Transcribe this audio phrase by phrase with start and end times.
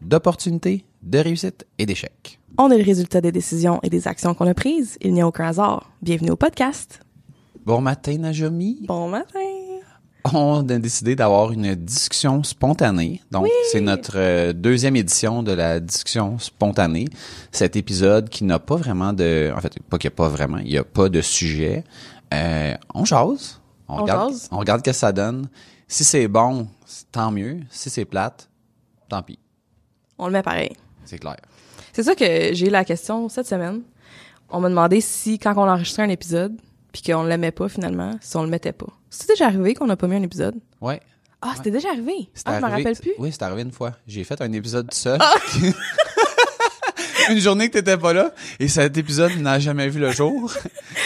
[0.00, 2.38] d'opportunités, de réussite et d'échecs.
[2.58, 4.98] On est le résultat des décisions et des actions qu'on a prises.
[5.00, 5.90] Il n'y a aucun hasard.
[6.02, 7.00] Bienvenue au podcast.
[7.64, 8.84] Bon matin, Najomi.
[8.86, 9.38] Bon matin.
[10.34, 13.22] On a décidé d'avoir une discussion spontanée.
[13.30, 17.06] Donc, c'est notre euh, deuxième édition de la discussion spontanée.
[17.52, 19.50] Cet épisode qui n'a pas vraiment de...
[19.56, 21.84] En fait, pas qu'il n'y a pas vraiment, il n'y a pas de sujet.
[22.34, 23.60] Euh, on jase.
[23.88, 24.48] On regarde, jase.
[24.52, 25.48] On regarde ce que ça donne.
[25.88, 26.68] Si c'est bon,
[27.10, 27.60] tant mieux.
[27.70, 28.48] Si c'est plate,
[29.08, 29.39] tant pis.
[30.20, 30.72] On le met pareil.
[31.04, 31.36] C'est clair.
[31.92, 33.82] C'est ça que j'ai eu la question cette semaine.
[34.50, 36.56] On m'a demandé si, quand on enregistrait un épisode,
[36.92, 38.86] puis qu'on l'aimait pas finalement, si on le mettait pas.
[39.08, 40.56] C'était déjà arrivé qu'on n'a pas mis un épisode?
[40.80, 41.00] Ouais.
[41.42, 42.28] Ah, c'était déjà arrivé?
[42.34, 43.12] C'est Ah, je me arrivé- rappelle plus.
[43.16, 43.20] Ah!
[43.20, 43.92] Oui, c'est arrivé une fois.
[44.06, 45.18] J'ai fait un épisode seul.
[47.30, 50.52] une journée que t'étais pas là, et cet épisode n'a jamais vu le jour.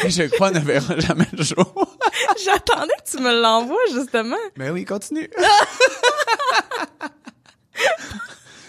[0.07, 1.97] Je crois ne verra jamais le jour.
[2.45, 4.37] J'attendais que tu me l'envoies, justement.
[4.57, 5.31] Mais oui, continue.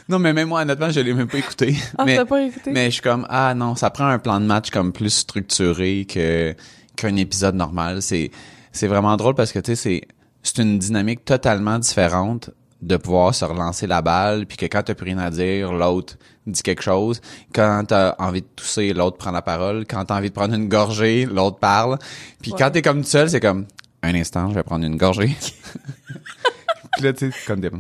[0.10, 1.76] non, mais même moi, honnêtement, je l'ai même pas écouté.
[1.98, 2.72] Ah, mais, t'as pas écouté?
[2.72, 6.06] mais je suis comme, ah non, ça prend un plan de match comme plus structuré
[6.06, 6.56] que
[6.96, 8.02] qu'un épisode normal.
[8.02, 8.32] C'est
[8.72, 10.02] c'est vraiment drôle parce que, tu sais, c'est
[10.44, 14.94] c'est une dynamique totalement différente de pouvoir se relancer la balle, puis que quand t'as
[14.94, 17.20] plus rien à dire, l'autre dit quelque chose.
[17.54, 19.86] Quand t'as envie de tousser, l'autre prend la parole.
[19.90, 21.98] Quand t'as envie de prendre une gorgée, l'autre parle.
[22.42, 22.58] Puis Ouais.
[22.60, 23.66] quand t'es comme tout seul, c'est comme,
[24.04, 25.36] un instant, je vais prendre une gorgée.
[26.94, 27.72] puis là, tu sais, comme des...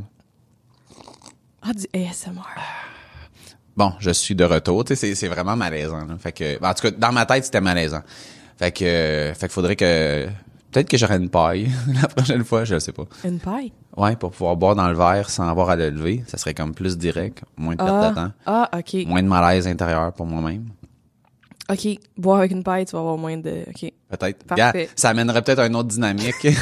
[1.67, 2.41] Ah, du ASMR.
[3.75, 4.85] Bon, je suis de retour.
[4.85, 6.05] Tu sais, c'est, vraiment malaisant.
[6.05, 6.15] là.
[6.19, 8.03] Fait que, en tout cas, dans ma tête, c'était malaisant.
[8.57, 10.27] Fait que, euh, fait faudrait que,
[10.71, 11.71] peut-être que j'aurai une paille
[12.01, 13.05] la prochaine fois, je sais pas.
[13.23, 13.73] Une paille?
[13.97, 16.75] Ouais, pour pouvoir boire dans le verre sans avoir à le lever, ça serait comme
[16.75, 18.93] plus direct, moins de perte Ah, de temps, ah, OK.
[19.07, 20.67] moins de malaise intérieur pour moi-même.
[21.69, 21.87] OK.
[22.15, 23.65] Boire avec une paille, tu vas avoir moins de...
[23.67, 23.91] OK.
[24.09, 24.43] Peut-être.
[24.45, 24.85] Parfait.
[24.85, 26.47] Gars, ça amènerait peut-être à une autre dynamique.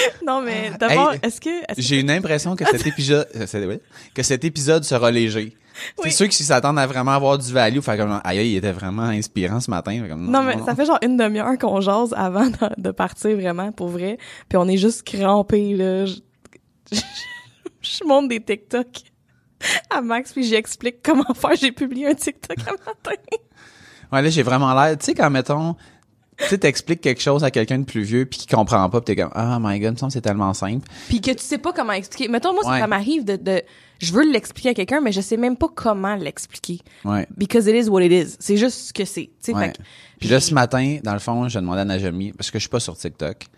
[0.26, 1.50] Non, mais d'abord, Hey, est-ce que...
[1.78, 3.80] J'ai une impression que cet épisode, euh, oui,
[4.14, 5.56] que cet épisode sera léger.
[5.98, 6.04] Oui.
[6.04, 9.04] C'est ceux qui s'attendent à vraiment avoir du value, fait comme, aïe, il était vraiment
[9.04, 10.06] inspirant ce matin.
[10.08, 13.72] Comme, Non, mais ça fait genre une demi-heure qu'on jase avant de, de partir vraiment,
[13.72, 14.18] pour vrai.
[14.48, 16.04] Puis on est juste crampés, là.
[16.04, 16.16] Je,
[16.92, 17.00] je,
[17.80, 18.86] je monte des TikTok
[19.90, 21.54] à Max, puis j'explique comment faire.
[21.54, 23.20] J'ai publié un TikTok un matin.
[24.12, 25.76] Ouais, là, j'ai vraiment l'air, tu sais, quand, mettons,
[26.40, 29.06] tu sais, t'expliques quelque chose à quelqu'un de plus vieux puis qui comprend pas pis
[29.06, 30.86] t'es comme, ah, my god, me semble c'est tellement simple.
[31.08, 32.28] Puis que tu sais pas comment expliquer.
[32.28, 32.80] Mettons, moi, ça- Ouais.
[32.80, 33.62] ça m'arrive de, de...
[33.98, 36.78] Je veux l'expliquer à quelqu'un, mais je sais même pas comment l'expliquer.
[37.04, 37.26] Ouais.
[37.36, 38.36] Because it is what it is.
[38.40, 39.24] C'est juste ce que c'est.
[39.42, 39.72] Tu sais, Ouais.
[40.18, 42.70] Puis là, ce matin, dans le fond, j'ai demandé à Najami, parce que je suis
[42.70, 43.36] pas sur TikTok.
[43.38, 43.48] Puis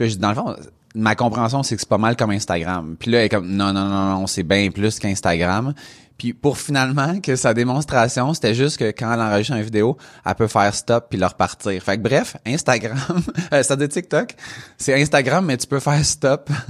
[0.00, 0.54] là, j'ai dit, dans le fond,
[0.94, 2.96] ma compréhension, c'est que c'est pas mal comme Instagram.
[2.98, 5.72] Puis là, elle est comme, non, non, non, non, c'est bien plus qu'Instagram.
[6.18, 9.96] Puis pour finalement que sa démonstration, c'était juste que quand elle enregistre une vidéo,
[10.26, 11.80] elle peut faire stop puis leur repartir.
[11.80, 12.98] Fait que bref, Instagram,
[13.52, 14.34] euh, ça de TikTok,
[14.76, 16.50] c'est Instagram, mais tu peux faire stop.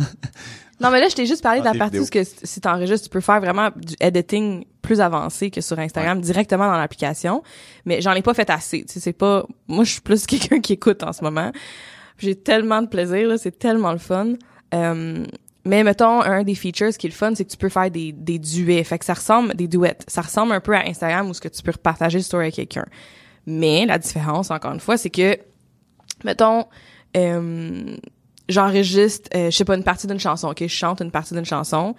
[0.81, 3.11] Non, mais là, je t'ai juste parlé de la partie où que si t'enregistres, tu
[3.11, 7.43] peux faire vraiment du editing plus avancé que sur Instagram, directement dans l'application.
[7.85, 8.85] Mais j'en ai pas fait assez.
[8.85, 11.51] Tu sais, c'est pas, moi, je suis plus quelqu'un qui écoute en ce moment.
[12.19, 13.39] J'ai tellement de plaisir, là.
[13.39, 14.35] C'est tellement le fun.
[14.73, 15.25] Euh,
[15.69, 18.13] mais mettons, un des features qui est le fun, c'est que tu peux faire des,
[18.13, 18.83] des duets.
[18.85, 19.99] Fait que ça ressemble, des duets.
[20.07, 22.55] Ça ressemble un peu à Instagram où ce que tu peux repartager le story avec
[22.55, 22.87] quelqu'un.
[23.47, 25.37] Mais la différence, encore une fois, c'est que,
[26.25, 26.65] mettons,
[27.19, 27.97] euh,
[28.49, 30.63] j'enregistre, euh, je sais pas, une partie d'une chanson, ok?
[30.63, 31.95] Je chante une partie d'une chanson.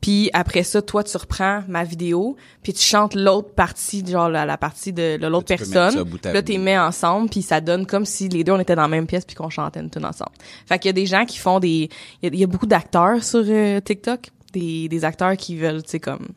[0.00, 4.46] Puis après ça, toi, tu reprends ma vidéo, puis tu chantes l'autre partie, genre la,
[4.46, 5.96] la partie de, de l'autre Tu personne.
[5.96, 6.18] Là, bout.
[6.18, 9.06] t'es mets ensemble, puis ça donne comme si les deux, on était dans la même
[9.06, 10.30] pièce, puis qu'on chantait une tune ensemble.
[10.66, 11.88] Fait qu'il y a des gens qui font des...
[12.22, 15.56] Il y a, il y a beaucoup d'acteurs sur euh, TikTok, des, des acteurs qui
[15.56, 16.28] veulent, tu sais, comme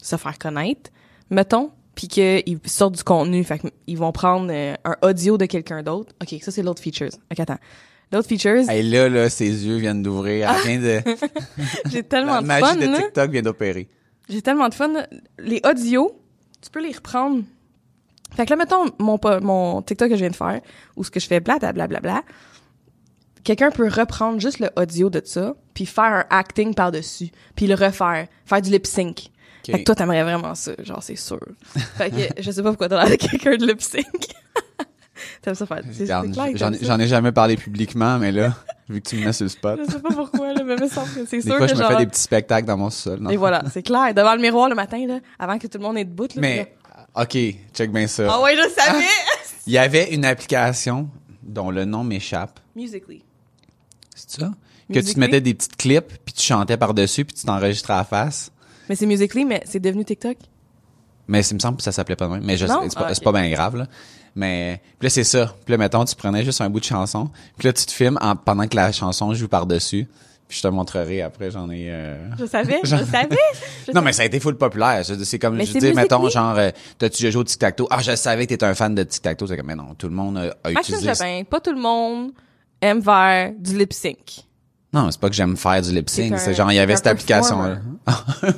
[0.00, 0.90] se faire connaître,
[1.30, 3.42] mettons, puis qu'ils sortent du contenu.
[3.42, 6.12] Fait qu'ils vont prendre euh, un audio de quelqu'un d'autre.
[6.22, 7.10] OK, ça, c'est l'autre features.
[7.32, 7.58] OK, attends.
[8.12, 10.52] L'autre features, Et là, là, ses yeux viennent d'ouvrir.
[10.64, 11.02] De,
[11.90, 12.98] j'ai la tellement de magie fun, de là.
[12.98, 13.88] TikTok vient d'opérer.
[14.28, 14.92] J'ai tellement de fun.
[15.38, 16.20] Les audios,
[16.62, 17.42] tu peux les reprendre
[18.36, 20.60] Fait que là, mettons, mon, TikTok que je viens de faire,
[20.96, 22.22] où ce que je fais blablabla, bla, bla, bla,
[23.44, 27.74] quelqu'un peut reprendre juste le audio de ça, puis faire un acting par-dessus, puis le
[27.74, 29.18] refaire, faire du lip-sync.
[29.18, 29.72] Ok.
[29.72, 31.40] Fait que toi, t'aimerais vraiment ça, genre, c'est sûr.
[31.96, 34.04] fait que je sais pas pourquoi t'as l'air de quelqu'un de lip-sync.
[35.44, 35.82] T'aimes ça faire,
[36.80, 38.54] J'en ai jamais parlé publiquement, mais là,
[38.88, 40.88] vu que tu me mets sur le spot, Je sais pas pourquoi, là, mais me
[40.88, 41.90] semble que c'est des sûr fois, que je me genre...
[41.90, 43.30] fais des petits spectacles dans mon sol.
[43.30, 44.14] Et voilà, c'est clair.
[44.14, 46.40] Devant le miroir le matin, là, avant que tout le monde ait debout, là.
[46.40, 46.74] Mais,
[47.14, 47.36] ok,
[47.74, 48.26] check bien ça.
[48.30, 49.04] Ah ouais, je savais!
[49.66, 51.10] Il y avait une application
[51.42, 52.58] dont le nom m'échappe.
[52.74, 53.22] Musically.
[54.14, 54.50] C'est ça?
[54.90, 57.98] Que tu te mettais des petites clips, puis tu chantais par-dessus, puis tu t'enregistrais à
[57.98, 58.50] la face.
[58.88, 60.38] Mais c'est Musically, mais c'est devenu TikTok?
[61.28, 62.44] Mais il me semble que ça s'appelait pas de même.
[62.44, 63.86] Mais je c'est pas, Ah, pas bien grave, là.
[64.36, 65.54] Mais, puis là, c'est ça.
[65.64, 68.18] Puis là, mettons, tu prenais juste un bout de chanson, puis là, tu te filmes
[68.20, 70.08] en- pendant que la chanson joue par-dessus.
[70.46, 71.86] Puis je te montrerai après, j'en ai...
[71.88, 73.38] euh, Je savais, je savais.
[73.86, 75.02] Je Non, mais ça a été full populaire.
[75.04, 77.86] C'est comme, Mais je dis, mettons, genre, euh, t'as-tu déjà joué au tic-tac-toe?
[77.90, 79.46] Ah, je savais que t'étais un fan de tic-tac-toe.
[79.46, 81.44] C'est comme, mais non, tout le monde a, a Maxime utilisé...
[81.44, 82.32] Pas tout le monde
[82.82, 84.44] aime faire du lip sync.
[84.92, 86.38] Non, c'est pas que j'aime faire du lip C'est sync.
[86.38, 87.78] C'est genre, il y avait cette application-là.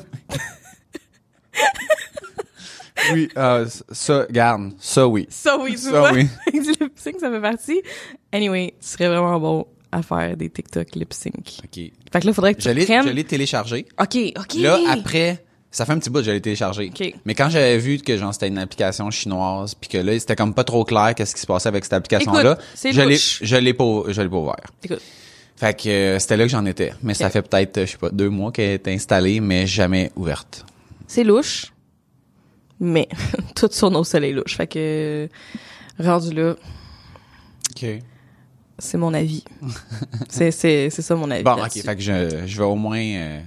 [3.12, 4.72] oui, euh, ça, garde.
[4.78, 5.26] Ça, oui.
[5.30, 6.12] Ça oui, tu Ça, vois?
[6.12, 6.28] oui.
[6.52, 7.80] lip sync, ça fait partie.
[8.32, 11.34] Anyway, tu serais vraiment bon à faire des TikTok lip sync.
[11.64, 11.74] OK.
[12.12, 13.06] Fait que là, faudrait que Je tu l'ai, prennes.
[13.06, 13.86] je l'ai téléchargé.
[14.00, 14.54] Ok, ok.
[14.58, 16.90] Là, après, ça fait un petit bout que je l'ai téléchargé.
[16.94, 17.14] OK.
[17.24, 20.54] Mais quand j'avais vu que genre c'était une application chinoise, puis que là c'était comme
[20.54, 23.56] pas trop clair qu'est-ce qui se passait avec cette application-là, Écoute, c'est je l'ai, je
[23.56, 24.56] l'ai pas, je l'ai pas ouvert.
[24.82, 25.02] Écoute,
[25.56, 26.92] Fait que euh, c'était là que j'en étais.
[27.02, 30.64] Mais ça fait peut-être, je sais pas, deux mois qu'elle est installée, mais jamais ouverte.
[31.06, 31.72] c'est louche,
[32.80, 33.08] mais
[33.54, 34.56] tout sur nos soleils louches.
[34.56, 35.28] Fait que,
[35.98, 36.54] rendu là,
[37.70, 37.86] OK.
[38.78, 39.44] c'est mon avis.
[40.28, 41.42] c'est, c'est, c'est ça mon avis.
[41.44, 41.72] Bon, ok.
[41.72, 43.40] Fait que je, je vais au moins euh,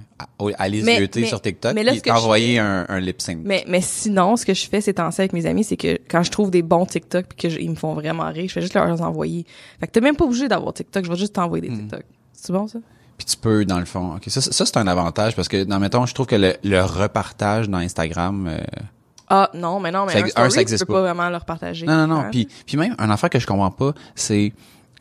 [0.57, 3.39] aller Mais- mais- sur TikTok mais là, et je fais- un, un lip sync.
[3.43, 6.23] Mais, mais sinon, ce que je fais ces temps-ci avec mes amis, c'est que quand
[6.23, 8.61] je trouve des bons TikTok puis que je- ils me font vraiment rire, je fais
[8.61, 9.45] juste leur envoyer.
[9.79, 11.79] Fait que t'es même pas obligé d'avoir TikTok, je vais juste t'envoyer des Hmm.
[11.81, 12.03] TikTok.
[12.33, 12.79] C'est bon, ça?
[13.17, 14.15] Puis tu peux, dans le fond.
[14.15, 16.55] Ok, ça, ça, ça, c'est un avantage parce que, dans mettons, je trouve que le,
[16.63, 18.47] le repartage dans Instagram.
[18.47, 18.59] euh,
[19.29, 20.93] Ah, non, mais non, mais Ça un, story, un, ça tu peux pas.
[20.93, 21.85] pas vraiment leur partager.
[21.85, 22.19] Non, non, non.
[22.21, 22.29] Hein?
[22.31, 24.53] Puis, puis même, un affaire que je comprends pas, c'est,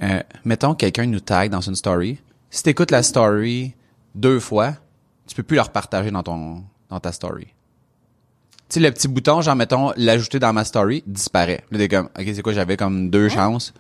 [0.03, 2.19] euh, mettons, quelqu'un nous tag dans une story.
[2.51, 3.75] Si t'écoutes la story
[4.15, 4.75] deux fois,
[5.27, 7.47] tu peux plus le repartager dans ton, dans ta story.
[8.69, 11.65] Tu sais, le petit bouton, genre, mettons, l'ajouter dans ma story, disparaît.
[11.71, 13.73] Là, t'es comme, ok, c'est quoi, j'avais comme deux chances?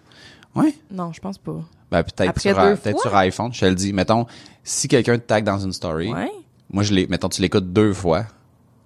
[0.54, 0.74] Ouais.
[0.90, 1.60] Non, je pense pas.
[1.90, 2.76] Ben, peut-être sur, fois?
[3.02, 3.92] sur iPhone, je te le dis.
[3.92, 4.26] Mettons,
[4.64, 6.30] si quelqu'un te tag dans une story, Ouais.
[6.70, 8.24] moi, je l'ai, mettons, tu l'écoutes deux fois,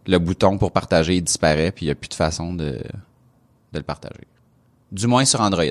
[0.06, 3.78] le bouton pour partager, il disparaît, puis il n'y a plus de façon de, de
[3.78, 4.26] le partager.
[4.90, 5.64] Du moins sur Android.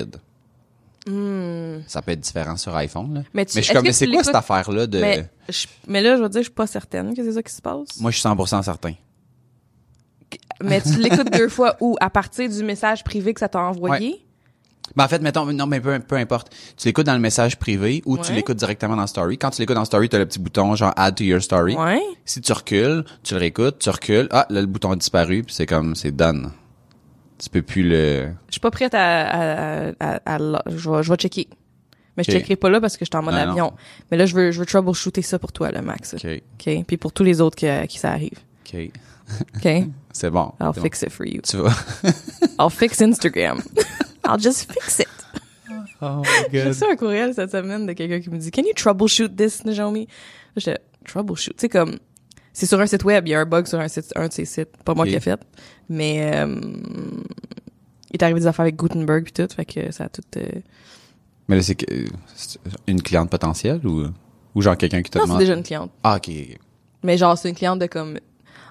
[1.86, 3.20] Ça peut être différent sur iPhone, là.
[3.20, 3.24] Hmm.
[3.34, 5.00] Mais tu- je suis comme, mais c'est quoi cette affaire-là de...
[5.00, 7.52] Mais, je- mais là, je veux dire, je suis pas certaine que c'est ça qui
[7.52, 7.98] se passe.
[8.00, 8.94] Moi, je suis 100% certain.
[10.62, 14.24] Mais tu l'écoutes deux fois ou à partir du message privé que ça t'a envoyé?
[14.96, 16.52] Ben, en fait, mettons, non, mais peu, peu importe.
[16.76, 19.38] Tu l'écoutes dans le message privé ou tu l'écoutes directement dans Story.
[19.38, 21.74] Quand tu l'écoutes dans Story, tu as le petit bouton genre Add to your story.
[21.76, 22.00] Ouais.
[22.24, 25.54] Si tu recules, tu le réécoutes, tu recules, ah, là, le bouton a disparu, puis
[25.54, 26.52] c'est comme, c'est done.
[27.38, 28.28] Tu peux plus le...
[28.48, 31.48] Je suis pas prête à, à, à, je vais, je vais checker.
[32.16, 32.36] Mais je Ok.
[32.36, 33.50] checkerai pas là parce que je suis en mode Non, non.
[33.52, 33.72] avion.
[34.10, 36.14] Mais là, je veux, je veux troubleshooter ça pour toi, le Max.
[36.14, 36.26] OK.
[36.60, 38.38] OK, Puis pour tous les autres qui, qui ça arrive.
[38.66, 38.90] OK.
[39.56, 39.68] OK?
[40.12, 40.52] C'est bon.
[40.60, 40.82] I'll C'est bon.
[40.82, 41.40] fix it for you.
[41.42, 41.70] Tu vas...
[42.60, 43.62] I'll fix Instagram.
[44.26, 45.08] I'll just fix it.
[46.00, 49.34] Oh J'ai reçu un courriel cette semaine de quelqu'un qui me dit Can you troubleshoot
[49.36, 50.06] this, Naomi?
[50.56, 51.54] J'étais troubleshoot.
[51.56, 51.98] Tu sais, comme,
[52.52, 54.32] c'est sur un site web, il y a un bug sur un, site, un de
[54.32, 54.76] ces sites.
[54.84, 55.40] Pas moi qui l'ai fait.
[55.88, 56.60] Mais, euh,
[58.10, 60.42] il est arrivé des affaires avec Gutenberg puis tout, fait que ça a tout, euh,
[61.48, 61.76] Mais là, c'est
[62.34, 64.04] c'est une cliente potentielle ou,
[64.54, 65.40] ou genre quelqu'un qui te Non, c'est demande?
[65.40, 65.90] déjà une cliente.
[66.02, 66.28] Ah, OK.
[66.28, 66.58] ok.
[67.04, 68.18] Mais genre, c'est une cliente de comme,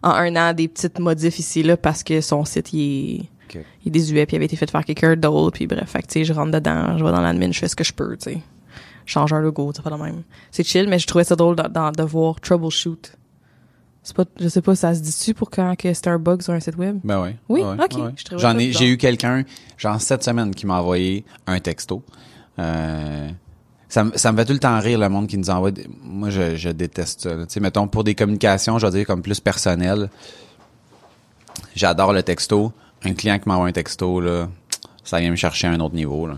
[0.04, 3.88] en un an, des petites modifs ici, là, parce que son site, il est, Il
[3.88, 6.14] est désuet, puis il avait été fait par quelqu'un d'autre, puis bref, fait que, tu
[6.20, 8.32] sais, je rentre dedans, je vais dans l'admin, je fais ce que je peux, tu
[8.32, 8.42] sais.
[9.06, 10.22] Je change un logo, ça fait de même.
[10.52, 13.12] C'est chill, mais je trouvais ça drôle de, de, de voir troubleshoot.
[14.04, 16.54] C'est pas, je sais pas, ça se dit-tu pour quand que c'est un bug sur
[16.54, 17.00] un site web?
[17.04, 17.36] Ben ouais.
[17.50, 17.62] Oui?
[17.62, 17.98] Ouais, Ok.
[18.04, 18.12] ouais.
[18.38, 19.44] J'en ai, j'ai eu quelqu'un,
[19.78, 22.02] genre cette semaine, qui m'a envoyé un texto.
[22.58, 23.30] Euh,
[23.90, 25.70] ça, me- ça me fait tout le temps rire le monde qui nous envoie.
[25.72, 27.36] des- Moi, je, je déteste ça.
[27.38, 30.10] Tu sais, mettons pour des communications, je vais dire comme plus personnelles.
[31.76, 32.72] J'adore le texto.
[33.04, 34.48] Un client qui m'envoie un texto là,
[35.04, 36.28] ça vient me chercher à un autre niveau.
[36.28, 36.38] Là.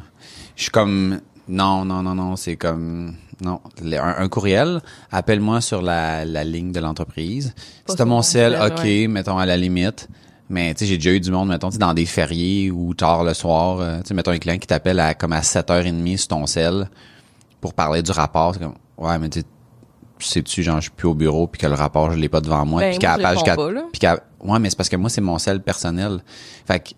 [0.55, 3.60] Je suis comme non, non, non, non, c'est comme non.
[3.84, 7.53] Un, un courriel, appelle-moi sur la, la ligne de l'entreprise.
[7.88, 9.08] Si t'as mon cell, ok, ouais.
[9.08, 10.08] mettons à la limite.
[10.50, 13.34] Mais tu sais, j'ai déjà eu du monde, mettons, dans des fériés ou tard le
[13.34, 16.46] soir, euh, tu sais, mettons un client qui t'appelle à comme à 7h30 sur ton
[16.46, 16.89] cell
[17.60, 19.46] pour parler du rapport, c'est comme ouais, mais tu sais,
[20.20, 22.65] sais-tu genre je suis plus au bureau puis que le rapport je l'ai pas devant
[22.65, 23.82] moi Ben, puis qu'à la page réponds 4 pas, là.
[23.91, 26.23] puis qu'à- ouais, mais c'est parce que moi c'est mon cell personnel.
[26.65, 26.89] Fait que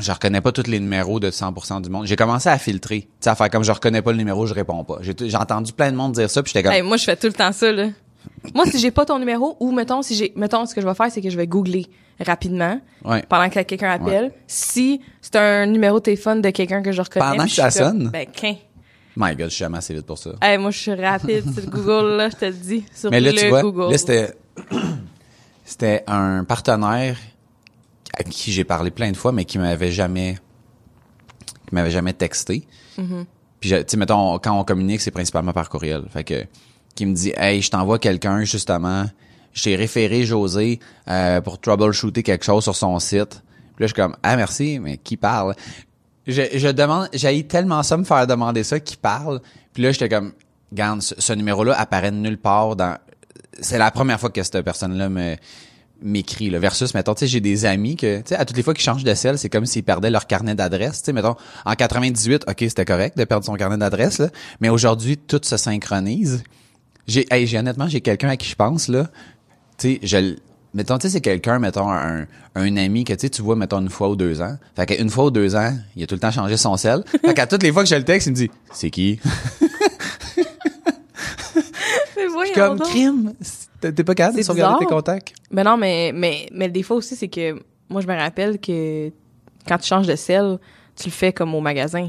[0.00, 2.06] je reconnais pas tous les numéros de 100% du monde.
[2.06, 4.54] J'ai commencé à filtrer, tu sais, à faire comme je reconnais pas le numéro, je
[4.54, 4.98] réponds pas.
[5.00, 7.16] J'ai j'ai entendu plein de monde dire ça, puis j'étais comme, Hey, moi, je fais
[7.16, 7.88] tout le temps ça, là.
[8.54, 10.94] Moi, si j'ai pas ton numéro, ou mettons, si j'ai, mettons, ce que je vais
[10.94, 11.86] faire, c'est que je vais googler
[12.20, 13.24] rapidement, ouais.
[13.28, 14.32] pendant que quelqu'un appelle.
[14.46, 17.26] Si c'est un numéro de téléphone de quelqu'un que je reconnais.
[17.26, 18.10] Pendant que ça sonne?
[18.12, 18.56] Ben, qu'un.
[19.16, 20.30] My God, je suis jamais assez vite pour ça.
[20.40, 22.84] Hey, moi, je suis rapide sur Google, là, je te le dis.
[22.94, 23.90] Sur Mais là, le tu vois, Google.
[23.92, 24.34] là, c'était,
[25.72, 27.16] c'était un partenaire
[28.14, 30.36] à qui j'ai parlé plein de fois, mais qui m'avait jamais,
[31.66, 32.66] qui m'avait jamais texté.
[32.98, 33.24] Mm-hmm.
[33.58, 36.04] Puis, tu sais, mettons, quand on communique, c'est principalement par courriel.
[36.10, 36.44] Fait que,
[36.94, 39.06] qui me dit, hey, je t'envoie quelqu'un, justement,
[39.54, 43.42] je t'ai référé José, euh, pour troubleshooter quelque chose sur son site.
[43.74, 45.54] Puis là, je suis comme, ah, merci, mais qui parle?
[46.26, 49.40] Je, je demande, j'ai tellement ça me faire demander ça, qui parle.
[49.72, 50.34] Puis là, j'étais comme,
[50.70, 52.98] regarde, ce, ce numéro-là apparaît de nulle part dans,
[53.60, 55.08] c'est la première fois que cette personne-là
[56.02, 56.58] m'écrit là.
[56.58, 58.82] Versus mettons tu sais j'ai des amis que tu sais à toutes les fois qu'ils
[58.82, 60.98] changent de sel c'est comme s'ils perdaient leur carnet d'adresse.
[60.98, 64.28] Tu sais mettons en 98 OK c'était correct de perdre son carnet d'adresse là.
[64.60, 66.42] Mais aujourd'hui tout se synchronise.
[67.06, 69.08] J'ai hey, j'ai honnêtement j'ai quelqu'un à qui je pense là.
[69.78, 70.36] Tu sais je
[70.74, 73.90] mettons tu sais c'est quelqu'un mettons un, un ami que tu tu vois mettons une
[73.90, 74.56] fois ou deux ans.
[74.74, 77.04] Fait qu'une fois ou deux ans il a tout le temps changé son sel.
[77.24, 79.20] Fait qu'à toutes les fois que je le texte il me dit c'est qui
[82.54, 82.88] Comme donc.
[82.88, 83.34] crime
[83.80, 87.16] t'es pas capable de sauvegarder tes contacts Mais non, mais, mais, mais le défaut aussi,
[87.16, 87.58] c'est que
[87.88, 89.10] moi, je me rappelle que
[89.66, 90.58] quand tu changes de sel,
[90.96, 92.08] tu le fais comme au magasin.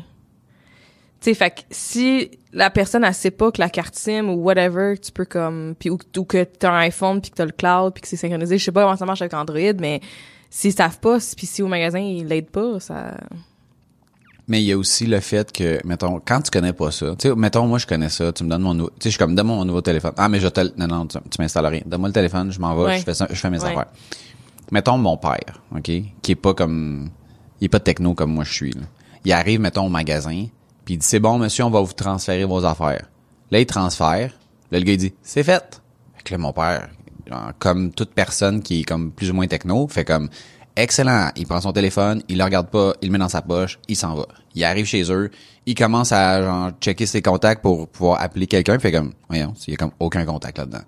[1.19, 4.35] Tu sais, fait que si la personne, elle sait pas que la carte SIM ou
[4.43, 7.51] whatever, tu peux comme, puis ou, ou que t'as un iPhone puis que t'as le
[7.51, 10.01] cloud puis que c'est synchronisé, je sais pas comment ça marche avec Android, mais
[10.49, 13.17] s'ils savent pas, puis si au magasin, ils l'aident pas, ça...
[14.47, 17.29] Mais il y a aussi le fait que, mettons, quand tu connais pas ça, tu
[17.29, 19.17] sais, mettons, moi, je connais ça, tu me donnes mon nouveau, tu sais, je suis
[19.17, 20.11] comme, donne-moi mon nouveau téléphone.
[20.17, 21.81] Ah, mais je te, non, non, tu, tu m'installes rien.
[21.85, 22.97] Donne-moi le téléphone, je m'en vais, Ouais.
[22.99, 23.69] je fais ça, je fais mes Ouais.
[23.69, 23.85] affaires.
[24.71, 25.83] Mettons, mon père, OK,
[26.21, 27.09] qui est pas comme,
[27.61, 28.81] il est pas techno comme moi je suis, là.
[29.23, 30.47] Il arrive, mettons, au magasin,
[30.83, 33.05] puis il dit, c'est bon, monsieur, on va vous transférer vos affaires.
[33.49, 34.31] Là, il transfère.
[34.71, 35.81] Là, le gars, il dit, c'est fait.
[36.17, 36.89] Fait que là, mon père,
[37.59, 40.27] comme toute personne qui est comme plus ou moins techno, fait comme,
[40.75, 41.29] excellent.
[41.35, 43.95] Il prend son téléphone, il le regarde pas, il le met dans sa poche, il
[43.95, 44.25] s'en va.
[44.55, 45.31] Il arrive chez eux,
[45.65, 49.71] il commence à, genre, checker ses contacts pour pouvoir appeler quelqu'un, fait comme, voyons, il
[49.71, 50.83] y a comme aucun contact là-dedans.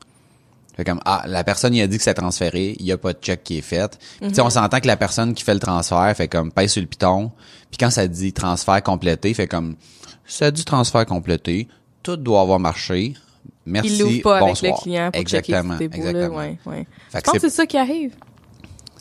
[0.76, 3.14] Fait comme ah la personne il a dit que c'est transféré, il y a pas
[3.14, 3.98] de check qui est fait.
[4.20, 6.88] Puis on s'entend que la personne qui fait le transfert fait comme pèse sur le
[6.88, 7.32] piton.
[7.70, 9.78] Puis quand ça dit transfert complété, fait comme
[10.26, 11.70] ça dit transfert complété,
[12.04, 13.14] tout doit avoir marché.
[13.66, 13.98] Merci.
[13.98, 14.74] L'ouvrent pas bonsoir.
[14.74, 16.38] avec le client pour exactement, checker si beau, là, exactement.
[16.38, 16.88] ouais, ouais.
[17.10, 18.14] Fait Je que pense que c'est c'est ça qui arrive.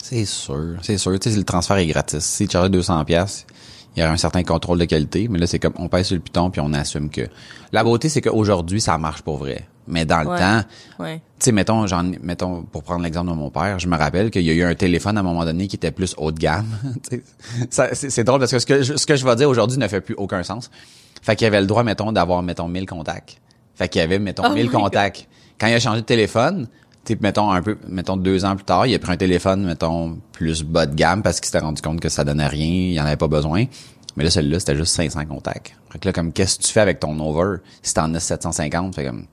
[0.08, 1.18] C'est sûr, c'est sûr.
[1.18, 2.24] Tu sais, le transfert est gratis.
[2.24, 3.46] Si tu charges 200 pièces,
[3.96, 6.16] il y a un certain contrôle de qualité, mais là c'est comme on pèse sur
[6.16, 7.22] le piton puis on assume que
[7.72, 9.66] la beauté c'est qu'aujourd'hui ça marche pour vrai.
[9.86, 10.38] Mais dans le Ouais.
[10.38, 10.62] temps,
[10.98, 11.16] Ouais.
[11.38, 14.40] tu sais, mettons, j'en, mettons, pour prendre l'exemple de mon père, je me rappelle qu'il
[14.42, 16.66] y a eu un téléphone à un moment donné qui était plus haut de gamme.
[17.70, 20.00] C'est, drôle parce que ce que je, ce que je vais dire aujourd'hui ne fait
[20.00, 20.70] plus aucun sens.
[21.22, 23.38] Fait qu'il avait le droit, mettons, d'avoir, mettons, 1000 contacts.
[23.74, 24.80] Fait qu'il y avait, mettons, Oh 1000 my God.
[24.82, 25.28] contacts.
[25.60, 26.66] Quand il a changé de téléphone,
[27.04, 30.18] tu mettons, un peu, mettons, deux ans plus tard, il a pris un téléphone, mettons,
[30.32, 33.04] plus bas de gamme parce qu'il s'était rendu compte que ça donnait rien, il en
[33.04, 33.64] avait pas besoin.
[34.16, 35.74] Mais là, celui-là, c'était juste 500 contacts.
[35.90, 38.94] Fait que là, comme, qu'est-ce que tu fais avec ton over si t'en as 750?
[38.94, 39.26] Fait comme,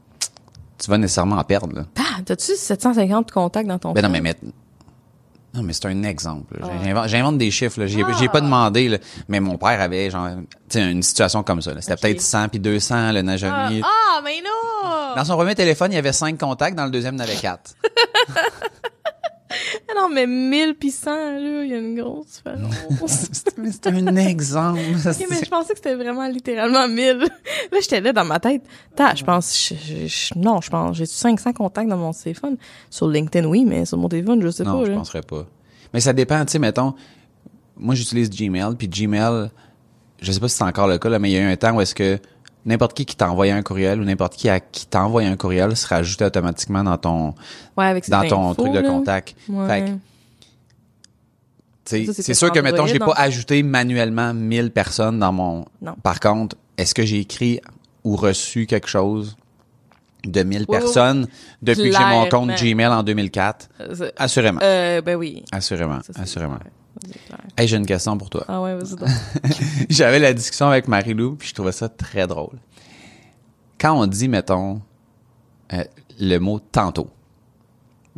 [0.79, 1.85] tu vas nécessairement en perdre, là.
[1.99, 4.35] Ah, t'as-tu 750 contacts dans ton Ben non, mais, mais-
[5.53, 6.57] non, mais c'est un exemple.
[6.63, 7.07] Ah.
[7.07, 7.85] J'invente, des chiffres.
[7.85, 8.97] J'ai, j'ai pas demandé, là.
[9.27, 10.29] mais mon père avait genre,
[10.75, 11.73] une situation comme ça.
[11.81, 15.15] C'était peut-être 100 puis 200, le n'a Ah, ah, mais non!
[15.15, 17.25] Dans son premier téléphone, il y avait 5 contacts, dans le deuxième, il y en
[17.25, 17.75] avait 4.
[19.89, 22.73] Ah non, mais 1000 pis 100, là, il y a une grosse différence.
[23.71, 24.79] c'est un exemple.
[25.05, 27.17] Ok, mais je pensais que c'était vraiment littéralement 1000.
[27.19, 28.63] Là, j'étais là dans ma tête.
[28.95, 32.57] T'as, je pense, je- je- je- non, je pense, j'ai 500 contacts dans mon téléphone.
[32.89, 34.97] Sur LinkedIn, oui, mais sur mon téléphone, je sais non, pas, je là.
[34.97, 35.45] penserais pas.
[35.93, 36.93] Mais ça dépend, tu sais, mettons,
[37.77, 39.49] moi j'utilise Gmail, puis Gmail,
[40.21, 41.55] je sais pas si c'est encore le cas, là, mais il y a eu un
[41.57, 42.17] temps où est-ce que
[42.65, 45.97] n'importe qui qui t'envoyait un courriel ou n'importe qui à qui t'envoie un courriel sera
[45.97, 47.33] ajouté automatiquement dans ton
[47.77, 49.35] Ouais, avec ces dans ton infos, truc de contact.
[49.49, 49.67] Ouais.
[49.67, 49.91] Fait que,
[52.13, 55.65] c'est sûr que mettons, j'ai Android, pas ajouté manuellement 1000 personnes dans mon.
[55.81, 55.95] Non.
[56.03, 57.59] Par contre, est-ce que j'ai écrit
[58.03, 59.35] ou reçu quelque chose
[60.23, 61.27] de 1000 Oui, oui, personnes
[61.61, 62.51] depuis que j'ai mon compte.
[62.55, 63.69] Gmail en 2004?
[63.81, 64.59] Euh, Assurément.
[64.63, 65.43] euh, ben oui.
[65.51, 65.99] Assurément.
[66.03, 66.59] Ça, Assurément.
[67.57, 68.45] Hey, j'ai une question pour toi.
[68.47, 69.09] Ah ouais, vas-y donc.
[69.89, 72.57] J'avais la discussion avec Marie-Lou, puis je trouvais ça très drôle.
[73.79, 74.81] Quand on dit, mettons,
[75.73, 75.83] euh,
[76.19, 77.09] le mot tantôt,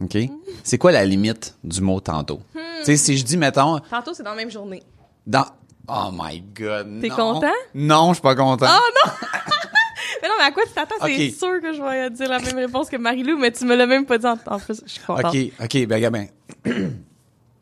[0.01, 0.17] OK?
[0.63, 2.41] C'est quoi la limite du mot tantôt?
[2.55, 2.59] Hmm.
[2.79, 4.83] Tu sais, si je dis, mettons, Tantôt, c'est dans la même journée.
[5.25, 5.45] dans...
[5.87, 7.15] Oh my God, T'es non.
[7.15, 7.51] content?
[7.75, 8.67] Non, je suis pas content.
[10.21, 10.95] Mais non, mais à quoi tu t'attends?
[11.01, 11.11] Ok.
[11.17, 13.85] C'est sûr que je vais dire la même réponse que Marie-Lou, mais tu me l'as
[13.85, 14.81] même pas dit en, en plus.
[14.85, 15.35] Je suis contente.
[15.35, 16.27] OK, OK, ben, ben.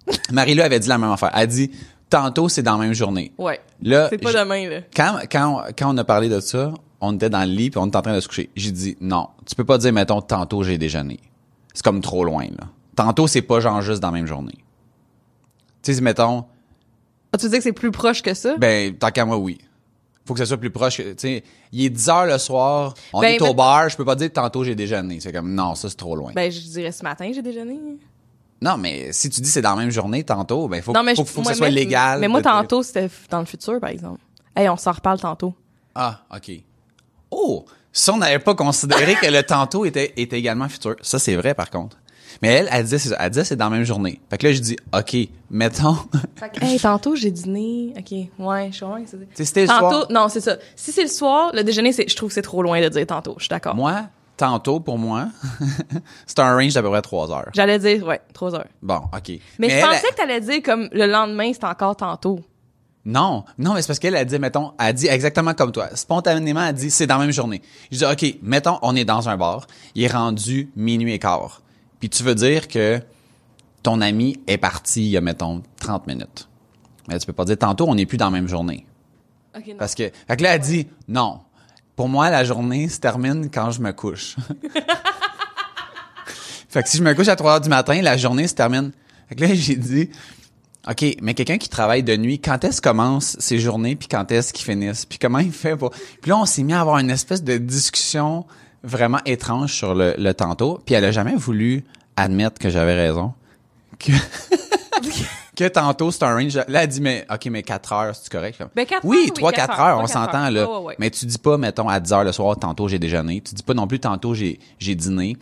[0.31, 1.31] Marie-Lou avait dit la même affaire.
[1.36, 1.72] Elle dit,
[2.10, 3.31] tantôt, c'est dans la même journée.
[3.38, 3.60] Ouais.
[3.81, 4.79] Là, C'est pas demain, là.
[4.96, 7.88] quand, quand, quand on a parlé de ça, on était dans le lit puis on
[7.88, 8.50] était en train de se coucher.
[8.55, 11.20] J'ai dit, non, tu peux pas dire, mettons, tantôt j'ai déjeuné.
[11.74, 12.67] C'est comme trop loin, là.
[12.96, 14.58] Tantôt, c'est pas genre juste dans la même journée.
[15.81, 16.46] Tu sais, mettons,
[17.34, 18.55] Ah, tu veux dire que c'est plus proche que ça?
[18.58, 19.58] ben, tant qu'à moi, oui.
[20.25, 20.98] Faut que ça soit plus proche.
[20.98, 23.98] que- Tu sais, il est 10 heures le soir, on Ben, est au bar, je
[23.98, 25.20] peux pas dire tantôt j'ai déjeuné.
[25.20, 26.31] C'est comme, non, ça c'est trop loin.
[26.36, 27.79] Ben, je dirais ce matin, j'ai déjeuné.
[28.62, 31.15] Non, mais si tu dis c'est dans la même journée, tantôt, ben, faut, non, mais
[31.15, 32.20] faut, je- faut que ça soit mais- légal.
[32.20, 34.20] Mais moi, tantôt, c'était dans le futur, par exemple.
[34.56, 35.53] Hey, on s'en reparle tantôt.
[35.96, 36.51] Ah, OK.
[37.32, 37.65] Oh!
[37.94, 40.96] Ça, on n'avait pas considéré que le tantôt était, était également futur.
[41.01, 41.98] Ça, c'est vrai, par contre.
[42.41, 43.18] Mais elle, elle disait, c'est ça.
[43.20, 44.22] Elle disait, c'est dans la même journée.
[44.30, 45.15] Fait que là, je dis, OK,
[45.50, 45.98] mettons.
[46.62, 47.94] Hey, tantôt, j'ai dîné.
[47.98, 48.12] OK.
[48.39, 50.08] Ouais, je suis vraiment que c'est- sais, c'était le Tantôt, soir.
[50.10, 50.56] non, c'est ça.
[50.75, 53.06] Si c'est le soir, le déjeuner, c'est, je trouve que c'est trop loin de dire
[53.06, 53.36] tantôt.
[53.38, 53.75] Je suis d'accord.
[53.75, 54.03] moi,
[54.41, 55.27] tantôt, pour moi,
[56.25, 57.50] c'est un range d'à peu près 3 heures.
[57.53, 58.67] J'allais dire, ouais, trois heures.
[58.81, 59.39] Bon, OK.
[59.60, 62.39] Mais, je elle, pensais que t'allais dire comme le lendemain, c'est encore tantôt.
[63.05, 65.95] Non, non, mais c'est parce qu'elle a dit, mettons, elle a dit exactement comme toi.
[65.95, 67.62] Spontanément, elle a dit, c'est dans la même journée.
[67.91, 69.67] Je dis, OK, mettons, on est dans un bar.
[69.93, 71.62] Il est rendu minuit et quart.
[72.00, 73.00] Puis tu veux dire que
[73.83, 76.50] ton ami est parti il y a, mettons, 30 minutes.
[77.07, 78.88] Mais tu peux pas dire, tantôt, on n'est plus dans la même journée.
[79.55, 79.75] OK, non.
[79.77, 81.41] Parce que, fait que là, elle dit, non.
[81.95, 84.36] Pour moi, la journée se termine quand je me couche.
[86.69, 88.91] fait que si je me couche à 3 heures du matin, la journée se termine.
[89.29, 90.10] Fait que là, j'ai dit,
[90.89, 94.53] OK, mais quelqu'un qui travaille de nuit, quand est-ce commence ses journées, puis quand est-ce
[94.53, 95.91] qu'ils finissent, puis comment il fait pour...
[95.91, 98.45] Puis là, on s'est mis à avoir une espèce de discussion
[98.83, 101.83] vraiment étrange sur le, le tantôt, puis elle a jamais voulu
[102.15, 103.33] admettre que j'avais raison.
[104.00, 104.12] Que...
[105.62, 106.56] que tantôt, c'est un range.
[106.56, 108.62] Là, elle dit, mais, OK, mais 4 heures, c'est correct?
[108.75, 110.82] Ben, oui, heures, oui, 3 quatre 4 heures, heures, on s'entend, là.
[110.82, 110.96] Ouais.
[111.00, 113.41] Mais tu dis pas, mettons, à 10 heures le soir, tantôt j'ai déjeuné.
[113.41, 115.38] Tu dis pas non plus tantôt j'ai, j'ai dîné.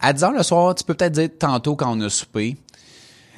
[0.00, 2.56] À 10 heures le soir, tu peux peut-être dire tantôt quand on a soupé.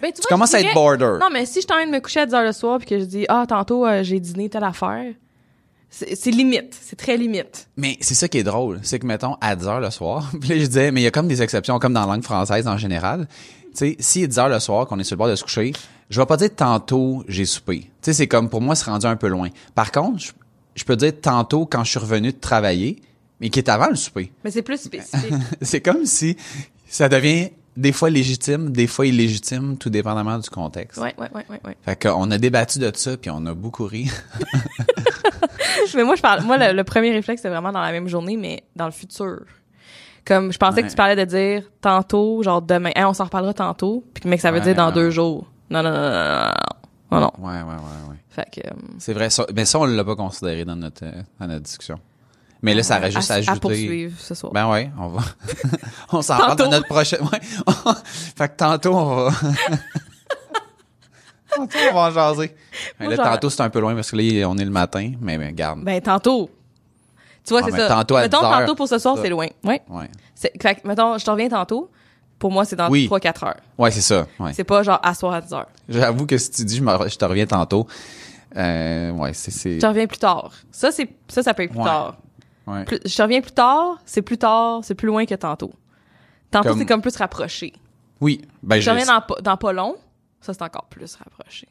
[0.03, 1.19] Ben, Tu vois, commences à être border.
[1.21, 2.99] Non, mais si je t'en de me coucher à 10 heures le soir puis que
[2.99, 5.13] je dis, ah, tantôt, euh, j'ai dîné telle affaire,
[5.91, 6.77] c'est c'est limite.
[6.81, 7.69] C'est très limite.
[7.77, 8.79] Mais c'est ça qui est drôle.
[8.83, 11.07] C'est que, mettons, à 10 heures le soir, puis là, je disais, mais il y
[11.07, 13.27] a comme des exceptions, comme dans la langue française en général.
[13.73, 15.37] Tu sais, si il est 10 heures le soir, qu'on est sur le bord de
[15.37, 15.73] se coucher,
[16.11, 17.81] je vais pas dire tantôt j'ai soupé.
[17.81, 19.49] Tu sais, c'est comme, pour moi, c'est rendu un peu loin.
[19.75, 20.33] Par contre, je,
[20.75, 23.01] je peux dire tantôt quand je suis revenu de travailler,
[23.41, 24.33] mais qui est avant le souper.
[24.45, 25.33] Mais c'est plus spécifique.
[25.63, 26.37] c'est comme si
[26.89, 30.99] ça devient des fois légitime, des fois illégitime, tout dépendamment du contexte.
[31.01, 31.77] ouais, ouais, ouais, ouais, ouais.
[31.85, 34.11] Fait qu'on a débattu de ça, puis on a beaucoup ri.
[35.95, 38.37] mais moi, je parle, moi, le, le premier réflexe, c'est vraiment dans la même journée,
[38.37, 39.41] mais dans le futur.
[40.25, 40.83] Comme, je pensais Ouais.
[40.83, 44.37] que tu parlais de dire tantôt, genre demain, Hey, on s'en reparlera tantôt, puis mais
[44.37, 45.47] que ça veut Ouais, dire dans deux jours.
[45.71, 46.51] Non, non, non, non, non,
[47.11, 47.33] non, non.
[47.39, 48.17] Ouais, ouais, ouais, ouais.
[48.31, 51.23] Fait que, euh, C'est vrai, ça, mais ça, on l'a pas considéré dans notre, euh,
[51.41, 51.99] dans notre discussion.
[52.63, 53.61] Mais là, ça aurait juste à, à ajouté.
[53.61, 54.53] poursuivre ce soir.
[54.53, 55.23] Ben ouais, on va.
[56.13, 57.21] on s'en parle dans notre prochaine.
[57.23, 57.39] Ouais.
[58.05, 59.31] fait que tantôt, on va.
[61.57, 62.55] tantôt, on va en jaser.
[62.99, 64.71] Mais Moi, là, genre- tantôt, c'est un peu loin parce que là, on est le
[64.71, 65.85] matin, mais, mais garde.
[65.85, 66.51] Ben, tantôt.
[67.45, 67.95] Tu vois, Ah, c'est ben, ça.
[67.95, 69.47] tantôt à mettons, 10 heures, tantôt pour ce soir, c'est loin.
[69.65, 69.81] Ouais.
[69.89, 70.11] Ouais.
[70.35, 71.91] Fait que, mettons, je te reviens tantôt.
[72.39, 73.09] Pour moi, c'est dans Oui.
[73.11, 73.57] 3-4 heures.
[73.79, 74.27] Ouais, c'est ça.
[74.39, 74.53] Ouais.
[74.53, 75.67] C'est pas genre à soir à 10 heures.
[75.89, 77.87] J'avoue que si tu dis, je, me- je te reviens tantôt.
[78.57, 79.75] Euh, ouais, c'est, c'est.
[79.75, 80.53] Je te reviens plus tard.
[80.71, 81.85] Ça, c'est, ça, ça peut être plus Ouais.
[81.85, 82.17] tard.
[82.67, 82.85] Ouais.
[82.85, 85.73] Plus- je te reviens plus tard, c'est plus tard, c'est plus loin que tantôt.
[86.51, 87.73] Tantôt, Comme- c'est comme plus rapproché.
[88.21, 88.41] Oui.
[88.63, 89.97] Ben, Je te reviens dans, pas- dans pas long,
[90.41, 91.69] ça, c'est encore plus rapproché.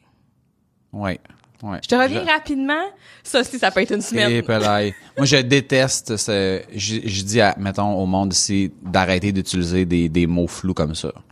[0.92, 1.20] Ouais.
[1.62, 1.78] Ouais.
[1.82, 2.84] Je te reviens rapidement,
[3.24, 4.30] ça aussi, ça peut être une semaine.
[4.30, 4.94] Eh.
[5.16, 10.08] Moi, je déteste ce, je, je dis à, mettons, au monde ici, d'arrêter d'utiliser des,
[10.08, 11.10] des mots flous comme ça.
[11.14, 11.22] Tu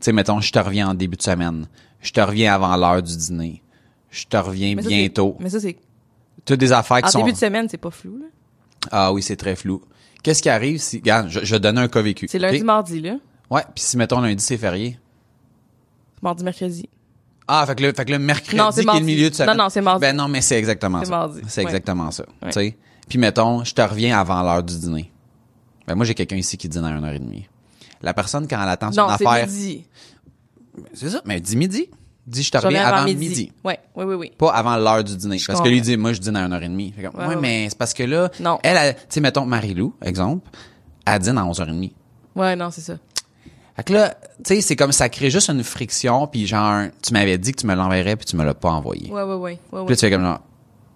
[0.00, 1.66] sais, mettons, je te reviens en début de semaine.
[2.02, 3.62] Je te reviens avant l'heure du dîner.
[4.10, 5.36] Je te reviens Mais ça, c'est- bientôt.
[5.40, 5.76] Mais ça, c'est.
[6.44, 7.18] Toutes des affaires qui En sont...
[7.20, 8.26] début de semaine, c'est pas flou, là.
[8.90, 9.80] Ah oui, c'est très flou.
[10.22, 12.26] Qu'est-ce qui arrive si, regarde, je, donner un cas vécu.
[12.28, 13.16] C'est lundi, mardi, là.
[13.50, 14.98] Ouais, puis si, mettons, lundi, c'est férié.
[16.22, 16.88] Mardi, mercredi.
[17.46, 19.34] Ah, fait que le, fait que le mercredi, Non, c'est qui est le milieu de
[19.34, 19.56] semaine.
[19.56, 20.00] Non, non, c'est mardi.
[20.00, 21.10] Ben non, mais c'est exactement C'est ça.
[21.10, 21.40] mardi.
[21.46, 22.24] C'est exactement ça.
[22.46, 22.76] Tu sais.
[23.08, 25.12] Puis mettons, je te reviens avant l'heure du dîner.
[25.86, 27.44] Ben moi, j'ai quelqu'un ici qui dîne à 1h30.
[28.00, 29.46] La personne, quand elle attend son Non, c'est affaire.
[29.46, 29.84] midi.
[30.94, 31.88] C'est ça, mais dis midi.
[32.26, 33.52] Dis, je te reviens reviens avant midi.
[33.62, 34.32] Ouais, oui, oui, oui.
[34.38, 35.36] Pas avant l'heure du dîner.
[35.36, 36.94] Je parce que lui dit, moi, je dîne à 1h30.
[36.94, 38.58] Fait comme, Ouais, ouais, ouais, mais c'est parce que là, Non.
[38.62, 40.48] elle, elle- tu sais, mettons, Marie-Lou, exemple,
[41.04, 41.92] elle dîne à 11h30.
[42.34, 42.94] Ouais, non, c'est ça.
[43.76, 47.12] Fait que là, tu sais, c'est comme ça crée juste une friction, puis genre, tu
[47.12, 49.10] m'avais dit que tu me l'enverrais, puis tu me l'as pas envoyé.
[49.10, 49.58] Ouais, ouais, ouais.
[49.72, 50.40] ouais, Puis là, tu fais comme genre,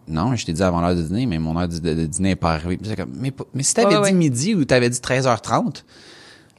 [0.06, 2.30] non, je t'ai dit avant l'heure de dîner, mais mon heure de, de- de dîner
[2.30, 2.76] est pas arrivée.
[2.76, 4.12] Puis c'est comme, mais, mais si t'avais Ouais, dit ouais.
[4.12, 5.82] midi ou t'avais dit 13h30,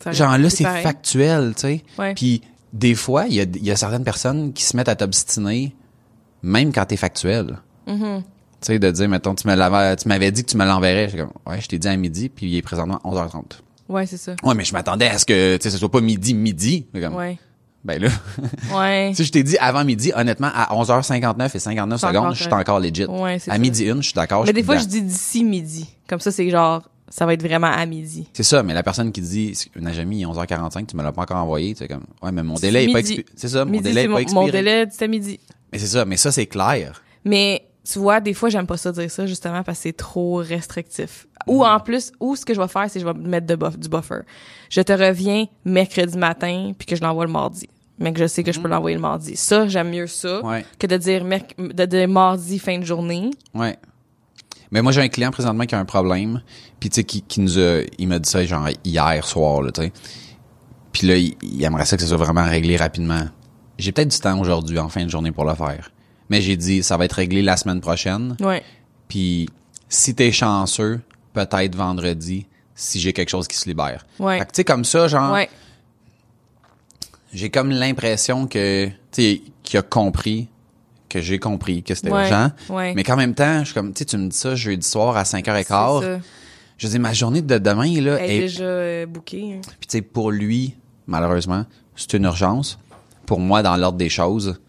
[0.03, 1.83] Ça- genre là, c'est factuel, tu sais.
[1.97, 2.13] Ouais.
[2.13, 2.41] Puis
[2.73, 5.73] des fois, il y a, y a certaines personnes qui se mettent à t'obstiner,
[6.43, 7.57] même quand t'es factuel.
[7.87, 8.21] Mm-hmm.
[8.21, 8.25] Tu
[8.61, 11.05] sais, de dire, mettons, tu m'avais dit que tu me l'enverrais.
[11.05, 13.43] Je suis comme, ouais, je t'ai dit à midi, puis il est présentement 11h30.
[13.89, 14.35] Ouais, c'est ça.
[14.43, 16.85] Ouais, mais je m'attendais à ce que, tu sais, ce soit pas midi, midi.
[16.93, 17.37] Comme, Ouais.
[17.83, 18.09] Ben là,
[18.75, 19.11] Ouais.
[19.15, 22.53] si je t'ai dit avant midi, honnêtement, à 11h59 et 59 C'est secondes, je suis
[22.53, 23.05] encore legit.
[23.05, 23.59] Ouais, c'est à ça.
[23.59, 24.43] midi une, je suis d'accord.
[24.45, 24.83] Mais des fois, dedans.
[24.85, 25.87] je dis d'ici midi.
[26.07, 28.27] Comme ça, c'est genre, ça va être vraiment à midi.
[28.33, 31.21] C'est ça, mais la personne qui dit, Najami, il est 11h45, tu me l'as pas
[31.21, 33.25] encore envoyé, tu sais, comme, ouais, mais mon délai est pas expiré.
[33.35, 34.45] C'est ça, mon délai c'est est pas expiré.
[34.45, 35.39] mon délai, c'était midi.
[35.71, 37.01] Mais c'est ça, mais ça, c'est clair.
[37.23, 40.35] Mais tu vois, des fois, j'aime pas ça dire ça justement parce que c'est trop
[40.35, 41.27] restrictif.
[41.47, 41.51] Mm.
[41.51, 43.55] Ou en plus, ou ce que je vais faire, c'est que je vais mettre de
[43.55, 44.21] buff, du buffer.
[44.69, 47.67] Je te reviens mercredi matin puis que je l'envoie le mardi.
[47.97, 49.35] Mais que je sais que je peux l'envoyer le mardi.
[49.35, 50.45] Ça, j'aime mieux ça Mm.
[50.47, 50.65] Ouais.
[50.77, 53.31] que de dire de dire mardi fin de journée.
[53.53, 53.77] Ouais.
[54.71, 56.41] Mais moi, j'ai un client présentement qui a un problème,
[56.79, 59.71] puis tu sais, qui, qui nous a, il m'a dit ça genre hier soir, là,
[59.71, 59.91] tu sais.
[60.91, 63.25] Puis là, il, il aimerait ça que ça soit vraiment réglé rapidement.
[63.79, 65.89] J'ai peut-être du temps aujourd'hui, en fin de journée, pour le faire.
[66.29, 68.35] Mais j'ai dit, ça va être réglé la semaine prochaine.
[68.39, 68.63] Ouais.
[69.07, 69.49] Puis
[69.89, 71.01] si t'es chanceux,
[71.33, 74.05] peut-être vendredi, si j'ai quelque chose qui se libère.
[74.19, 74.37] Ouais.
[74.39, 75.49] Fait que tu sais, comme ça, genre, Ouais.
[77.33, 80.47] j'ai comme l'impression que, tu sais, qu'il a compris,
[81.09, 82.23] que j'ai compris que c'était Ouais.
[82.23, 82.51] urgent.
[82.69, 82.93] Ouais.
[82.93, 85.17] Mais qu'en même temps, je suis comme, tu sais, tu me dis ça jeudi soir
[85.17, 86.01] à 5h15.
[86.01, 86.19] C'est ça.
[86.77, 88.39] Je dis, ma journée de demain, là, Elle est est...
[88.41, 89.53] déjà euh, bookée.
[89.55, 89.61] hein.
[89.79, 90.75] Puis tu sais, pour lui,
[91.07, 91.65] malheureusement,
[91.95, 92.79] c'est une urgence.
[93.25, 94.59] Pour moi, dans l'ordre des choses,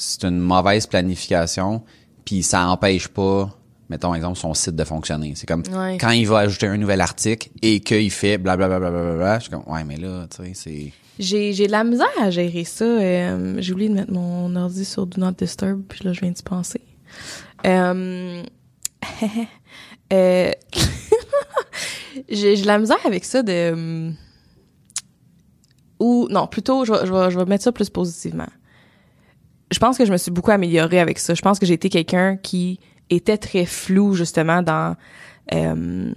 [0.00, 1.82] c'est une mauvaise planification.
[2.24, 3.50] Puis ça empêche pas,
[3.88, 5.34] mettons, exemple, son site de fonctionner.
[5.36, 5.98] C'est comme, Ouais.
[6.00, 9.50] quand il va ajouter un nouvel article et qu'il fait blablabla, bla, bla, je suis
[9.50, 10.92] comme, ouais, mais là, tu sais, c'est...
[11.18, 12.84] J'ai, j'ai de la misère à gérer ça.
[12.84, 16.30] euh, j'ai oublié de mettre mon ordi sur Do Not Disturb, puis là, je viens
[16.30, 16.80] d'y penser.
[17.66, 18.42] Euh,
[20.14, 20.52] euh,
[22.28, 23.72] j'ai, j'ai de la misère avec ça de...
[23.72, 24.14] hum,
[25.98, 28.48] Ou, non, plutôt, je vais, je, vais, je vais mettre ça plus positivement.
[29.70, 31.34] Je pense que je me suis beaucoup améliorée avec ça.
[31.34, 34.96] Je pense que j'ai été quelqu'un qui était très flou, justement, dans...
[35.52, 36.12] euh,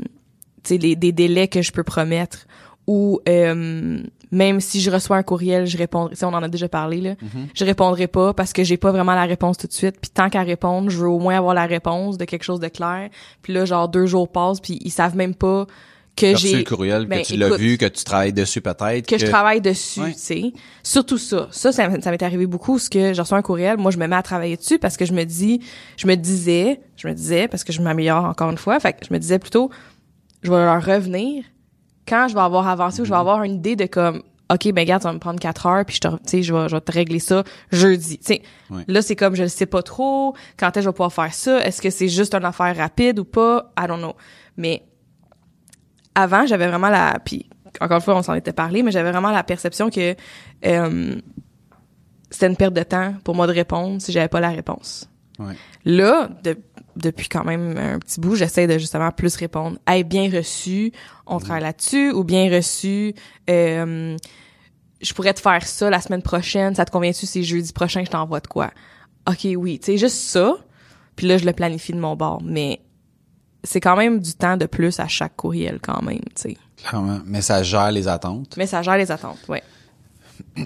[0.69, 2.47] les, des délais que je peux promettre
[2.87, 6.15] ou euh, même si je reçois un courriel, je répondrai.
[6.23, 7.15] On en a déjà parlé là.
[7.53, 9.97] Je répondrai pas parce que j'ai pas vraiment la réponse tout de suite.
[10.01, 12.67] Puis tant qu'à répondre, je veux au moins avoir la réponse de quelque chose de
[12.67, 13.09] clair.
[13.41, 15.67] Puis là, genre deux jours passent, puis ils savent même pas
[16.15, 19.07] que j'ai le courriel, Ben, que tu l'as vu, que tu travailles dessus peut-être.
[19.07, 20.13] que je travaille dessus, Ouais.
[20.13, 20.53] tu sais.
[20.83, 21.47] Surtout ça.
[21.51, 24.15] Ça, ça, m'est arrivé beaucoup, parce que je reçois un courriel, moi, je me mets
[24.15, 25.59] à travailler dessus parce que je me dis,
[25.97, 29.05] je me disais, je me disais, parce que je m'améliore encore une fois, fait que
[29.07, 29.71] je me disais plutôt,
[30.43, 31.43] je vais leur revenir
[32.07, 34.21] quand je vais avoir avancé ou je vais avoir une idée de comme,
[34.51, 36.53] OK, ben regarde, ça va me prendre quatre heures, puis je te, tu sais, je
[36.53, 38.19] vais, je vais te régler ça jeudi.
[38.19, 38.83] Tu sais, Ouais.
[38.87, 41.33] là, c'est comme, je ne sais pas trop, quand est-ce que je vais pouvoir faire
[41.33, 44.13] ça, est-ce que c'est juste une affaire rapide ou pas, I don't know.
[44.57, 44.83] Mais
[46.15, 47.47] avant, j'avais vraiment la puis
[47.81, 50.15] encore une fois, on s'en était parlé, mais j'avais vraiment la perception que
[50.65, 51.15] euh,
[52.29, 55.09] c'était une perte de temps pour moi de répondre si j'avais pas la réponse.
[55.39, 55.55] Ouais.
[55.83, 56.57] Là, de-
[56.95, 59.79] depuis quand même un petit bout, j'essaie de justement plus répondre.
[59.87, 60.91] Hey, bien reçu,
[61.25, 63.15] on travaille là-dessus, ou bien reçu,
[63.49, 64.15] euh,
[65.01, 68.11] je pourrais te faire ça la semaine prochaine, ça te convient-tu si jeudi prochain je
[68.11, 68.69] t'envoie de quoi?
[69.27, 70.55] OK, oui, tu sais, juste ça,
[71.15, 72.81] puis là, je le planifie de mon bord, mais
[73.63, 76.57] c'est quand même du temps de plus à chaque courriel quand même, tu sais.
[77.25, 78.55] Mais ça gère les attentes.
[78.57, 79.63] Mais ça gère les attentes, ouais.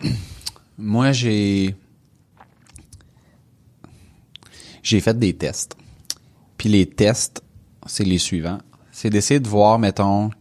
[0.77, 1.75] Moi, j'ai
[4.81, 5.75] j'ai fait des tests.
[6.57, 7.43] Puis les tests,
[7.85, 8.59] c'est les suivants.
[8.91, 10.31] C'est d'essayer de voir, mettons,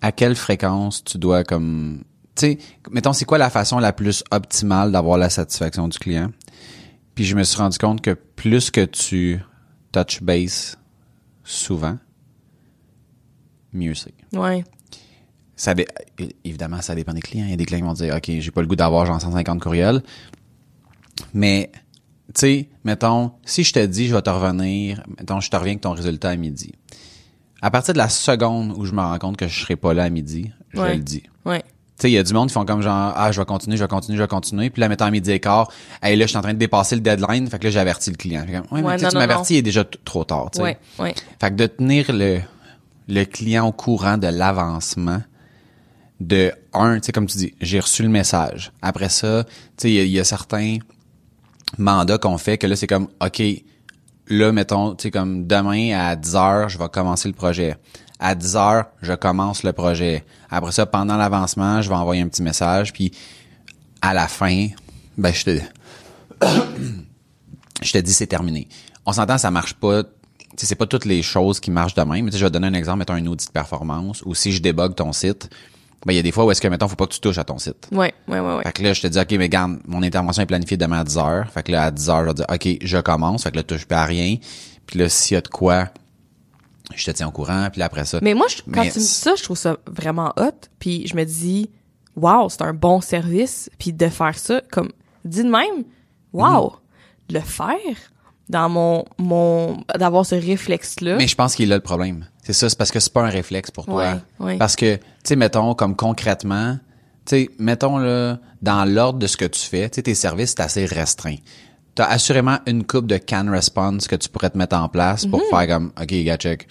[0.00, 2.02] à quelle fréquence tu dois comme
[2.36, 2.58] tu sais,
[2.90, 6.30] mettons c'est quoi la façon la plus optimale d'avoir la satisfaction du client?
[7.14, 9.40] Puis je me suis rendu compte que plus que tu
[9.92, 10.78] touch base
[11.50, 11.98] souvent,
[13.72, 14.64] mieux c'est Ouais.
[15.56, 15.86] ça dé-
[16.44, 17.44] évidemment, ça dépend des clients.
[17.46, 19.20] Il y a des clients qui vont dire, OK, j'ai pas le goût d'avoir genre
[19.20, 20.02] 150 courriels.
[21.34, 21.70] Mais,
[22.34, 25.72] tu sais, mettons, si je te dis, je vais te revenir, mettons, je te reviens
[25.72, 26.72] avec ton résultat à midi.
[27.62, 30.04] À partir de la seconde où je me rends compte que je serai pas là
[30.04, 30.96] à midi, je Ouais.
[30.96, 31.22] le dis.
[31.44, 31.62] Ouais.
[32.00, 33.76] Tu sais, il y a du monde qui font comme genre, ah, je vais continuer,
[33.76, 34.70] je vais continuer, je vais continuer.
[34.70, 35.70] Puis là, mettons à midi et quart,
[36.02, 37.46] hey, là, je suis en train de dépasser le deadline.
[37.48, 38.42] Fait que là, j'avertis le client.
[38.46, 40.50] Fait comme, ouais, mais Ouais, tu sais, non, tu m'avertis, il est déjà trop tard,
[40.50, 40.62] tu sais.
[40.62, 40.78] Ouais.
[40.98, 41.14] Ouais.
[41.38, 42.40] Fait que de tenir le,
[43.06, 45.20] le client au courant de l'avancement
[46.20, 48.72] de un, tu sais, comme tu dis, j'ai reçu le message.
[48.80, 50.78] Après ça, tu sais, il y y, a certains
[51.78, 53.42] mandats qu'on fait que là, c'est comme, OK,
[54.28, 57.76] là, mettons, tu sais, comme demain à 10 heures, je vais commencer le projet.
[58.22, 60.24] À 10 heures, je commence le projet.
[60.50, 63.12] Après ça, pendant l'avancement, je vais envoyer un petit message, puis
[64.02, 64.68] à la fin,
[65.16, 65.60] ben, je te,
[67.82, 68.68] je te dis c'est terminé.
[69.06, 70.04] On s'entend, ça marche pas.
[70.04, 70.10] Tu
[70.56, 72.24] sais, c'est pas toutes les choses qui marchent de même.
[72.24, 74.34] Mais tu sais, je vais te donner un exemple, mettons un audit de performance, ou
[74.34, 75.48] si je débug ton site,
[76.04, 77.38] ben, il y a des fois où est-ce que, mettons, faut pas que tu touches
[77.38, 77.88] à ton site.
[77.92, 78.12] Ouais.
[78.28, 78.40] Ouais.
[78.40, 78.56] Ouais.
[78.56, 78.62] ouais.
[78.64, 81.04] Fait que là, je te dis, OK, mais garde, mon intervention est planifiée demain à
[81.04, 81.50] 10 heures.
[81.50, 83.42] Fait que là, à 10 heures, je vais dire, OK, je commence.
[83.44, 84.36] Fait que là, touche pas à rien.
[84.86, 85.88] Puis là, s'il y a de quoi,
[86.96, 87.68] je te tiens au courant.
[87.70, 88.18] Puis là, après ça.
[88.22, 90.68] Mais moi, je- quand Mais tu me dis ça, je trouve ça vraiment hot.
[90.78, 91.70] Puis je me dis,
[92.16, 94.90] wow, c'est un bon service, puis de faire ça, comme,
[95.24, 95.84] dis de même,
[96.32, 97.34] wow, Mhm.
[97.34, 97.96] le faire
[98.48, 101.16] dans mon, mon, d'avoir ce réflexe-là.
[101.16, 102.26] Mais je pense qu'il a le problème.
[102.42, 104.14] C'est ça, c'est parce que c'est pas un réflexe pour toi.
[104.40, 104.58] Ouais, ouais.
[104.58, 106.78] Parce que, tu sais, mettons, comme concrètement,
[107.26, 110.50] tu sais, mettons, là, dans l'ordre de ce que tu fais, tu sais, tes services,
[110.56, 111.36] c'est assez restreint.
[111.94, 115.30] T'as assurément une coupe de can response que tu pourrais te mettre en place Mhm.
[115.30, 116.68] pour faire comme, OK, gars, check.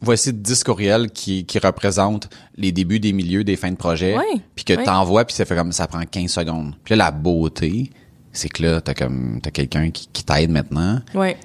[0.00, 4.16] Voici 10 courriels qui, qui représentent les débuts, des milieux, des fins de projet.
[4.18, 4.84] Ouais, Puis que ouais.
[4.84, 6.74] t'envoies, puis ça fait comme, ça prend 15 secondes.
[6.84, 7.90] Puis là, la beauté,
[8.32, 11.38] c'est que là, t'as comme, t'as quelqu'un qui, qui t'aide maintenant, Ouais,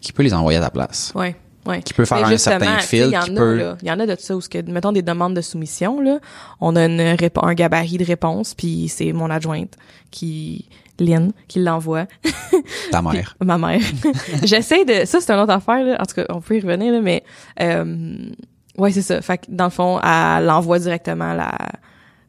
[0.00, 1.12] qui peut les envoyer à ta place.
[1.14, 1.36] ouais.
[1.66, 1.82] Ouais.
[1.82, 3.74] Qui peut faire un certain fil, a, peut-.
[3.82, 6.20] Il y en a de ça où, ce que, mettons des demandes de soumission, là.
[6.60, 9.76] On a une un gabarit de réponse, puis c'est mon adjointe
[10.10, 12.06] qui, Lynn, qui l'envoie.
[12.90, 13.36] Ta mère.
[13.44, 13.80] ma mère.
[14.42, 15.96] J'essaie de ça c'est une autre affaire là.
[16.00, 17.22] En tout cas, on peut y revenir là, mais
[17.60, 18.16] euh,
[18.78, 19.20] ouais c'est ça.
[19.20, 21.52] Fait que dans le fond, elle envoie directement la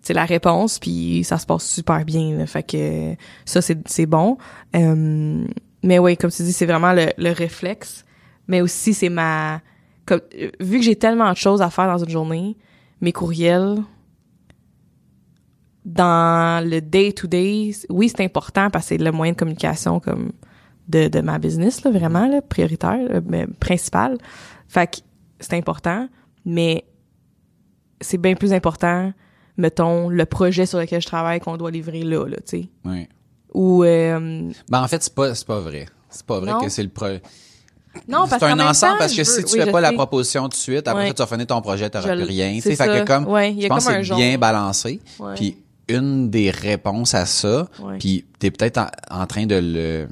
[0.02, 2.38] c'est la réponse puis ça se passe super bien.
[2.38, 2.46] Là.
[2.46, 4.38] Fait que ça c'est c'est bon.
[4.76, 5.46] Euh,
[5.84, 8.04] mais ouais comme tu dis c'est vraiment le, le réflexe,
[8.48, 9.62] mais aussi c'est ma
[10.06, 12.58] comme euh, vu que j'ai tellement de choses à faire dans une journée,
[13.02, 13.78] mes courriels
[15.86, 20.00] dans le day to day, oui, c'est important parce que c'est le moyen de communication
[20.00, 20.32] comme
[20.90, 24.18] de, de ma business là, vraiment là, prioritaire, euh, mais principal.
[24.68, 24.98] Fait que
[25.40, 26.10] c'est important,
[26.46, 26.84] mais
[28.02, 29.14] c'est bien plus important
[29.58, 32.70] mettons le projet sur lequel je travaille qu'on doit livrer là là, tu sais.
[32.86, 33.08] Oui.
[33.54, 35.88] Ou euh, Ben, en fait, c'est pas, c'est pas vrai.
[36.10, 36.60] C'est pas vrai Non.
[36.62, 37.08] que c'est le pro...
[38.08, 40.44] non parce C'est un ensemble temps, parce que si tu oui, fais pas la proposition
[40.44, 41.08] tout de suite, après Ouais.
[41.10, 42.54] ça, tu vas finir ton projet, t'auras Je plus rien.
[42.56, 43.00] Tu c'est sais, fait ça.
[43.02, 45.00] que comme, Ouais, je pense que c'est bien balancé.
[45.36, 45.58] Puis
[45.90, 47.68] une des réponses à ça,
[48.00, 48.88] puis t'es peut-être en,
[49.22, 50.08] en train de le...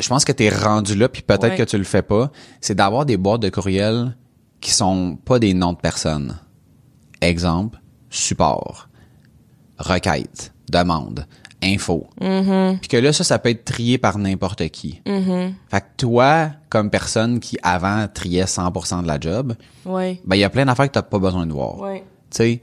[0.00, 3.06] Je pense que t'es rendu là, puis peut-être que tu le fais pas, c'est d'avoir
[3.06, 4.16] des boîtes de courriel
[4.60, 6.38] qui sont pas des noms de personnes.
[7.20, 7.78] Exemple,
[8.10, 8.88] support,
[9.78, 11.26] requête, demande,
[11.62, 12.08] info.
[12.20, 12.78] Mm-hmm.
[12.80, 15.00] Puis que là, ça, ça peut être trié par n'importe qui.
[15.04, 20.20] Fait que toi, comme personne qui avant triait 100% de la job, Ouais.
[20.24, 21.78] ben il y a plein d'affaires que t'as pas besoin de voir.
[21.78, 22.00] Ouais.
[22.30, 22.60] Tu sais,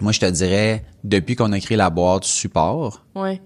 [0.00, 3.40] moi je te dirais, depuis qu'on a créé la boîte support, Ouais.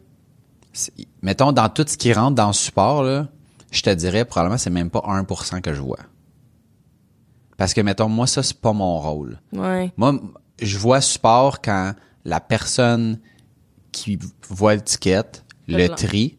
[1.23, 3.29] mettons dans tout ce qui rentre dans support là,
[3.71, 6.01] je te dirais probablement c'est même pas 1% que je vois.
[7.57, 9.41] Parce que mettons moi ça c'est pas mon rôle.
[9.53, 9.93] Ouais.
[9.97, 10.15] Moi,
[10.61, 11.93] je vois support quand
[12.25, 13.19] la personne
[13.93, 15.23] qui voit le ticket
[15.69, 16.37] Le le trie,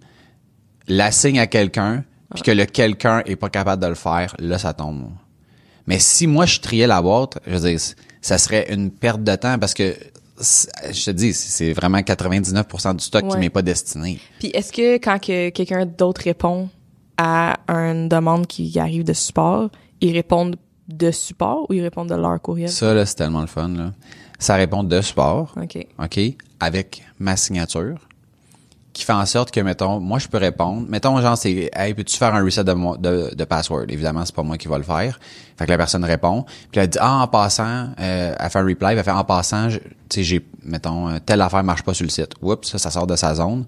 [0.88, 4.74] l'assigne à quelqu'un, puis que le quelqu'un est pas capable de le faire, là, ça
[4.74, 5.10] tombe.
[5.88, 7.80] Mais si moi, je triais la boîte, je veux dire,
[8.22, 9.96] ça serait une perte de temps parce que,
[10.40, 13.40] je te dis, c'est vraiment 99% du stock qui Ouais.
[13.40, 14.20] m'est pas destiné.
[14.40, 16.70] Puis est-ce que quand que quelqu'un d'autre répond
[17.18, 19.70] à une demande qui arrive de support,
[20.02, 20.56] ils répondent
[20.88, 22.70] de support ou ils répondent de leur courriel?
[22.70, 23.94] Ça, là, c'est tellement le fun, là.
[24.40, 25.54] Ça répond de support.
[25.62, 25.86] OK.
[26.00, 26.20] OK,
[26.60, 27.98] avec ma signature,
[28.92, 30.86] qui fait en sorte que, mettons, moi, je peux répondre.
[30.88, 33.86] Mettons, genre, c'est, hey, peux-tu faire un reset de, de, de password?
[33.90, 35.20] Évidemment, c'est pas moi qui va le faire.
[35.58, 36.46] Fait que la personne répond.
[36.72, 39.70] Puis elle dit, ah, en passant, euh, elle fait un reply, elle fait, en passant,
[39.70, 42.34] tu sais, j'ai, mettons, euh, telle affaire marche pas sur le site.
[42.44, 43.66] Oups, ça, ça sort de sa zone.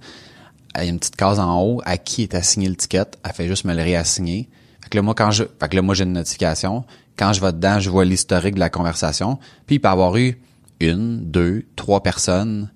[0.75, 3.05] Il y a une petite case en haut, à qui est assigné le ticket.
[3.23, 4.47] Elle fait juste me le réassigner.
[4.83, 6.85] Fait que là, moi, quand je, fait que là, moi, j'ai une notification.
[7.17, 9.39] Quand je vais dedans, je vois l'historique de la conversation.
[9.65, 10.39] Puis il peut y avoir eu
[10.81, 12.69] une, deux, trois personnes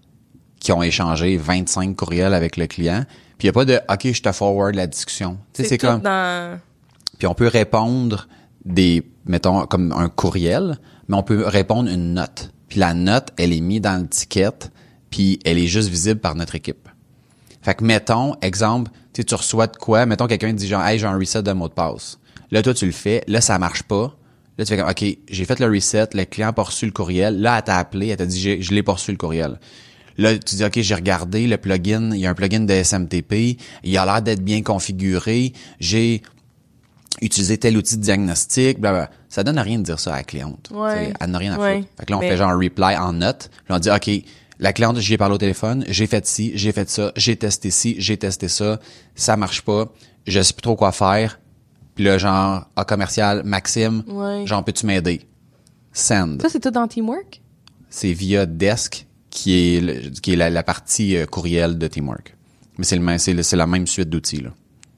[0.59, 3.05] qui ont échangé 25 courriels avec le client.
[3.37, 5.37] Puis il n'y a pas de OK, je te forward la discussion.
[5.53, 6.01] Tu sais, c'est comme.
[6.01, 6.59] dans...
[7.17, 8.27] Puis on peut répondre
[8.65, 12.51] des, mettons, comme un courriel, mais on peut répondre une note.
[12.67, 14.51] Puis la note, elle est mise dans le ticket,
[15.09, 16.87] puis elle est juste visible par notre équipe.
[17.61, 21.07] Fait que mettons, exemple, tu tu reçois de quoi, mettons quelqu'un dit genre, hey, j'ai
[21.07, 22.19] un reset de mot de passe.
[22.51, 24.15] Là, toi, tu le fais, là, ça marche pas.
[24.57, 26.91] Là, tu fais comme, OK, j'ai fait le reset, le client a pas reçu le
[26.91, 27.41] courriel.
[27.41, 29.59] Là, elle t'a appelé, elle t'a dit, je l'ai reçu le courriel.
[30.19, 33.57] Là, tu dis, OK, j'ai regardé le plugin, il y a un plugin de SMTP,
[33.83, 36.21] il a l'air d'être bien configuré, j'ai
[37.21, 39.09] utilisé tel outil de diagnostic, blablabla.
[39.29, 40.69] Ça donne rien de dire ça à la cliente.
[40.73, 41.13] Ouais.
[41.19, 41.77] Elle n'a rien à Ouais.
[41.77, 41.89] foutre.
[41.99, 44.09] Fait que là, on Mais- fait genre un reply en note, puis on dit, OK,
[44.59, 47.71] la cliente, j'y ai parlé au téléphone, j'ai fait ci, j'ai fait ça, j'ai testé
[47.71, 48.79] ci, j'ai testé ça,
[49.15, 49.87] ça marche pas,
[50.27, 51.39] je sais plus trop quoi faire.
[51.95, 54.45] Puis là, genre, ah, commercial, Maxime, Ouais.
[54.45, 55.21] genre, peux-tu m'aider?
[55.93, 56.41] Send.
[56.41, 57.41] Ça, c'est tout dans Teamwork?
[57.89, 62.35] C'est via Desk qui est, le- qui est la, la partie euh, courriel de Teamwork.
[62.77, 64.49] Mais c'est le même, c'est le- c'est la même suite d'outils, là.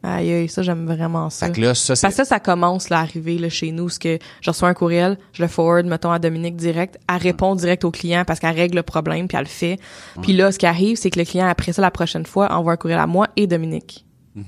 [0.04, 1.46] Aïe, aïe, ça, j'aime vraiment ça.
[1.46, 4.00] Fait que là, ça, c'est, Parce que ça, ça commence arriver là, chez nous, ce
[4.00, 7.84] que je reçois un courriel, je le forward, mettons, à Dominique direct, elle répond direct
[7.86, 9.78] au client parce qu'elle règle le problème, puis elle le fait.
[10.24, 12.74] Puis là, ce qui arrive, c'est que le client, après ça, la prochaine fois, envoie
[12.74, 14.04] un courriel à moi et Dominique.
[14.36, 14.46] Puis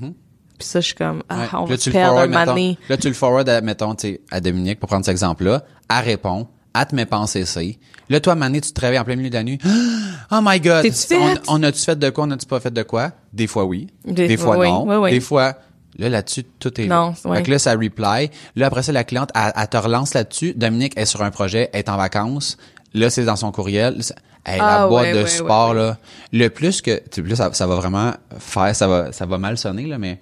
[0.68, 1.48] ça, je suis comme, ah, Ouais.
[1.54, 3.96] on va tu perdre un forward, moment mettons, là, tu le forward à, mettons,
[4.32, 5.64] à Dominique, pour prendre cet exemple-là.
[5.88, 6.48] Elle répond.
[6.76, 7.80] Elle te met pas en CC.
[8.10, 9.60] Là, toi, Mané, tu te réveilles en plein milieu de la nuit.
[10.32, 10.86] Oh my God!
[11.12, 12.24] On, on a-tu fait de quoi?
[12.24, 13.12] On a-tu pas fait de quoi?
[13.34, 13.88] Des fois, oui.
[14.06, 14.68] Des Des, fois, oui.
[14.68, 14.84] non.
[14.88, 15.12] Oui, oui.
[15.12, 15.58] Des fois,
[16.00, 17.36] là, là-dessus, tout est Non, là.
[17.36, 18.32] Fait que là, ça reply.
[18.56, 20.54] Là, après ça, la cliente, elle, elle te relance là-dessus.
[20.56, 22.58] Dominique est sur un projet, elle est en vacances.
[22.96, 24.00] Là, c'est dans son courriel.
[24.46, 25.84] Hey, Ah, la boîte ouais, de ouais, support, ouais, ouais.
[25.84, 25.98] là.
[26.32, 29.58] Le plus que, tu sais, ça, ça va vraiment faire, ça va, ça va mal
[29.58, 30.20] sonner, là, mais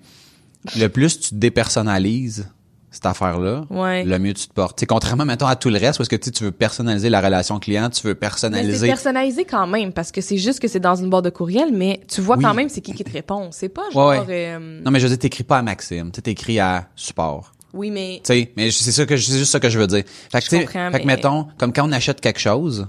[0.78, 2.48] le plus tu dépersonnalises
[2.92, 4.04] cette affaire-là, Ouais.
[4.04, 4.78] le mieux tu te portes.
[4.78, 7.58] Tu sais, contrairement, mettons, à tout le reste, parce que tu veux personnaliser la relation
[7.60, 8.88] client, tu veux Mais c'est personnaliser.
[8.88, 12.02] personnalisé quand même parce que c'est juste que c'est dans une boîte de courriel, mais
[12.08, 12.44] tu vois Oui.
[12.44, 13.50] quand même c'est qui qui te répond.
[13.52, 14.10] C'est pas genre.
[14.10, 16.88] Ouais, euh, Non, mais je veux dire, t'écris pas à Maxime, tu sais, t'écris à
[16.96, 17.54] support.
[17.74, 20.04] Oui, mais Tu sais, mais c'est ça que c'est juste ça que je veux dire.
[20.30, 22.40] Fait que, Je tu sais, comprends, fait que mais- mettons, comme quand on achète quelque
[22.42, 22.88] chose,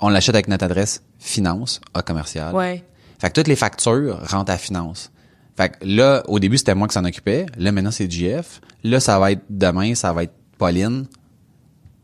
[0.00, 2.52] on l'achète avec notre adresse finance à commercial.
[2.54, 2.82] ouais.
[3.20, 5.10] Fait que toutes les factures rentrent à finance.
[5.56, 7.46] Fait que là, au début, c'était moi qui s'en occupais.
[7.56, 8.60] Là, maintenant, c'est JF.
[8.88, 11.06] Là, ça va être demain, ça va être Pauline.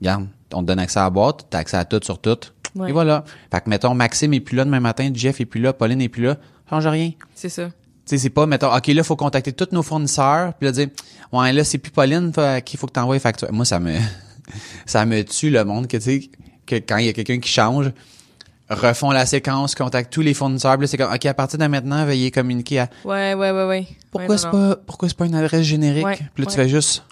[0.00, 2.36] Regarde, on te donne accès à la boîte, t'as accès à tout sur tout.
[2.74, 2.90] Ouais.
[2.90, 3.24] Et voilà.
[3.52, 6.08] Fait que, mettons, Maxime est plus là demain matin, JF est plus là, Pauline est
[6.08, 6.36] plus là.
[6.68, 7.12] Change rien.
[7.34, 7.66] C'est ça.
[7.66, 7.72] Tu
[8.06, 10.88] sais, c'est pas, mettons, OK, là, faut contacter tous nos fournisseurs, puis là, dire,
[11.32, 13.52] ouais, là, c'est plus Pauline fait- qu'il faut que t'envoies les factures.
[13.52, 13.94] Moi, ça me,
[14.86, 16.30] ça me tue le monde que, tu sais,
[16.66, 17.92] que quand il y a quelqu'un qui change,
[18.74, 21.66] refont la séquence, contactent tous les fournisseurs, puis là, c'est comme, OK, à partir de
[21.66, 23.86] maintenant, veuillez communiquer à, Ouais, ouais, ouais, ouais.
[24.10, 26.04] pourquoi Ouais, c'est pas, pourquoi c'est pas une adresse générique?
[26.04, 27.04] Ouais, puis là, tu fais juste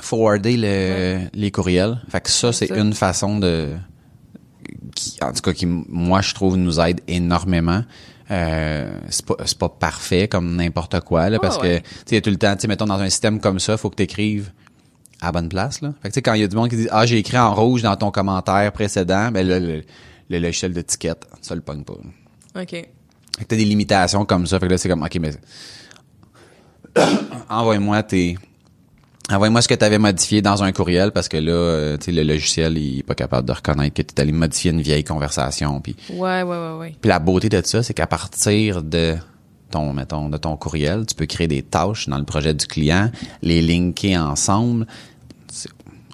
[0.00, 2.00] forwarder le, les courriels.
[2.08, 3.68] Fait que ça, c'est une façon de,
[4.94, 7.82] qui, en tout cas, qui, moi, je trouve, nous aide énormément.
[8.30, 12.36] Euh, c'est pas, pas parfait comme n'importe quoi, là, parce que, tu sais, tout le
[12.36, 14.52] temps, tu sais, mettons, dans un système comme ça, faut que tu écrives
[15.20, 15.92] à la bonne place, là.
[16.00, 17.38] Fait que, tu sais, quand il y a du monde qui dit, ah, j'ai écrit
[17.38, 19.82] en rouge dans ton commentaire précédent, ben là, le,
[20.30, 21.94] le logiciel d'étiquette, ça le pogne pas.
[21.94, 22.70] OK.
[22.70, 22.88] Fait
[23.38, 24.58] que t'as des limitations comme ça.
[24.58, 25.32] Fait que là, c'est comme, OK, mais
[27.48, 28.38] envoie-moi tes...
[29.30, 32.12] Envoie-moi ce que tu avais modifié dans un courriel parce que là, euh, tu sais,
[32.12, 35.04] le logiciel, il est pas capable de reconnaître que tu es allé modifier une vieille
[35.04, 35.80] conversation.
[35.80, 36.96] Puis, Ouais, ouais, ouais, ouais.
[37.00, 39.14] puis la beauté de ça, c'est qu'à partir de
[39.70, 43.12] ton, mettons, de ton courriel, tu peux créer des tâches dans le projet du client,
[43.40, 44.88] les linker ensemble.
[45.48, 45.70] C'est-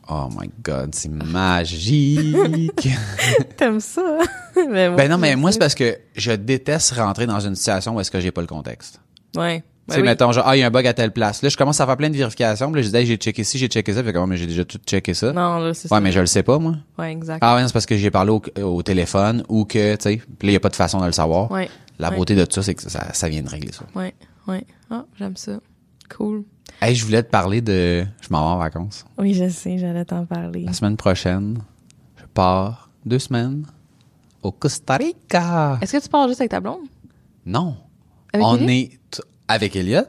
[0.09, 2.89] Oh my God, c'est magique!
[3.57, 4.19] T'aimes ça?
[4.57, 7.97] mais moi, ben non, mais moi, c'est parce que je déteste rentrer dans une situation
[7.97, 9.01] où est-ce que j'ai pas le contexte.
[9.37, 9.61] Ouais.
[9.61, 10.07] Tu Ben sais, oui.
[10.07, 11.43] mettons, genre, ah, il y a un bug à telle place.
[11.43, 12.71] Là, je commence à faire plein de vérifications.
[12.73, 14.03] Puis là, je dis, hey, j'ai checké ci, j'ai checké ça.
[14.03, 15.33] Fait que, ouais, mais j'ai déjà tout checké ça.
[15.33, 16.01] Non, là, c'est ouais, ça.
[16.01, 16.75] mais je le sais pas, moi.
[16.99, 17.39] Ouais, exact.
[17.41, 20.49] Ah, ouais, c'est parce que j'ai parlé au, au téléphone ou que, tu sais, puis
[20.49, 21.51] là, il y a pas de façon de le savoir.
[21.51, 21.69] Ouais.
[21.99, 22.17] La ouais.
[22.17, 23.85] beauté de ça, c'est que ça, ça vient de régler ça.
[23.95, 24.15] Ouais,
[24.49, 24.65] ouais.
[24.91, 25.59] Ah, j'aime ça.
[26.17, 26.45] Cool.
[26.81, 29.05] Hey, je voulais te parler de, je m'en vais en vacances.
[29.19, 30.63] Oui, je sais, j'allais t'en parler.
[30.65, 31.59] La semaine prochaine,
[32.17, 33.65] je pars deux semaines
[34.43, 35.79] au Costa Rica.
[35.81, 36.83] Est-ce que tu parles juste avec ta blonde?
[37.47, 37.77] Non.
[38.33, 38.69] Avec on Elliot?
[38.69, 40.03] est t- avec Elliot,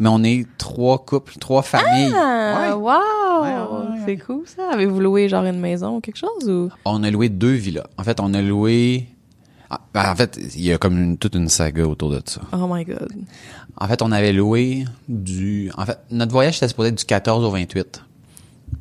[0.00, 2.12] mais on est trois couples, trois familles.
[2.14, 2.72] Ah, Ouais.
[2.72, 3.42] wow!
[3.42, 3.98] Ouais, ouais, ouais.
[4.06, 4.70] C'est cool, ça.
[4.72, 6.70] Avez-vous loué, genre, une maison ou quelque chose, ou?
[6.86, 7.86] On a loué deux villas.
[7.98, 9.08] En fait, on a loué.
[9.68, 12.40] Ah, ben, en fait, il y a comme une- toute une saga autour de ça.
[12.52, 13.12] Oh my god.
[13.76, 15.70] En fait, on avait loué du.
[15.76, 18.02] En fait, notre voyage était supposé être du 14 au 28.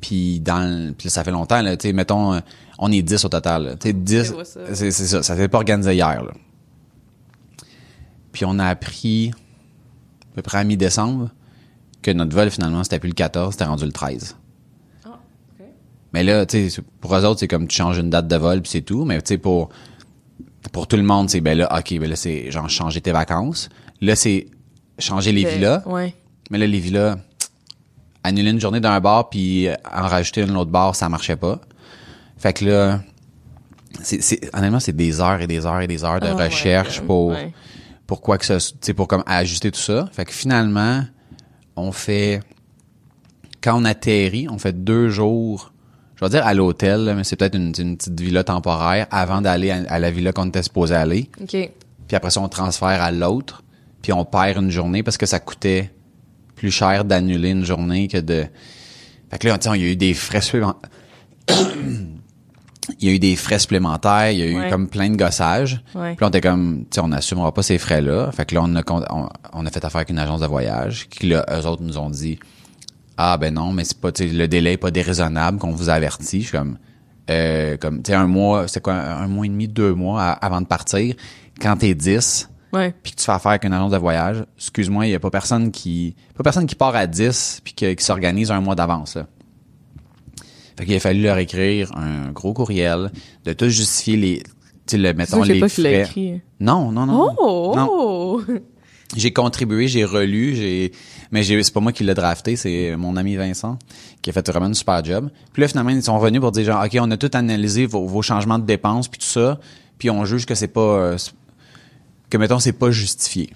[0.01, 1.75] Puis dans, puis ça fait longtemps là.
[1.77, 2.39] Tu sais, mettons, euh,
[2.79, 3.77] on est 10 au total.
[3.79, 4.23] Tu sais, 10.
[4.27, 4.59] Je vois ça.
[4.73, 5.23] C'est ça.
[5.23, 6.23] Ça s'est pas organisé hier.
[6.23, 6.31] Là.
[8.31, 9.31] Puis on a appris
[10.31, 11.29] à peu près à mi-décembre
[12.01, 14.35] que notre vol finalement c'était plus le 14, c'était rendu le 13.
[15.05, 15.09] Ah,
[15.59, 15.65] ok.
[16.13, 18.61] Mais là, tu sais, pour eux autres, c'est comme tu changes une date de vol
[18.61, 19.05] puis c'est tout.
[19.05, 19.69] Mais tu sais, pour,
[20.71, 23.69] pour tout le monde, c'est ben là, OK, ben là, c'est genre changer tes vacances.
[24.01, 24.47] Là, c'est
[24.99, 25.84] changer les villas.
[25.86, 26.13] Ouais.
[26.49, 27.17] Mais là, les villas,
[28.23, 31.60] annuler une journée d'un bar puis en rajouter une autre bar, ça marchait pas.
[32.38, 33.01] Fait que là,
[34.01, 36.43] c'est, c'est, honnêtement, c'est des heures et des heures et des heures de Oh my
[36.45, 37.54] recherche pour, Ouais.
[38.08, 40.10] pour quoi que ce, tu sais, pour comme ajuster tout ça.
[40.12, 41.04] Fait que finalement,
[41.75, 42.41] on fait,
[43.62, 45.71] quand on atterrit, on fait deux jours,
[46.15, 49.71] je vais dire à l'hôtel, mais c'est peut-être une, une petite villa temporaire avant d'aller
[49.71, 51.30] à, à la villa qu'on était supposé aller.
[51.41, 51.49] OK.
[52.08, 53.63] Puis après ça, on transfère à l'autre.
[54.01, 55.91] Puis on perd une journée parce que ça coûtait
[56.56, 58.45] plus cher d'annuler une journée que de...
[59.32, 60.89] Fait que là, sais, il y a eu des frais supplémentaires.
[62.99, 64.69] il y a eu des frais supplémentaires, il y a eu Ouais.
[64.69, 65.82] comme plein de gossages.
[65.95, 66.11] Ouais.
[66.16, 68.32] Puis là, on était comme, tu sais, on n'assumera pas ces frais-là.
[68.32, 71.07] Fait que là, on a, on, on a fait affaire avec une agence de voyage.
[71.09, 72.39] Qui là, eux autres nous ont dit,
[73.18, 76.41] ah ben non, mais c'est pas, le délai est pas déraisonnable qu'on vous avertit.
[76.41, 76.78] Je suis comme,
[77.30, 80.32] euh, comme, tu sais, un mois, c'est quoi, un mois et demi, deux mois à-
[80.34, 81.16] avant de partir.
[81.61, 82.93] Quand t'es 10, Ouais.
[83.03, 85.30] puis que tu fais affaire avec une agence de voyage, excuse-moi, il y a pas
[85.30, 89.18] personne qui pas personne qui part à 10 puis qui s'organise un mois d'avance.
[90.78, 93.09] Fait qu'il a fallu leur écrire un gros courriel
[93.45, 94.43] de tout justifier les
[94.86, 96.01] tu le mettons les pas frais.
[96.01, 96.41] écrit.
[96.59, 97.34] Non, non non.
[97.39, 97.74] Oh!
[97.76, 98.39] Non.
[99.16, 100.91] j'ai contribué, j'ai relu, j'ai
[101.32, 103.78] mais j'ai c'est pas moi qui l'ai drafté, c'est mon ami Vincent
[104.22, 105.30] qui a fait vraiment une super job.
[105.53, 108.06] Puis là finalement ils sont revenus pour dire genre OK, on a tout analysé vos,
[108.08, 109.60] vos changements de dépenses puis tout ça,
[109.97, 111.18] puis on juge que c'est pas euh,
[112.30, 113.51] que mettons c'est pas justifié.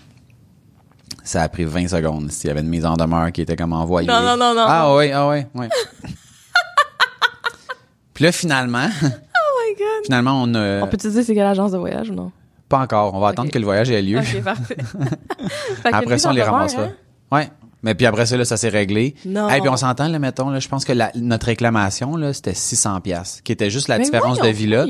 [1.23, 3.73] Ça a pris 20 secondes s'il y avait une mise en demeure qui était comme
[3.73, 4.07] envoyée.
[4.07, 4.65] Non, non, non, non.
[4.67, 5.67] Ah oui, ah oui, oui.
[8.13, 9.07] puis là finalement, Oh
[9.67, 10.05] my god.
[10.05, 12.31] finalement on a On peut-tu dire c'est quelle agence de voyage ou non?
[12.69, 14.19] Pas encore, on va attendre que le voyage ait lieu.
[14.19, 14.77] Ok, parfait.
[15.91, 16.83] Après ça, on les ramassera.
[16.83, 16.91] hein?
[17.31, 17.49] Ouais.
[17.81, 19.15] Mais puis après ça, là, ça s'est réglé.
[19.25, 19.47] Non.
[19.49, 22.53] Et puis on s'entend, là, mettons, là, je pense que la- notre réclamation, là, c'était
[22.53, 24.43] 600 pièces, qui était juste la Mais différence de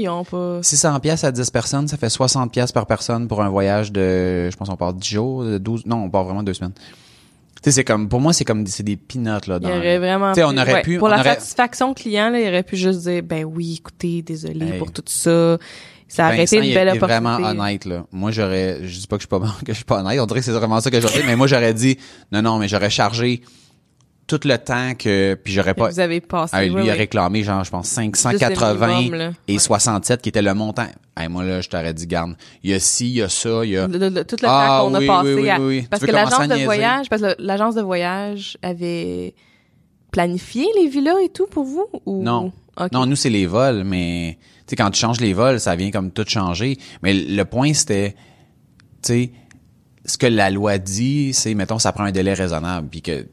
[0.10, 0.58] ont pas...
[0.64, 4.50] 600 pièces à 10 personnes, ça fait 60 pièces par personne pour un voyage de,
[4.50, 6.74] je pense, on part 10 jours, de 12, non, on part vraiment deux semaines.
[6.74, 9.78] Tu sais, c'est comme, pour moi, c'est comme, c'est des peanuts, là, Il dans, y
[9.78, 10.32] aurait vraiment.
[10.32, 12.64] Tu sais, on aurait ouais, pu- Pour on la aurait- satisfaction client, là, il aurait
[12.64, 14.80] pu juste dire, ben oui, écoutez, désolé Hey.
[14.80, 15.60] pour tout ça.
[16.10, 17.06] Ça été Vincent, une belle opportunité.
[17.24, 18.06] vraiment honnête, là.
[18.12, 20.20] Moi, j'aurais, je dis pas que je suis pas que je suis pas honnête.
[20.20, 21.98] On dirait que c'est vraiment ça que j'aurais dit, mais moi, j'aurais dit,
[22.32, 23.42] non, non, mais j'aurais chargé
[24.28, 26.56] tout le temps que, puis j'aurais pas, Vous avez passé.
[26.56, 29.32] Ah, lui a réclamé, genre, je pense, Juste 580 le minimum, là.
[29.48, 29.60] et Ouais.
[29.60, 30.86] 67, qui était le montant.
[31.18, 33.62] Hey, moi, là, je t'aurais dit, garde, il y a ci, il y a ça,
[33.64, 33.88] il y a...
[33.88, 35.60] Le- le- le- tout le Ah, temps qu'on oui, a passé oui, à...
[35.60, 35.88] oui.
[35.90, 39.34] Parce que l'agence de voyage, parce que l'agence de voyage avait
[40.12, 42.22] planifié les villas et tout pour vous ou?
[42.24, 42.52] Non.
[42.94, 44.38] Non, nous, c'est les vols, mais,
[44.70, 46.78] sais, quand tu changes les vols, ça vient comme tout changer.
[47.04, 48.12] Mais le point, c'était,
[49.02, 49.32] tu sais,
[50.06, 53.28] ce que la loi dit, c'est, mettons, ça prend un délai raisonnable, puis que, tu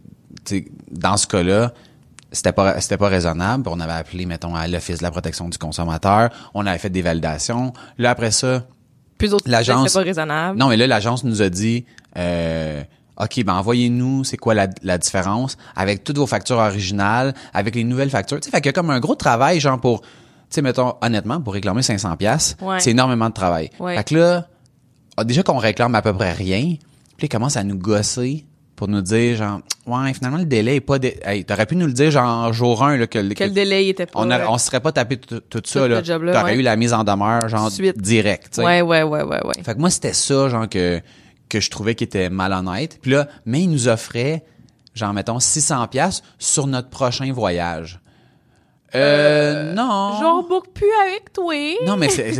[0.44, 1.72] sais, dans ce cas-là,
[2.32, 3.68] c'était pas c'était pas raisonnable.
[3.68, 6.30] On avait appelé, mettons, à l'Office de la protection du consommateur.
[6.54, 7.72] On avait fait des validations.
[7.98, 8.66] Là, après ça,
[9.16, 10.58] Plus l'agence- pas raisonnable.
[10.58, 11.86] Non, mais là, l'agence nous a dit,
[12.18, 12.82] euh,
[13.18, 17.84] OK, ben envoyez-nous, c'est quoi la, la différence avec toutes vos factures originales, avec les
[17.84, 18.40] nouvelles factures.
[18.40, 20.02] Tu sais, fait qu'il y a comme un gros travail, genre pour,
[20.56, 22.80] sais, mettons, honnêtement, pour réclamer 500 pièces, Ouais.
[22.80, 23.70] c'est énormément de travail.
[23.78, 23.96] Ouais.
[23.96, 24.48] Fait que là,
[25.16, 26.76] ah, déjà qu'on réclame à peu près rien,
[27.16, 28.44] puis il commence à nous gosser
[28.74, 30.98] pour nous dire, genre, ouais, finalement, le délai est pas...
[30.98, 31.18] Dé...
[31.24, 33.88] Hey, t'aurais pu nous le dire, genre, jour 1, là, que, que- Quel délai il
[33.88, 34.20] était pas.
[34.20, 36.02] on, aurait- on se serait pas tapé tout, tout ça, là.
[36.02, 36.02] le
[36.32, 36.56] T'aurais ouais.
[36.58, 37.96] eu la mise en demeure, genre, Suite.
[37.98, 38.64] direct, tu sais.
[38.64, 39.62] Ouais, ouais, ouais, ouais, ouais.
[39.64, 41.00] Fait que moi, c'était ça, genre, que,
[41.48, 42.98] que je trouvais qui était malhonnête.
[43.00, 44.44] Puis là, mais il nous offrait,
[44.94, 48.00] genre, mettons, 600 pièces sur notre prochain voyage.
[48.94, 50.18] Euh, non.
[50.20, 51.54] J'en book plus avec toi.
[51.86, 52.30] Non, mais c'est,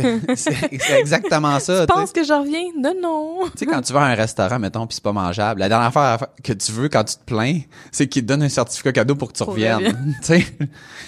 [0.97, 1.81] exactement ça.
[1.87, 2.63] Tu penses que je reviens?
[2.79, 3.39] Non, non.
[3.51, 5.91] Tu sais, quand tu vas à un restaurant, mettons, puis c'est pas mangeable, la dernière
[5.91, 7.59] fois que tu veux quand tu te plains,
[7.91, 10.15] c'est qu'ils te donnent un certificat cadeau pour que tu Pour reviennes.
[10.23, 10.41] tu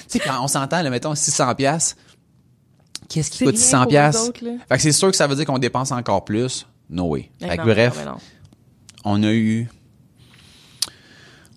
[0.08, 1.96] sais, quand on s'entend, là, mettons, 600 pièces
[3.10, 4.32] qu'est-ce qui coûte rien 600 pour eux pièces.
[4.70, 6.66] Fait que c'est sûr que ça veut dire qu'on dépense encore plus.
[6.90, 7.30] No way.
[7.40, 8.06] Fait que bref,
[9.04, 9.68] on a eu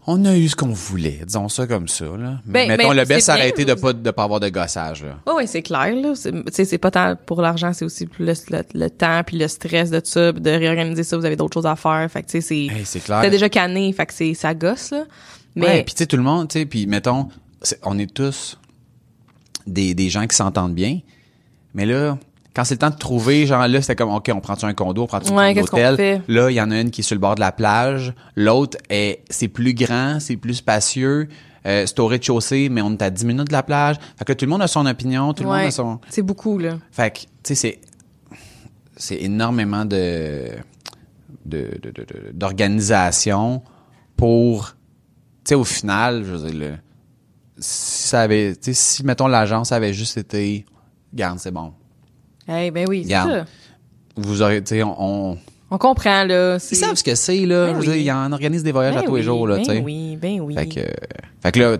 [0.06, 2.40] on a eu ce qu'on voulait, disons ça comme ça là.
[2.44, 5.18] Ben, Mettons mais le best été de pas de pas avoir de gossage là.
[5.26, 6.14] Oh, oui, c'est clair, là.
[6.16, 9.46] C'est, c'est pas tant pour l'argent, c'est aussi plus le, le, le temps puis le
[9.48, 12.08] stress de ça, de réorganiser ça, vous avez d'autres choses à faire.
[12.10, 13.30] Fait que, tu sais, c'est, Hey, c'est clair.
[13.30, 15.04] déjà canné, fait que c'est, ça gosse, là.
[15.54, 17.28] Mais, Ouais, puis tu sais tout le monde, tu sais, puis mettons
[17.84, 18.58] on est tous
[19.66, 20.98] des des gens qui s'entendent bien.
[21.74, 22.18] Mais là
[22.54, 25.02] quand c'est le temps de trouver, genre là, c'était comme, OK, on prend-tu un condo,
[25.04, 25.54] on prend-tu un Ouais,
[25.96, 26.22] fait?
[26.28, 28.12] Là, il y en a une qui est sur le bord de la plage.
[28.36, 31.28] L'autre, est c'est plus grand, c'est plus spacieux.
[31.64, 33.96] Euh, c'est au rez-de-chaussée, mais on est à 10 minutes de la plage.
[34.18, 36.00] Fait que tout le monde a son opinion, tout le monde a son...
[36.08, 36.78] c'est beaucoup, là.
[36.90, 37.80] Fait que, tu sais, c'est,
[38.96, 40.48] c'est énormément de,
[41.46, 43.62] de, de- de- de- d'organisation
[44.16, 44.70] pour,
[45.44, 46.76] tu sais, au final, je veux dire, le-
[47.58, 50.64] si ça avait, tu sais, si, mettons, l'agence avait juste été,
[51.14, 51.72] garde, c'est bon.
[52.48, 53.44] Eh ben oui, c'est ça.
[54.16, 54.94] Vous aurez, tu sais, on,
[55.32, 55.38] on-
[55.70, 56.56] On comprend, là.
[56.70, 57.66] Ils savent ce que c'est, là.
[57.66, 58.02] Ben je veux dire, oui.
[58.04, 59.80] ils en organisent des voyages à Ben tous les jours, là, ben tu sais.
[59.80, 60.54] oui, ben oui.
[60.54, 60.80] Fait que,
[61.42, 61.78] fait que là,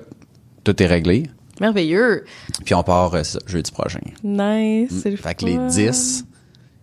[0.65, 1.29] tout est réglé.
[1.61, 2.25] Merveilleux.
[2.65, 4.01] Puis on part euh, ça, jeudi prochain.
[4.25, 5.17] Nice, c'est le.
[5.17, 5.67] Fait que les fun.
[5.67, 6.25] 10,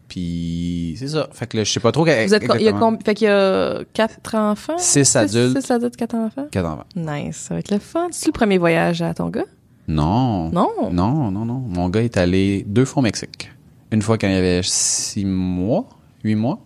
[0.07, 1.27] puis c'est ça.
[1.32, 2.03] Fait que là, je sais pas trop.
[2.03, 4.77] Vous êtes, il y a combien, fait qu'il y a quatre enfants?
[4.77, 5.59] Six adultes.
[5.61, 6.47] Six adultes, quatre enfants?
[6.51, 6.86] Quatre enfants.
[6.95, 8.07] Nice, ça va être le fun.
[8.11, 9.45] C'est le premier voyage à ton gars?
[9.88, 10.49] Non.
[10.51, 10.69] Non?
[10.91, 11.63] Non, non, non.
[11.67, 13.51] Mon gars est allé deux fois au Mexique.
[13.91, 15.87] Une fois quand il avait six mois,
[16.23, 16.59] huit mois.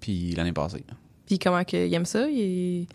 [0.00, 0.84] Puis l'année passée.
[1.26, 2.28] Puis comment qu'il aime ça?
[2.28, 2.86] Il,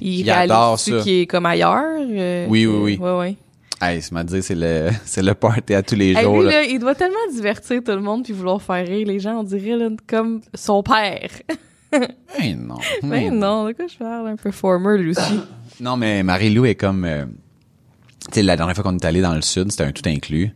[0.00, 1.00] il, Il adore ça.
[1.00, 2.00] qu'il est comme ailleurs?
[2.00, 2.98] euh, Oui, que- oui, oui.
[2.98, 3.36] Ouais, ouais.
[3.80, 6.46] Hey, c'est m'a dit, c'est le, c'est le party à tous les Hey, jours, lui,
[6.46, 6.62] là.
[6.62, 9.42] là, il doit tellement divertir tout le monde puis vouloir faire rire les gens, on
[9.42, 11.28] dirait là, comme son père.
[12.38, 12.74] Ben non.
[13.04, 14.28] Mais non, de quoi je parle?
[14.28, 15.40] Un performer, lui aussi.
[15.80, 17.04] Non, mais Marie-Lou est comme...
[17.06, 20.02] euh, tu sais, la dernière fois qu'on est allé dans le sud, c'était un tout
[20.06, 20.50] inclus.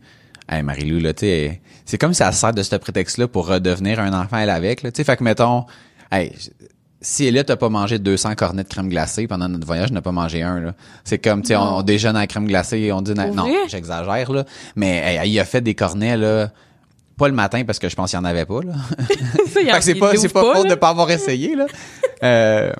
[0.51, 3.99] Hey, Marie-Lou, là, tu sais, c'est comme si elle sert de ce prétexte-là pour redevenir
[3.99, 4.91] un enfant, elle, avec, là.
[4.91, 5.65] Tu sais, fait que, mettons,
[6.11, 6.33] hey,
[6.99, 10.11] si Elliot n'a pas mangé 200 cornets de crème glacée pendant notre voyage, n'a pas
[10.11, 10.73] mangé un, là.
[11.05, 13.13] C'est comme, tu sais, on, on déjeune à la crème glacée et on dit...
[13.13, 14.43] Pour non, j'exagère, là.
[14.75, 16.51] Mais hey, il a fait des cornets, là,
[17.17, 18.73] pas le matin parce que je pense qu'il y en avait pas là.
[18.97, 20.69] Ça, Fait que c'est pas c'est pas faute là.
[20.71, 21.67] de pas avoir essayé là.
[22.23, 22.73] Euh,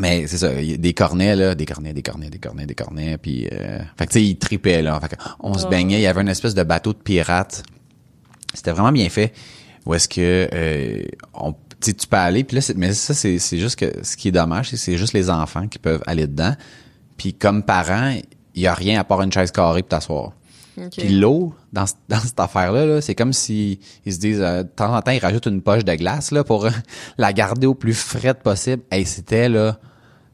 [0.00, 2.66] mais c'est ça, il y a des cornets là, des cornets, des cornets, des cornets,
[2.66, 4.98] des cornets puis euh, fait que tu sais il tripait là.
[5.00, 7.62] Fait on se baignait, il y avait une espèce de bateau de pirates.
[8.54, 9.32] C'était vraiment bien fait.
[9.86, 11.02] Où est-ce que euh,
[11.34, 14.28] on tu peux aller puis là c'est- mais ça c'est c'est juste que ce qui
[14.28, 16.54] est dommage c'est que c'est juste les enfants qui peuvent aller dedans.
[17.16, 18.14] Puis comme parents,
[18.54, 20.32] il y a rien à part une chaise carrée pour t'asseoir.
[20.78, 20.92] Ok.
[20.96, 24.68] Puis l'eau, dans, dans cette affaire-là, là, c'est comme si ils se disent, euh, de
[24.68, 26.70] temps en temps, ils rajoutent une poche de glace là, pour euh,
[27.18, 28.82] la garder au plus frette possible.
[28.90, 29.78] Hey, c'était là,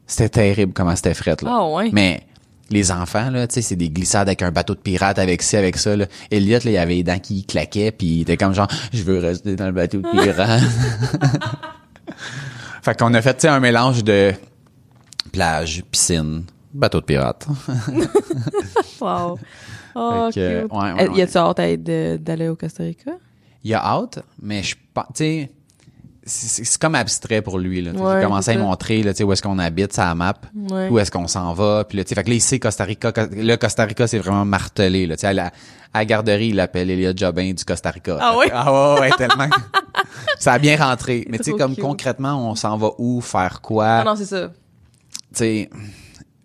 [0.07, 1.51] c'était terrible comment c'était frette là.
[1.53, 1.89] Ah ouais.
[1.93, 2.23] Mais
[2.69, 5.55] les enfants là, tu sais, c'est des glissades avec un bateau de pirate, avec ci,
[5.57, 5.95] avec ça.
[5.95, 6.05] Là.
[6.31, 9.19] Elliot, là, il avait les dents qui claquaient, puis il était comme genre, je veux
[9.19, 10.61] rester dans le bateau de pirate.
[12.81, 14.33] fait qu'on a fait, tu sais, un mélange de
[15.31, 16.43] plage, piscine,
[16.73, 17.47] bateau de pirate.
[18.99, 19.37] Wow.
[19.95, 20.71] Oh, Fait que, cute.
[20.73, 23.11] ouais, ouais, Euh, Y a-tu hâte d'aller au Costa Rica?
[23.63, 25.51] il a hâte, mais je pense, tu sais,
[26.27, 27.81] c'est- comme abstrait pour lui.
[27.81, 27.91] Là.
[27.91, 30.35] Ouais, J'ai commencé à lui montrer là, tu sais, où est-ce qu'on habite, sa map,
[30.69, 30.89] Ouais.
[30.89, 31.85] où est-ce qu'on s'en va.
[31.87, 33.11] Puis là, tu sais, fait que là, il sait Costa Rica.
[33.31, 35.07] Là, Costa Rica, c'est vraiment martelé.
[35.07, 35.45] Là, tu sais, à, la,
[35.93, 38.17] à la garderie, il l'appelle Elliot Jobin du Costa Rica.
[38.21, 39.47] Ah que- Ah ouais, ouais, tellement.
[40.39, 41.25] ça a bien rentré.
[41.29, 41.83] Mais tu sais, comme cute.
[41.83, 43.87] concrètement, on s'en va où, faire quoi?
[43.87, 44.49] Ah non, c'est ça.
[44.49, 44.53] tu
[45.33, 45.69] sais,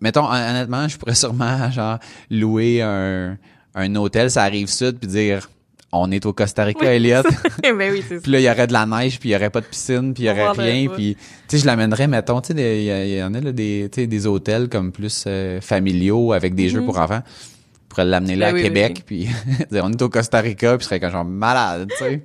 [0.01, 1.99] mettons, hon- honnêtement, je pourrais sûrement, genre,
[2.31, 3.37] louer un,
[3.75, 5.49] un hôtel, ça arrive sud, puis dire,
[5.93, 7.23] on est au Costa Rica, Elliot.
[7.63, 8.21] ben oui, c'est ça.
[8.23, 10.15] Puis là, il y aurait de la neige, puis il y aurait pas de piscine,
[10.15, 13.23] puis il y aurait rien, puis tu sais, je l'amènerais, mettons, tu sais, il y,
[13.23, 16.83] en a là, des, tu sais, des hôtels comme plus euh, familiaux avec des jeux
[16.83, 17.23] pour enfants.
[17.27, 19.29] Je pourrais l'amener là Ben à oui, Québec, puis
[19.73, 22.23] on est au Costa Rica, puis je serais comme genre malade, tu sais.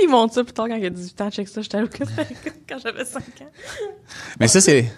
[0.00, 1.30] Ils montent ça plus tard quand il y a 18 ans.
[1.30, 3.50] Check ça, j'étais au Costa Rica quand j'avais 5 ans.
[4.38, 4.92] Mais ça, c'est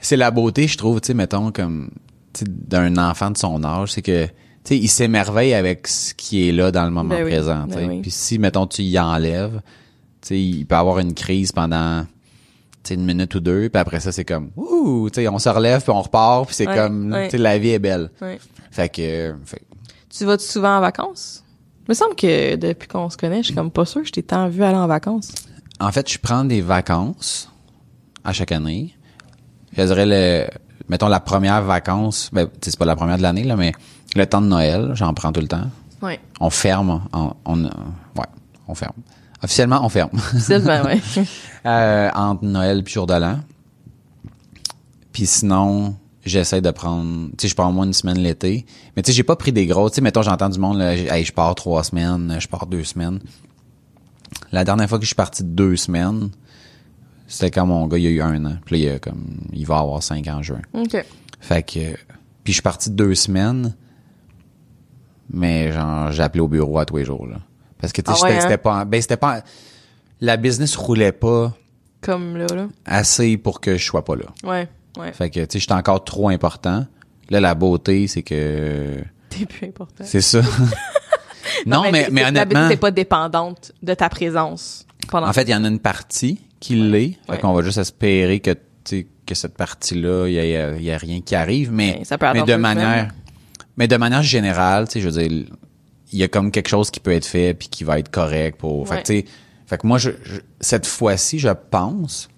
[0.00, 1.90] c'est la beauté, je trouve, tu sais, mettons, comme
[2.32, 4.26] tu sais, d'un enfant de son âge, c'est que
[4.64, 7.66] sais, il s'émerveille avec ce qui est là dans le moment Ben présent.
[7.68, 8.00] ben oui.
[8.02, 9.60] Puis si, mettons, tu y enlèves,
[10.22, 12.06] tu sais, il peut avoir une crise pendant
[12.90, 15.82] une minute ou deux, puis après ça, c'est comme, ouh, tu sais, on se relève,
[15.82, 17.26] puis on repart, puis c'est Ouais, comme, ouais.
[17.28, 18.10] tu sais, la vie est belle.
[18.20, 18.38] Ouais.
[18.70, 19.62] Fait que, fait
[20.10, 21.42] Tu vas-tu souvent en vacances?
[21.86, 24.12] Il me semble que depuis qu'on se connaît, je suis comme pas sûre que je
[24.12, 25.32] t'ai tant vu aller en vacances.
[25.80, 27.50] en fait, je prends des vacances
[28.22, 28.94] à chaque année.
[29.76, 30.46] Je dirais le,
[30.88, 33.72] mettons la première vacance, ben, c'est pas la première de l'année, là, mais
[34.16, 35.70] le temps de Noël, j'en prends tout le temps.
[36.02, 36.20] Ouais.
[36.40, 37.68] On ferme, on, on- euh,
[38.16, 38.26] ouais,
[38.68, 38.92] on ferme.
[39.42, 40.10] Officiellement, on ferme.
[40.38, 41.00] Sylvain, ouais.
[41.66, 43.38] Euh, entre Noël puis jour de l'an.
[45.12, 48.66] Puis sinon, j'essaie de prendre, tu sais, je prends au moins une semaine l'été.
[48.94, 50.94] Mais tu sais, j'ai pas pris des gros, tu sais, mettons, j'entends du monde, là,
[50.94, 53.18] hey, je pars trois semaines, je pars deux semaines.
[54.52, 56.30] La dernière fois que je suis parti deux semaines,
[57.28, 58.56] c'était quand mon gars, il y a eu un an.
[58.66, 60.60] Puis là, il, a comme, il va avoir cinq ans en juin.
[60.74, 60.96] OK.
[61.40, 61.94] Fait que,
[62.42, 63.74] puis je suis parti deux semaines,
[65.30, 67.36] mais genre, appelé au bureau à tous les jours, là.
[67.80, 68.48] Parce que, tu sais, Ah ouais, j'étais- hein?
[68.48, 69.42] c'était pas, ben, c'était pas,
[70.20, 71.52] la business roulait pas
[72.00, 72.68] Comme là, là.
[72.86, 74.24] assez pour que je sois pas là.
[74.44, 74.68] Ouais,
[74.98, 75.12] ouais.
[75.12, 76.86] Fait que, tu sais, j'étais encore trop important.
[77.30, 78.96] Là, la beauté, c'est que,
[79.30, 80.04] T'es plus important.
[80.04, 80.40] c'est ça.
[81.66, 85.50] non, mais, mais c'est- honnêtement, T'es pas dépendante de ta présence pendant en fait, il
[85.50, 87.18] y en a une partie qui l'est.
[87.26, 87.38] Fait Ouais.
[87.38, 88.54] qu'on va juste espérer que,
[89.26, 92.42] que cette partie-là, il y a, y a rien qui arrive, mais, ça peut mais
[92.42, 93.12] de manière, semaines.
[93.76, 95.46] Mais de manière générale, tu sais, je veux dire,
[96.12, 98.58] il y a comme quelque chose qui peut être fait puis qui va être correct
[98.58, 99.02] pour, fait Ouais.
[99.02, 99.24] que, tu sais,
[99.66, 102.28] fait que moi, je, je- cette fois-ci, je pense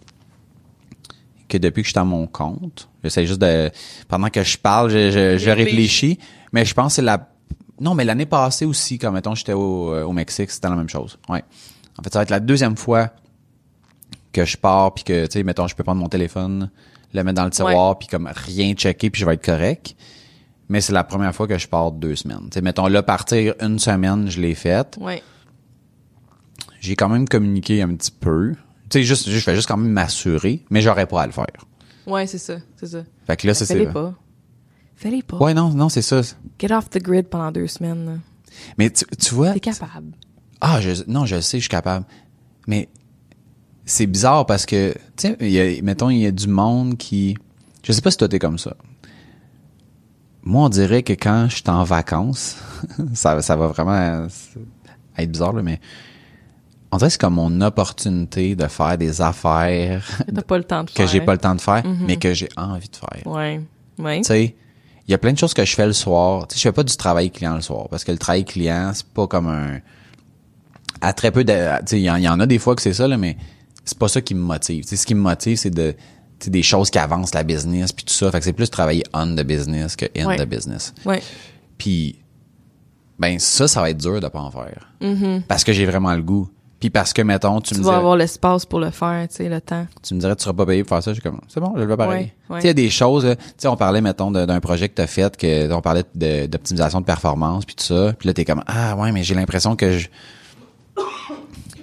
[1.49, 3.71] que depuis que je suis à mon compte, j'essaie juste de,
[4.09, 6.19] pendant que je parle, je, je, je réfléchis,
[6.53, 7.29] mais je pense que c'est la,
[7.81, 10.89] non, mais l'année passée aussi, quand mettons, j'étais au, euh, au Mexique, c'était la même
[10.89, 11.19] chose.
[11.29, 11.45] Ouais.
[11.99, 13.11] En fait, ça va être la deuxième fois
[14.33, 16.71] que je pars puis que, tu sais, mettons, je peux prendre mon téléphone,
[17.15, 19.95] le mettre dans le tiroir puis comme rien checker puis je vais être correct.
[20.69, 22.45] Mais c'est la première fois que je pars deux semaines.
[22.51, 24.99] Tu sais, mettons, là, partir une semaine, je l'ai faite.
[25.01, 25.23] Ouais.
[26.81, 28.53] J'ai quand même communiqué un petit peu.
[28.91, 31.47] Tu sais, juste, je fais juste quand même m'assurer, mais j'aurais pas à le faire.
[32.07, 33.03] Ouais, c'est ça, c'est ça.
[33.27, 33.75] Fait que là, ça, c'est...
[33.75, 34.15] Fais-les pas.
[34.97, 35.39] Fais-les pas.
[35.39, 36.21] Ouais, non, non, c'est ça.
[36.59, 38.05] Get off the grid pendant deux semaines.
[38.07, 38.13] là.
[38.79, 39.53] Mais tu, tu vois...
[39.53, 40.13] T'es capable.
[40.61, 42.07] Ah, je, non, je sais, je suis capable.
[42.67, 42.89] Mais
[43.85, 47.37] c'est bizarre parce que, tu sais, mettons, il y a du monde qui...
[47.83, 48.77] Je sais pas si toi, t'es comme ça.
[50.47, 52.57] Moi, on dirait que quand je suis en vacances,
[53.15, 54.29] ça, ça va vraiment
[55.19, 55.81] être bizarre, là, mais
[56.93, 60.65] on dirait que c'est comme mon opportunité de faire des affaires Que T'as pas le
[60.65, 61.07] temps de que faire.
[61.09, 63.27] j'ai pas le temps de faire, mais que j'ai envie de faire.
[63.27, 63.61] Ouais.
[63.99, 64.19] Ouais.
[64.19, 64.55] Tu sais,
[65.09, 66.47] il y a plein de choses que je fais le soir.
[66.47, 68.93] Tu sais, je fais pas du travail client le soir parce que le travail client,
[68.95, 69.81] c'est pas comme un
[71.01, 72.95] à très peu de tu sais, il y, y en a des fois que c'est
[72.95, 73.37] ça là, mais
[73.85, 74.85] c'est pas ça qui me motive.
[74.85, 75.95] Tu sais, ce qui me motive, c'est de
[76.47, 78.31] des choses qui avancent la business puis tout ça.
[78.31, 80.37] Fait que c'est plus travailler on the business que in Ouais.
[80.37, 80.93] the business.
[81.05, 81.23] Ouais.
[81.79, 82.19] Puis
[83.19, 84.93] ben ça, ça va être dur de pas en faire.
[85.49, 86.49] Parce que j'ai vraiment le goût.
[86.79, 89.37] Puis parce que, mettons, tu, Tu me vas dirais, avoir l'espace pour le faire, tu
[89.37, 89.87] sais, le temps.
[90.03, 91.13] tu me dirais, tu seras pas payé pour faire ça.
[91.13, 92.25] Je suis comme, c'est bon, je le fais pareil.
[92.51, 92.61] Ouais, ouais.
[92.61, 94.91] Tu sais, il y a des choses, euh, tu sais, on parlait, mettons, d'un projet
[94.91, 98.13] que t'as fait, que, on parlait de- d'optimisation de performance, puis tout ça.
[98.19, 100.09] Puis là, t'es comme, ah ouais, mais j'ai l'impression que je,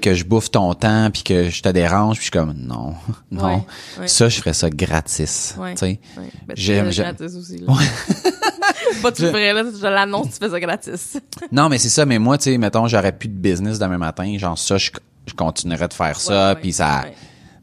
[0.03, 2.93] que je bouffe ton temps, puis que je te dérange, puis je suis comme, non,
[3.31, 3.45] non.
[3.45, 3.61] Ouais,
[4.01, 4.07] ouais.
[4.07, 5.55] Ça, je ferais ça gratis.
[5.57, 5.73] Ouais.
[5.73, 5.99] Tu sais.
[6.17, 7.73] Ben, J'aime- gratis aussi, là.
[9.01, 9.31] pas tout là.
[9.33, 11.17] Je l'annonce, tu fais ça gratis.
[11.51, 14.37] Non, mais c'est ça, mais moi, tu sais, mettons, j'aurais plus de business demain matin,
[14.37, 14.91] genre ça, je,
[15.27, 17.05] je continuerais de faire ça, puis ça,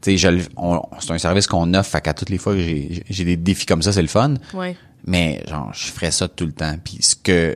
[0.01, 0.39] tu sais,
[1.01, 3.67] c'est un service qu'on offre, fait qu'à toutes les fois que j'ai j'ai des défis
[3.67, 4.35] comme ça, c'est le fun,
[5.07, 7.55] mais genre, je ferais ça tout le temps, puis ce que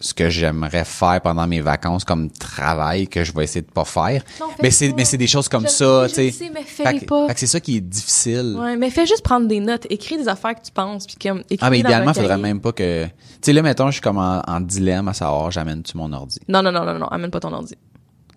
[0.00, 3.84] ce, que j'aimerais faire pendant mes vacances comme travail que je vais essayer de pas
[3.84, 6.30] faire, Non, fais mais c'est mais c'est des choses comme Je ça, tu sais.
[6.30, 7.28] sais, mais que- pas.
[7.36, 8.56] c'est ça qui est difficile.
[8.58, 11.40] Ouais, mais fais juste prendre des notes, écris des affaires que tu penses, puis comme,
[11.50, 13.10] écris Ah, mais idéalement, faudrait même pas que, tu
[13.42, 16.38] sais, là, mettons, je suis comme en, en dilemme à savoir, j'amène-tu mon ordi?
[16.48, 17.74] Non, non, non, non, non, amène pas ton ordi.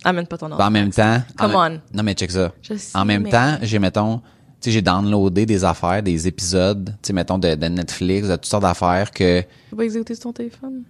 [0.05, 0.57] Amène pas ton ordi.
[0.57, 1.21] Ben, en même temps.
[1.37, 1.81] Come en, on.
[1.93, 2.51] Non, mais check ça.
[2.61, 6.89] Je en même mais- temps, j'ai, mettons, tu sais, j'ai downloadé des affaires, des épisodes,
[7.01, 10.15] tu sais, mettons, de, de Netflix, de toutes sortes d'affaires que, Tu vas pas exécuter
[10.15, 10.83] sur ton téléphone?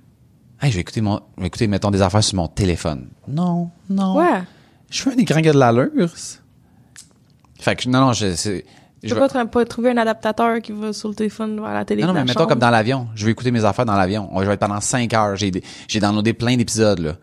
[0.64, 3.10] Hey, je vais écouter mon, je vais écouter, mettons, des affaires sur mon téléphone.
[3.28, 4.16] Non, non.
[4.18, 4.42] Ouais.
[4.90, 5.90] Je veux un écran qui a de l'allure.
[7.60, 8.66] Fait que, non, non, je, c'est,
[9.04, 11.86] je peux pas, tr- pas trouver un adaptateur qui va sur le téléphone vers la
[11.86, 12.02] télé.
[12.02, 12.50] non, non, mais mettons chambre?
[12.50, 13.08] comme dans l'avion.
[13.16, 14.30] Je vais écouter mes affaires dans l'avion.
[14.40, 15.36] Je vais être pendant 5 heures.
[15.36, 17.10] J'ai, des- j'ai downloadé plein d'épisodes, là.
[17.12, 17.16] Là,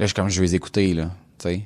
[0.00, 1.10] je suis comme, je vais les écouter, là.
[1.38, 1.62] Tu sais.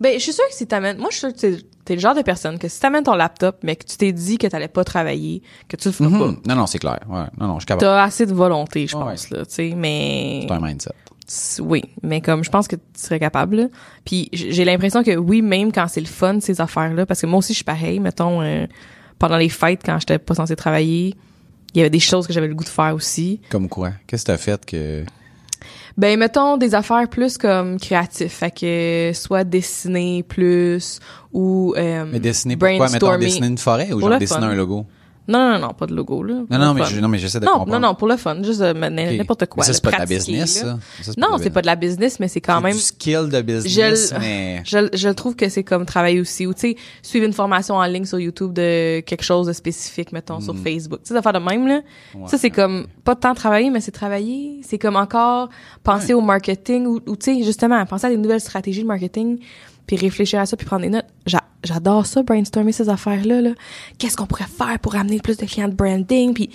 [0.00, 2.00] Ben, je suis sûre que si t'amènes, moi, je suis sûre que t'es, t'es le
[2.00, 4.68] genre de personne que si t'amènes ton laptop, mais que tu t'es dit que t'allais
[4.68, 6.38] pas travailler, que tu le feras Mhm.
[6.46, 7.00] Non, non, c'est clair.
[7.08, 7.24] Ouais.
[7.38, 7.74] Non, non, je suis pas.
[7.76, 7.80] capable.
[7.80, 9.02] T'as assez de volonté, je Ouais.
[9.04, 10.46] pense, là, tu sais, mais...
[10.48, 10.90] C'est un mindset.
[11.26, 13.56] S- Oui, mais comme je pense que tu serais capable.
[13.56, 13.66] là.
[14.04, 17.26] Puis j- j'ai l'impression que oui, même quand c'est le fun ces affaires-là, parce que
[17.26, 17.98] moi aussi je suis pareil.
[17.98, 18.66] Mettons euh,
[19.18, 21.14] pendant les fêtes quand j'étais pas censée travailler,
[21.72, 23.40] il y avait des choses que j'avais le goût de faire aussi.
[23.48, 23.92] Comme quoi?
[24.06, 25.04] Qu'est-ce que t'as fait que.
[25.96, 30.98] Ben mettons des affaires plus comme créatives, fait que soit dessiner plus
[31.32, 32.88] ou euh, Mais dessiner pourquoi?
[32.88, 34.48] Mettons, dessiner une forêt ou genre dessiner fun.
[34.48, 34.86] un logo?
[35.26, 36.34] Non non non, pas de logo là.
[36.50, 37.72] Non, non, mais, je, non, mais j'essaie de non, comprendre.
[37.72, 39.62] non, non, pour le fun, juste euh, n'importe quoi.
[39.62, 40.70] Mais ça, c'est pas de la business, là.
[40.72, 40.78] ça?
[41.02, 42.78] Ça, c'est Non, de c'est pas de la business, mais c'est quand C'est même du
[42.80, 44.62] skill de business, Je mais.
[44.66, 47.84] je, je trouve que c'est comme travailler aussi ou tu sais suivre une formation en
[47.84, 51.38] ligne sur YouTube de quelque chose de spécifique mettons sur Facebook tu sais d'affaires de
[51.38, 51.80] même là
[52.14, 52.22] Mm.
[52.22, 52.28] Ouais.
[52.28, 55.48] ça c'est comme pas tant travailler mais c'est travailler c'est comme encore
[55.82, 59.38] penser au marketing ou, ou tu sais justement penser à des nouvelles stratégies de marketing
[59.86, 63.50] puis réfléchir à ça puis prendre des notes J'a- j'adore ça brainstormer ces affaires là.
[63.98, 66.34] Qu'est-ce qu'on pourrait faire pour amener plus de clients de branding?
[66.34, 66.50] Puis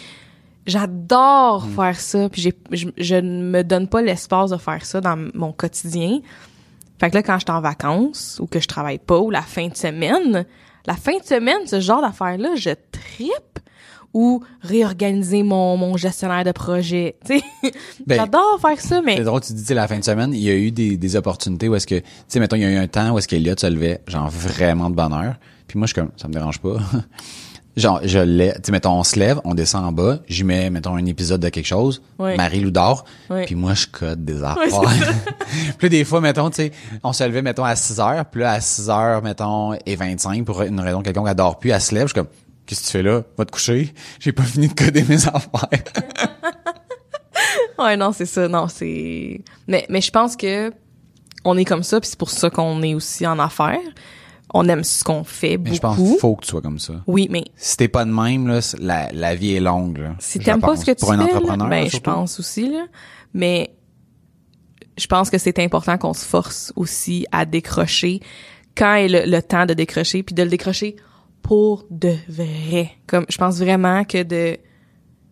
[0.66, 1.72] j'adore Mm.
[1.76, 5.52] faire ça puis je, je ne me donne pas l'espace de faire ça dans mon
[5.52, 6.20] quotidien.
[7.00, 9.42] Fait que là, quand je suis en vacances ou que je travaille pas ou la
[9.42, 10.46] fin de semaine,
[10.86, 13.60] la fin de semaine, ce genre d'affaires-là, je trippe
[14.14, 17.16] ou réorganiser mon, mon gestionnaire de projet.
[18.08, 20.50] Ben, j'adore faire ça, mais C'est drôle, tu dis, la fin de semaine, il y
[20.50, 22.78] a eu des, des opportunités où est-ce que, tu sais, mettons, il y a eu
[22.78, 25.36] un temps où est-ce qu'Eliott se levait, genre, vraiment de bonne heure.
[25.68, 26.78] Puis moi, je suis comme, ça me dérange pas.
[27.78, 30.70] genre, je l'ai, tu sais, mettons, on se lève, on descend en bas, j'y mets,
[30.70, 32.36] mettons, un épisode de quelque chose, Ouais.
[32.36, 33.46] Marie-Lou dort, Ouais.
[33.46, 34.64] puis moi, je code des affaires.
[34.72, 36.72] c'est puis des fois, mettons, tu sais,
[37.04, 40.44] on se levait, mettons, à 6 heures, puis là, à 6 heures, mettons, et 25,
[40.46, 42.28] pour une raison quelconque, elle dort plus, elle se lève, je suis comme,
[42.70, 43.24] qu'est-ce que tu fais là?
[43.36, 43.92] Va te coucher.
[44.20, 45.84] J'ai pas fini de coder mes affaires.
[47.80, 49.42] ouais, non, c'est ça, non, c'est.
[49.68, 50.72] Mais, mais je pense que
[51.44, 53.80] on est comme ça, puis c'est pour ça qu'on est aussi en affaires.
[54.54, 55.70] On aime ce qu'on fait beaucoup.
[55.70, 56.94] Mais je pense qu'il faut que tu sois comme ça.
[57.08, 59.98] Oui, mais Si t'es pas de même, là, la, la vie est longue.
[59.98, 62.00] Là, Si t'aimes pas ce que tu Pour un fais, là, entrepreneur, ben là, je
[62.00, 62.86] pense aussi là.
[63.34, 63.76] Mais
[64.98, 68.22] je pense que c'est important qu'on se force aussi à décrocher
[68.76, 70.96] quand est le, le temps de décrocher, puis de le décrocher
[71.50, 72.92] pour de vrai.
[73.08, 74.58] Comme je pense vraiment que de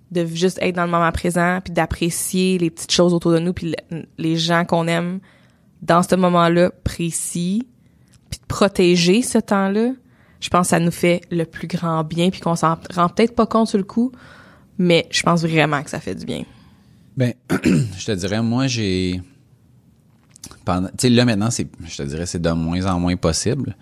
[0.10, 3.54] de juste être dans le moment présent, puis d'apprécier les petites choses autour de nous,
[3.54, 5.20] puis le- les gens qu'on aime
[5.84, 7.68] dans ce moment-là précis,
[8.32, 9.92] puis de protéger ce temps-là.
[10.40, 13.36] Je pense que ça nous fait le plus grand bien, puis qu'on s'en rend peut-être
[13.36, 14.12] pas compte sur le coup,
[14.80, 16.46] mais je pense vraiment que ça fait du bien.
[17.16, 19.22] Ben, je te dirais, moi, j'ai.
[20.66, 23.76] Tu sais, là, maintenant, c'est, je te dirais, c'est de moins en moins possible.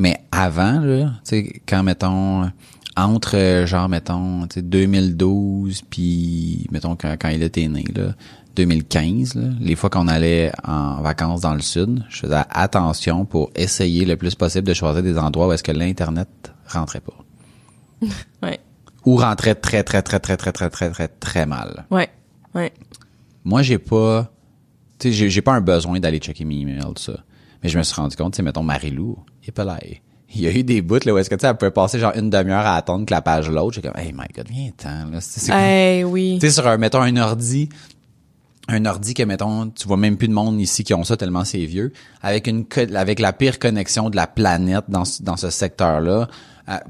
[0.00, 2.50] Mais avant, là, tu sais, quand, mettons,
[2.96, 8.14] entre, euh, genre, mettons, tu sais, 2012, puis, mettons, quand, quand il était né, là,
[8.56, 13.50] 2015, là, les fois qu'on allait en vacances dans le sud, je faisais attention pour
[13.54, 17.14] essayer le plus possible de choisir des endroits où est-ce que l'Internet rentrait pas.
[18.42, 18.58] Ouais.
[19.04, 21.84] Ou rentrait très, très, très, très, très, très, très, très, très mal.
[21.90, 22.08] Ouais.
[22.54, 22.72] Ouais.
[23.44, 24.32] moi j'ai pas
[24.98, 27.22] tu sais j'ai, j'ai pas un besoin d'aller checker mes emails tout ça
[27.62, 29.18] mais je me suis rendu compte sais mettons Marie-Lou
[29.58, 29.78] là
[30.32, 31.98] il y a eu des bouts là où est-ce que tu sais elle pouvait passer
[31.98, 34.70] genre une demi-heure à attendre que la page load j'ai comme hey my god viens
[34.76, 36.38] ten là c'est, c'est comme- Hey, oui.
[36.40, 37.68] tu sais sur un mettons un ordi
[38.68, 41.44] un ordi que mettons tu vois même plus de monde ici qui ont ça tellement
[41.44, 41.92] c'est vieux
[42.22, 46.28] avec une avec la pire connexion de la planète dans ce- dans ce secteur là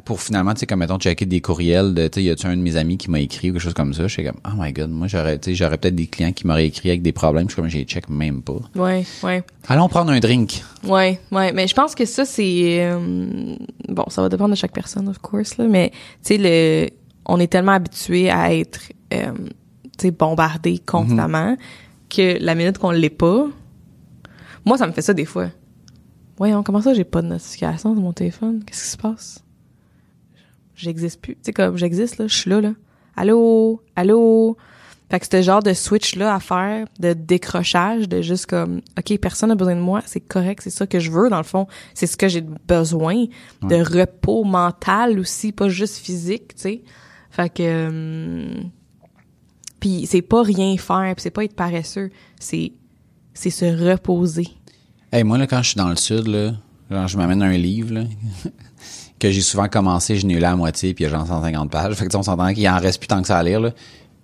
[0.04, 2.56] pour finalement tu sais comme mettons checker des courriels de tu sais y a-tu un
[2.56, 4.54] de mes amis qui m'a écrit ou quelque chose comme ça je suis comme oh
[4.56, 7.12] my god moi j'aurais tu sais j'aurais peut-être des clients qui m'auraient écrit avec des
[7.12, 8.60] problèmes je suis comme j'ai check même pas.
[8.74, 9.42] Ouais, ouais.
[9.68, 10.62] allons prendre un drink.
[10.84, 13.56] Ouais, ouais, mais je pense que ça c'est euh,
[13.88, 15.90] bon, ça va dépendre de chaque personne of course là, mais
[16.22, 16.90] tu sais le
[17.26, 18.80] on est tellement habitué à être
[19.14, 19.32] euh,
[19.98, 21.56] tu sais bombardé constamment
[22.08, 23.46] que la minute qu'on l'est pas
[24.64, 25.48] moi ça me fait ça des fois.
[26.36, 28.62] Voyons, comment ça j'ai pas de notification sur mon téléphone?
[28.64, 29.44] Qu'est-ce qui se passe?
[30.80, 31.34] J'existe plus.
[31.34, 32.72] Tu sais comme j'existe là, je suis là là.
[33.16, 34.56] Allô, allô?
[35.10, 39.18] Fait que ce genre de switch là à faire, de décrochage, de juste comme OK,
[39.18, 41.66] personne n'a besoin de moi, c'est correct, c'est ça que je veux dans le fond,
[41.94, 43.24] c'est ce que j'ai besoin
[43.62, 46.82] de repos mental aussi, pas juste physique, tu sais.
[47.30, 48.70] Fait que hum,
[49.80, 52.72] puis c'est pas rien faire, puis c'est pas être paresseux, c'est
[53.34, 54.48] c'est se reposer.
[55.12, 56.52] Hey, moi, là, quand je suis dans le sud, là,
[56.90, 58.04] genre, je m'amène un livre, là,
[59.20, 61.26] que j'ai souvent commencé, je n'ai eu là à moitié, puis il y a genre
[61.26, 61.94] 150 pages.
[61.94, 63.70] Fait que, on s'entend qu'il en reste plus tant que ça à lire, là.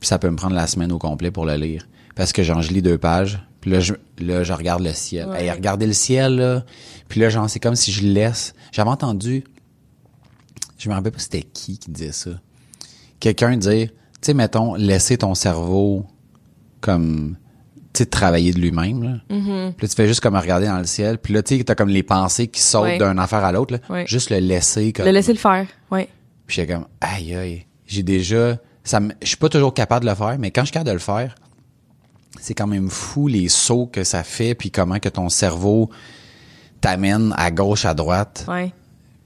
[0.01, 1.86] Puis ça peut me prendre la semaine au complet pour le lire.
[2.16, 5.28] Parce que, genre, je lis deux pages, puis là, je, là, je regarde le ciel.
[5.28, 5.44] Ouais.
[5.44, 6.64] Hey, regardez le ciel, là.
[7.09, 8.55] Puis là, genre, c'est comme si je le laisse.
[8.72, 9.44] J'avais entendu,
[10.78, 12.30] je me rappelle pas c'était qui qui disait ça.
[13.20, 16.07] Quelqu'un dire, tu sais, mettons, laisser ton cerveau
[16.80, 17.36] comme,
[18.05, 19.11] travailler de lui-même, là.
[19.30, 19.72] Mm-hmm.
[19.72, 21.18] Puis là, tu fais juste comme regarder dans le ciel.
[21.18, 22.99] Puis là, tu sais, t'as comme les pensées qui sautent Ouais.
[22.99, 23.74] d'une affaire à l'autre.
[23.74, 23.80] là.
[23.88, 24.07] Ouais.
[24.07, 25.05] Juste le laisser comme...
[25.07, 26.09] Le laisser le faire, ouais.
[26.47, 27.66] Puis j'étais comme, aïe, aïe.
[27.86, 28.59] J'ai déjà...
[28.84, 30.94] ça Je suis pas toujours capable de le faire, mais quand je suis capable de
[30.94, 31.34] le faire,
[32.40, 35.90] c'est quand même fou les sauts que ça fait, puis comment que ton cerveau
[36.80, 38.44] t'amène à gauche, à droite.
[38.49, 38.72] Ouais.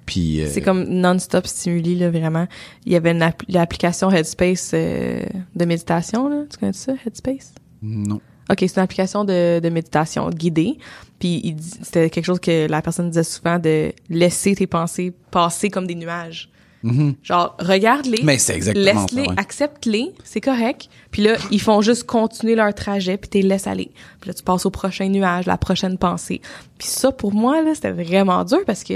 [0.07, 0.41] Puis...
[0.43, 2.47] euh, C'est comme non-stop stimuli, là, vraiment.
[2.87, 5.23] Il y avait une app- l'application Headspace euh,
[5.55, 6.45] de méditation, là.
[6.51, 7.53] Tu connais ça, Headspace?
[7.83, 8.21] Non.
[8.51, 10.79] OK, c'est une application de, de méditation guidée.
[11.19, 15.87] Puis c'était quelque chose que la personne disait souvent de laisser tes pensées passer comme
[15.87, 16.51] des nuages.
[17.23, 18.23] Genre, regarde-les.
[18.23, 19.35] Mais c'est exactement Laisse-les, ouais.
[19.37, 20.89] accepte-les, c'est correct.
[21.11, 23.91] Puis là, ils font juste continuer leur trajet, puis t'es laisses aller.
[24.21, 26.41] Puis là, tu passes au prochain nuage, la prochaine pensée.
[26.79, 28.95] Puis ça, pour moi, là, c'était vraiment dur parce que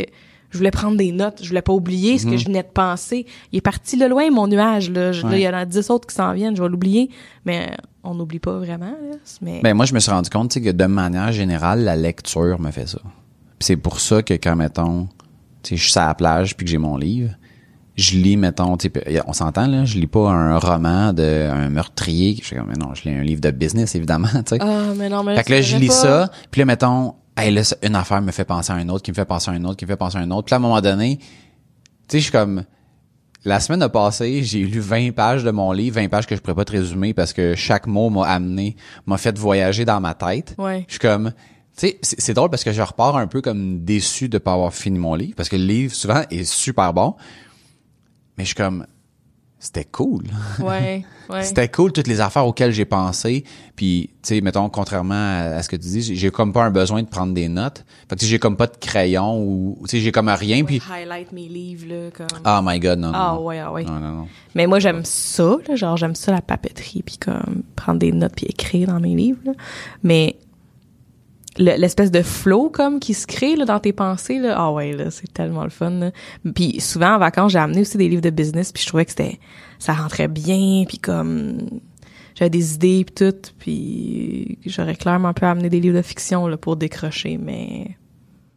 [0.54, 1.40] je voulais prendre des notes.
[1.42, 3.26] Je voulais pas oublier ce que je venais de penser.
[3.50, 5.10] Il est parti de loin, mon nuage, là.
[5.10, 5.40] Ouais.
[5.40, 7.10] il y en a dix autres qui s'en viennent, je vais l'oublier.
[7.44, 9.16] Mais on n'oublie pas vraiment, là.
[9.42, 9.60] Mais...
[9.64, 12.86] Ben moi, je me suis rendu compte que de manière générale, la lecture me fait
[12.86, 13.00] ça.
[13.58, 15.08] C'est pour ça que quand, mettons,
[15.68, 17.30] je suis à la plage puis que j'ai mon livre,
[17.96, 18.76] je lis, mettons,
[19.26, 22.36] on s'entend, là, je lis pas un roman de un meurtrier.
[22.40, 24.58] Je suis comme, mais non, je lis un livre de business, évidemment, tu sais.
[24.60, 25.94] Ah, mais non, mais fait que là, je lis pas.
[25.94, 29.10] ça, puis là, mettons, hey, là, une affaire me fait penser à une autre, qui
[29.10, 30.46] me fait penser à une autre, qui me fait penser à une autre.
[30.46, 31.24] Puis à un moment donné, tu
[32.08, 32.64] sais, je suis comme...
[33.46, 36.40] La semaine a passé, j'ai lu 20 pages de mon livre, 20 pages que je
[36.40, 38.74] pourrais pas te résumer parce que chaque mot m'a amené,
[39.04, 40.54] m'a fait voyager dans ma tête.
[40.56, 40.86] Ouais.
[40.88, 41.30] Je suis comme...
[41.76, 44.54] Tu sais, c'est c'est drôle parce que je repars un peu comme déçu de pas
[44.54, 47.16] avoir fini mon livre parce que le livre, souvent, est super bon.
[48.38, 48.86] Mais je suis comme...
[49.58, 50.24] C'était cool.
[50.60, 51.42] Ouais, ouais.
[51.42, 53.44] C'était cool toutes les affaires auxquelles j'ai pensé.
[53.76, 56.70] Puis, tu sais, mettons, contrairement à, à ce que tu dis, j'ai- comme pas un
[56.70, 57.82] besoin de prendre des notes.
[58.08, 60.64] Fait que tu sais, j'ai comme pas de crayon ou, tu sais, j'ai comme rien.
[60.64, 62.26] Puis, highlight mes livres, là, comme...
[62.44, 63.18] oh my god, non, non.
[63.18, 63.84] Ah, ouais, ah, ouais.
[63.84, 64.28] Non, non, non.
[64.54, 68.34] Mais moi, j'aime ça, là, genre, j'aime ça, la papeterie, puis comme, prendre des notes,
[68.36, 69.52] puis écrire dans mes livres, là.
[70.02, 70.36] Mais
[71.56, 75.10] l'espèce de flow, comme, qui se crée, là, dans tes pensées, là, ah ouais, là,
[75.10, 76.10] c'est tellement le fun, là.
[76.54, 79.10] Puis souvent, en vacances, j'ai amené aussi des livres de business, puis je trouvais que
[79.12, 79.38] c'était,
[79.78, 81.58] ça rentrait bien, puis comme,
[82.34, 86.56] j'avais des idées, puis tout, puis j'aurais clairement pu amener des livres de fiction, là,
[86.56, 87.96] pour décrocher, mais...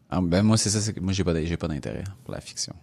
[0.10, 2.40] Ah, ben, moi, c'est ça, c'est que moi, j'ai pas, j'ai pas d'intérêt pour la
[2.40, 2.74] fiction.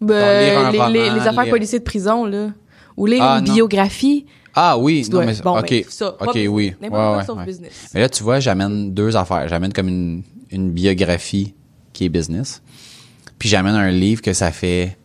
[0.00, 0.40] Ben,
[0.72, 2.50] les, roman, les, les affaires lire- policiers de prison, là.
[2.96, 3.54] Ou lire Ah, une non.
[3.54, 4.26] biographie.
[4.60, 6.48] Ah oui, Tu non, dois- mais, bon, ok, ben, ça, ok, business.
[6.50, 6.74] oui.
[6.82, 7.44] Ouais, quoi ouais, sauf ouais.
[7.44, 7.72] business.
[7.94, 9.46] Mais là, tu vois, j'amène deux affaires.
[9.48, 11.54] J'amène comme une, une biographie
[11.92, 12.60] qui est business.
[13.38, 14.98] Puis j'amène un livre que ça fait,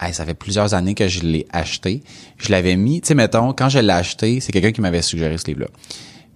[0.00, 2.02] hey, ça fait plusieurs années que je l'ai acheté.
[2.36, 5.38] Je l'avais mis, tu sais, mettons, quand je l'ai acheté, c'est quelqu'un qui m'avait suggéré
[5.38, 5.68] ce livre-là.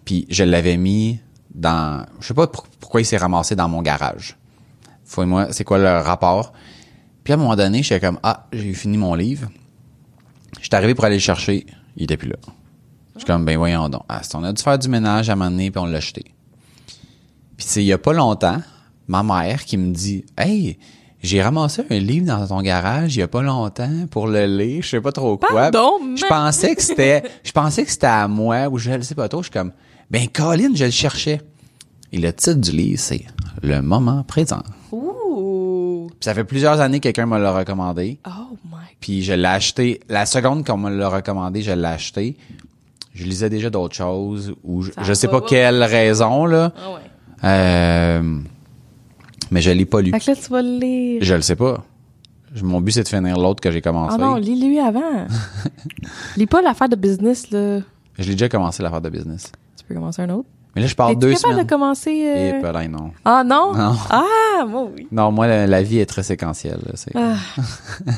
[0.07, 1.21] Puis je l'avais mis
[1.55, 4.37] dans, je sais pas pour- pourquoi il s'est ramassé dans mon garage.
[5.05, 6.53] Fouille-moi, c'est quoi le rapport?
[7.25, 9.49] Puis à un moment donné, j'étais comme, ah, j'ai fini mon livre.
[10.63, 11.67] J'étais arrivé pour aller le chercher,
[11.99, 12.37] il était plus là.
[13.15, 14.03] Je suis comme, ben voyons donc.
[14.09, 16.23] Ah, on a dû faire du ménage à un moment donné, puis on l'a jeté.
[17.57, 18.63] Puis tu sais, il y a pas longtemps,
[19.09, 20.79] ma mère qui me dit, hey,
[21.21, 24.83] j'ai ramassé un livre dans ton garage il y a pas longtemps pour le lire,
[24.85, 25.71] je sais pas trop quoi.
[25.71, 29.17] Pardon, je pensais que c'était, je pensais que c'était à moi ou je le sais
[29.17, 29.43] pas trop.
[29.43, 29.73] Je suis comme,
[30.11, 31.41] ben Colin, je le cherchais.
[32.13, 33.25] Et le titre du livre, c'est
[33.63, 34.63] Le moment présent.
[34.93, 36.07] Ouh.
[36.11, 38.19] Puis ça fait plusieurs années que quelqu'un me l'a recommandé.
[38.27, 38.77] Oh my.
[39.01, 40.01] Puis je l'ai acheté.
[40.09, 42.37] La seconde qu'on me l'a recommandé, je l'ai acheté.
[43.15, 46.73] je lisais déjà d'autres choses ou je, je sais pas quelle raison là.
[46.77, 47.01] Ah ouais.
[47.45, 48.41] Euh,
[49.51, 50.11] mais je l'ai pas lu.
[50.11, 51.23] Fait que là, tu vas le lire.
[51.23, 51.85] Je le sais pas.
[52.63, 54.17] Mon but c'est de finir l'autre que j'ai commencé.
[54.19, 55.27] Ah non, lis-lui avant.
[56.37, 57.81] lis pas l'affaire de business, là.
[58.19, 59.53] je l'ai déjà commencé l'affaire de business.
[59.77, 60.49] Tu peux commencer un autre.
[60.79, 61.59] Mais là je pars deux semaines.
[61.65, 62.23] de commencer...
[62.25, 63.11] euh, Et ben, non.
[63.25, 63.73] Ah non?
[63.75, 63.95] Non.
[64.11, 65.07] Ah, moi oui.
[65.13, 66.81] Non, moi la, la vie est très séquentielle.
[66.87, 67.37] là, Ah.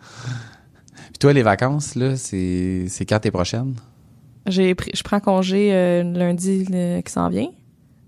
[0.00, 3.74] Puis toi les vacances là, c'est c'est quand tes prochaines
[4.46, 7.48] J'ai pris, je prends congé euh, lundi le- qui s'en vient.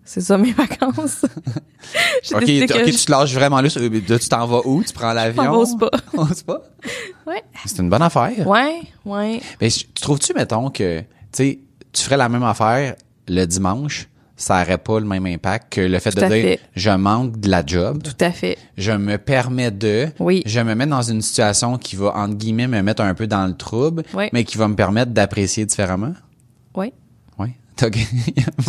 [0.07, 1.25] C'est ça mes vacances.
[1.25, 3.69] Ok, je tu te lâches vraiment là.
[3.77, 4.83] euh, tu t'en vas où?
[4.85, 5.43] Tu prends l'avion?
[5.43, 5.91] Vais au spa.
[6.13, 6.61] Au spa?
[7.27, 7.43] Ouais.
[7.65, 8.47] C'est une bonne affaire.
[8.47, 9.41] Ouais, ouais.
[9.63, 11.59] Mais tu trouves-tu, mettons, que tu sais,
[11.95, 12.95] tu ferais la même affaire
[13.29, 16.61] le dimanche, ça aurait pas le même impact que le fait Tout de dire fait.
[16.75, 18.59] je manque de la job, Tout à fait.
[18.77, 20.43] je me permets de, Oui.
[20.45, 23.47] je me mets dans une situation qui va entre guillemets me mettre un peu dans
[23.47, 26.15] le trouble, mais qui va me permettre d'apprécier différemment.
[26.75, 26.93] Ouais.
[27.39, 27.51] Oui.
[27.83, 27.97] OK.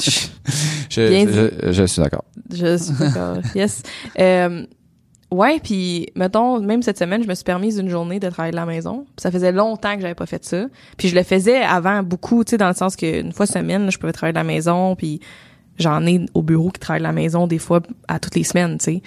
[0.89, 2.23] je, Bien je, je suis d'accord.
[2.53, 3.37] Je suis d'accord.
[3.55, 3.81] yes.
[4.19, 4.65] Euh,
[5.31, 8.57] ouais, puis mettons, même cette semaine, je me suis permise une journée de travailler de
[8.57, 9.05] la maison.
[9.15, 10.65] Puis ça faisait longtemps que j'avais pas fait ça.
[10.97, 13.97] Puis je le faisais avant beaucoup, tu sais, dans le sens qu'une fois semaine, je
[13.97, 14.95] pouvais travailler de la maison.
[14.95, 15.19] Puis
[15.77, 18.77] j'en ai au bureau qui travaillent de la maison des fois à toutes les semaines,
[18.77, 19.01] tu sais.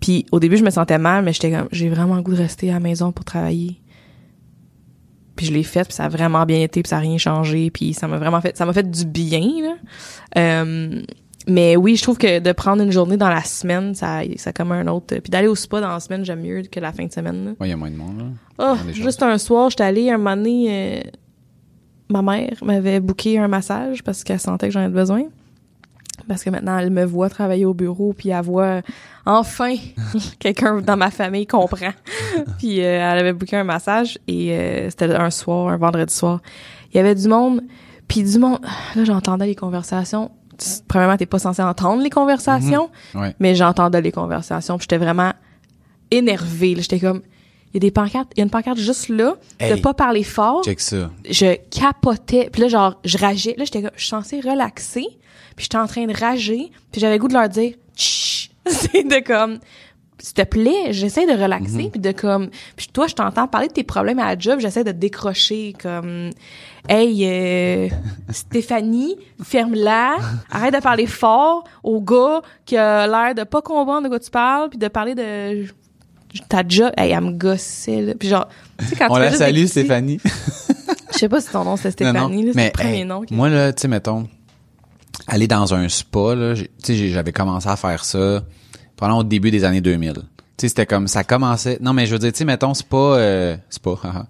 [0.00, 2.38] Puis au début, je me sentais mal, mais j'étais comme, j'ai vraiment le goût de
[2.38, 3.80] rester à la maison pour travailler.
[5.34, 7.70] Puis je l'ai fait, puis ça a vraiment bien été, puis ça a rien changé,
[7.70, 9.74] puis ça m'a vraiment fait, ça m'a fait du bien là.
[10.38, 11.02] Euh,
[11.46, 14.72] mais oui, je trouve que de prendre une journée dans la semaine, ça, ça comme
[14.72, 15.16] un autre.
[15.18, 17.44] Puis d'aller au spa dans la semaine, j'aime mieux que la fin de semaine.
[17.44, 17.50] Là.
[17.60, 18.24] Oui, il y a moins de monde, là.
[18.58, 21.10] Oh, des juste un soir, j'étais allée un moment donné, euh,
[22.08, 25.24] ma mère m'avait booké un massage parce qu'elle sentait que j'en avais besoin.
[26.26, 28.80] Parce que maintenant, elle me voit travailler au bureau, puis elle voit
[29.26, 29.74] enfin
[30.40, 31.92] quelqu'un dans ma famille comprend.
[32.58, 36.40] puis euh, elle avait booké un massage et euh, c'était un soir, un vendredi soir.
[36.92, 37.60] Il y avait du monde,
[38.08, 38.60] puis du monde.
[38.96, 40.30] Là, j'entendais les conversations.
[40.58, 43.34] Tu- Premièrement, t'es pas censé entendre les conversations, Ouais.
[43.40, 45.32] mais j'entendais les conversations, puis j'étais vraiment
[46.10, 46.76] énervée.
[46.78, 47.22] J'étais comme,
[47.72, 49.80] il y a des pancartes, il y a une pancarte juste là, de Hey.
[49.80, 50.64] pas parler fort.
[50.64, 51.10] Check ça.
[51.28, 53.54] Je capotais, puis là genre je rageais.
[53.58, 55.06] Là j'étais comme, je suis censée relaxer,
[55.56, 59.58] puis j'étais en train de rager, puis j'avais goût de leur dire, c'est de comme
[60.26, 63.72] s'il te plaît, j'essaie de relaxer puis de comme puis toi je t'entends parler de
[63.72, 66.30] tes problèmes à la job, j'essaie de décrocher comme
[66.88, 67.88] hey euh,
[68.30, 70.16] Stéphanie, ferme-la,
[70.50, 74.30] arrête de parler fort au gars qui a l'air de pas comprendre de quoi tu
[74.30, 75.66] parles puis de parler de
[76.48, 78.14] ta job, hey, elle me gossait là.
[78.18, 78.48] Puis genre,
[78.78, 80.20] tu sais quand On tu la salue, petits- Stéphanie.
[81.12, 82.28] Je sais pas si ton nom c'est Stéphanie, non.
[82.28, 83.22] là, c'est Mais, le premier hey, nom.
[83.22, 84.26] qui- Moi, là, tu sais, mettons,
[85.28, 88.42] aller dans un spa, là, tu sais, j'avais commencé à faire ça
[88.96, 90.12] pendant au début des années 2000.
[90.14, 90.20] Tu
[90.58, 92.96] sais, c'était comme, ça commençait, non, mais je veux dire, tu sais, mettons, c'est pas,
[93.18, 94.00] euh, c'est pas,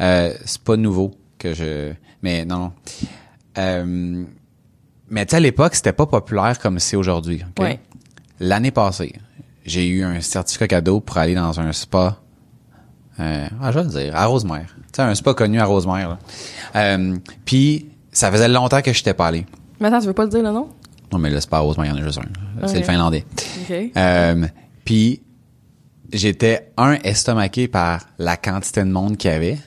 [0.00, 1.92] euh, c'est pas nouveau que je,
[2.22, 2.72] mais non, non.
[3.58, 4.24] Euh,
[5.08, 7.64] mais tu sais, à l'époque, c'était pas populaire comme c'est aujourd'hui, ok?
[7.64, 7.80] Ouais.
[8.40, 9.14] L'année passée,
[9.64, 12.18] j'ai eu un certificat cadeau pour aller dans un spa
[13.20, 14.66] euh, ah, je vais le dire, à Rosemère.
[14.76, 16.10] Tu sais, un spa connu à Rosemère.
[16.10, 16.18] là.
[16.76, 19.46] Euh, Puis, ça faisait longtemps que je n'étais pas allé.
[19.80, 20.68] Mais attends, tu veux pas le dire le nom?
[21.12, 22.66] Non, mais le à Rosemère, il y en a juste un.
[22.66, 23.24] C'est le finlandais.
[23.68, 23.76] OK.
[23.96, 24.46] Euh,
[24.84, 25.22] Puis,
[26.12, 29.58] j'étais, un, estomaqué par la quantité de monde qu'il y avait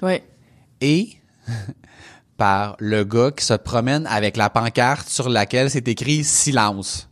[0.82, 1.10] et
[2.38, 7.10] par le gars qui se promène avec la pancarte sur laquelle c'est écrit silence.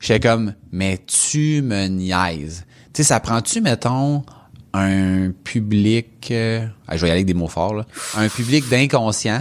[0.00, 2.64] J'étais comme, mais tu me niaises.
[2.92, 4.24] Tu sais, ça prend-tu, mettons,
[4.72, 8.68] un public, euh, ah, je vais y aller avec des mots forts, là, un public
[8.68, 9.40] d'inconscient.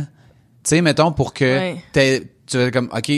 [0.63, 3.11] Tu sais, mettons, pour que t'aies- tu vas être comme, OK,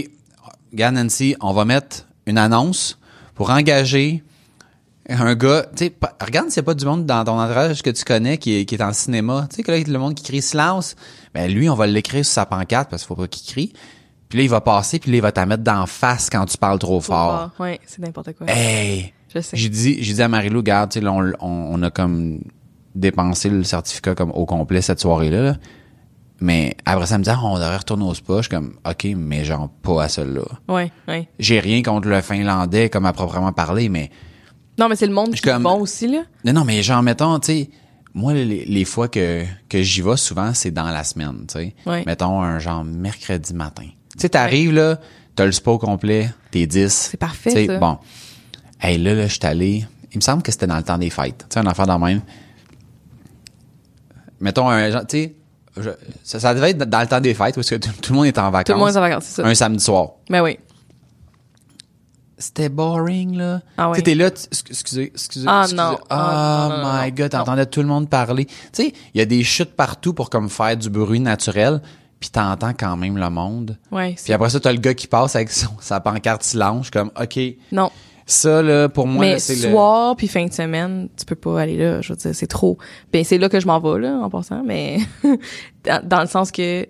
[0.72, 3.00] regarde Nancy, on va mettre une annonce
[3.36, 4.24] pour engager
[5.10, 7.90] un gars, tu sais, regarde s'il n'y a pas du monde dans ton entourage que
[7.90, 9.48] tu connais qui est, qui est en cinéma.
[9.50, 10.96] Tu sais, que là, le monde qui crie silence,
[11.34, 13.74] ben lui, on va l'écrire sur sa pancarte parce qu'il faut pas qu'il crie.
[14.30, 16.58] Puis là, il va passer, puis là, il va t'en mettre d'en face quand tu
[16.58, 17.52] parles trop fort.
[17.60, 18.48] Ouais, c'est n'importe quoi.
[18.50, 19.14] Hey!
[19.34, 19.58] Je sais.
[19.58, 22.40] J'ai dit, j'ai dit à Marie-Lou, regarde, tu sais, on, on, on a comme
[22.96, 25.42] dépensé le certificat comme au complet cette soirée-là.
[25.42, 25.58] là.
[26.44, 28.38] Mais après ça, elle me dit, ah, on devrait retourner au spa.
[28.38, 30.42] Je suis comme, OK, mais genre pas à celle-là.
[30.68, 31.30] Ouais, ouais.
[31.40, 34.10] J'ai rien contre le finlandais comme à proprement parler, mais
[34.80, 36.24] Non, mais c'est le monde qui est comme- bon aussi, là.
[36.44, 37.70] non, non, mais genre, mettons, tu sais,
[38.16, 41.76] moi, les, les fois que, que j'y vais, souvent, c'est dans la semaine, tu sais.
[41.86, 42.04] Ouais.
[42.08, 43.86] Mettons, un genre mercredi matin.
[44.14, 45.00] Tu sais, t'arrives, là,
[45.36, 46.92] t'as le spa au complet, t'es 10.
[47.12, 47.78] C'est parfait, Tu sais, ça.
[47.78, 48.00] bon.
[48.82, 51.12] Hey, là, là, je suis allé, il me semble que c'était dans le temps des
[51.12, 51.46] fêtes.
[51.50, 52.22] Tu sais, un affaire dans le même.
[54.40, 55.36] Mettons, un genre, tu sais,
[55.78, 55.90] je-
[56.24, 58.26] ça, ça devait être dans le temps des fêtes, parce que tout, tout le monde
[58.28, 58.66] est en vacances.
[58.66, 59.48] Tout le monde est en vacances, c'est ça.
[59.48, 60.12] Un samedi soir.
[60.30, 60.58] Ben oui.
[62.38, 63.62] c'était boring, là.
[63.78, 65.76] Ah t'es là, excusez, excusez, Ah excusez.
[65.82, 65.98] non.
[66.02, 67.16] Oh Ah, non, my non.
[67.16, 68.46] god, t'entendais tout le monde parler.
[68.46, 71.82] Tu sais, il y a des chutes partout pour comme faire du bruit naturel,
[72.20, 73.78] puis t'entends quand même le monde.
[73.92, 74.16] Ouais.
[74.24, 77.40] Puis après ça, t'as le gars qui passe avec son, sa pancarte silence, comme, OK,
[77.72, 77.92] Non.
[78.26, 79.72] Ça, là, pour moi, mais là, c'est le...
[79.72, 82.02] soir puis fin de semaine, tu peux pas aller là.
[82.02, 82.78] Je veux dire, c'est trop.
[83.12, 85.00] Ben c'est là que je m'en vais là en passant, mais
[85.84, 86.86] dans, dans le sens que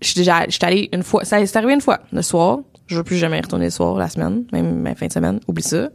[0.00, 1.24] je suis déjà, je suis allée une fois.
[1.24, 2.60] Ça c'est arrivé une fois le soir.
[2.86, 5.40] Je veux plus jamais y retourner le soir, la semaine, même la fin de semaine.
[5.46, 5.90] Oublie ça.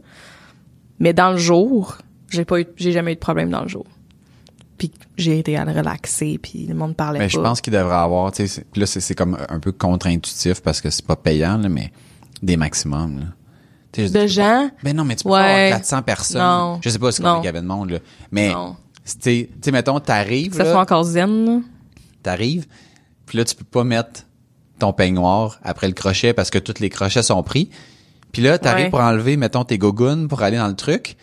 [1.00, 1.98] Mais dans le jour,
[2.30, 3.84] j'ai pas eu, j'ai jamais eu de problème dans le jour.
[4.78, 7.30] Puis j'ai été à le relaxer, puis le monde parlait Mais pas.
[7.30, 10.80] je pense qu'il devrait avoir, tu sais, là, c'est c'est comme un peu contre-intuitif parce
[10.80, 11.92] que c'est pas payant, là, mais
[12.42, 13.26] des maximums, là.
[14.02, 14.70] Dis, de peux pas- gens?
[14.82, 15.38] Ben non, mais tu peux Ouais.
[15.40, 16.40] pas avoir 400 personnes.
[16.42, 16.78] Non.
[16.82, 17.98] Je sais pas, comme il y avait de monde, là.
[18.32, 18.54] Mais, tu
[19.04, 21.44] sais, tu sais, mettons, t'arrives, Que ça soit là, encore zen.
[21.46, 21.60] là.
[22.22, 22.66] t'arrives,
[23.26, 24.22] puis là, tu peux pas mettre
[24.78, 27.70] ton peignoir après le crochet parce que tous les crochets sont pris.
[28.32, 28.90] Puis là, t'arrives Ouais.
[28.90, 31.16] pour enlever, mettons, tes gougounes pour aller dans le truc.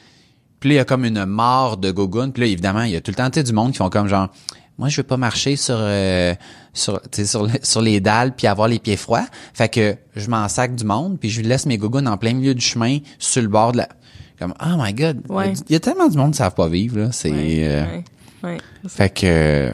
[0.60, 2.32] Puis là, il y a comme une mare de gougounes.
[2.32, 3.90] Puis là, évidemment, il y a tout le temps, tu sais, du monde qui font
[3.90, 4.30] comme genre,
[4.78, 6.34] moi, je veux pas marcher sur, euh,
[6.74, 9.26] sur, sur, sur les dalles puis avoir les pieds froids.
[9.54, 12.34] Fait que je m'en sac du monde puis je lui laisse mes gougounes en plein
[12.34, 13.90] milieu du chemin sur le bord de la,
[14.42, 15.22] comme, oh my god.
[15.24, 15.54] Il y a Ouais.
[15.70, 17.12] Il y, a tellement du monde qui savent pas vivre, là.
[17.12, 18.04] C'est, Ouais, euh, ouais,
[18.44, 18.58] ouais.
[18.88, 19.72] fait que,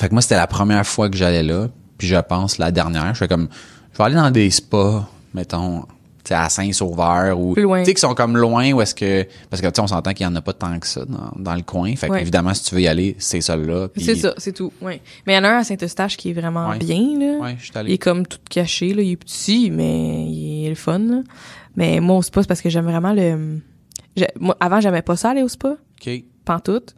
[0.00, 1.68] fait que moi, c'était la première fois que j'allais là.
[1.96, 3.14] Puis je pense la dernière.
[3.14, 3.48] Je fais comme,
[3.92, 5.86] je vais aller dans des spas, mettons,
[6.34, 9.74] à Saint-Sauveur ou, tu sais, qui sont comme loin où est-ce que, parce que, tu
[9.76, 11.94] sais, on s'entend qu'il y en a pas tant que ça dans, dans le coin.
[11.96, 12.20] Fait Ouais.
[12.20, 13.88] évidemment, si tu veux y aller, c'est celle-là.
[13.88, 14.72] puis- C'est ça, c'est tout.
[14.82, 15.00] Ouais.
[15.26, 16.78] Mais il y en a un à Saint-Eustache qui est vraiment Ouais.
[16.78, 17.38] bien là.
[17.40, 20.68] Ouais, je suis Il est comme tout caché là, il est petit mais il est
[20.70, 20.98] le fun.
[20.98, 21.22] là.
[21.76, 23.60] Mais moi au spa c'est parce que j'aime vraiment le
[24.40, 26.10] moi avant j'aimais pas ça aller au spa, OK.
[26.44, 26.94] pantoute.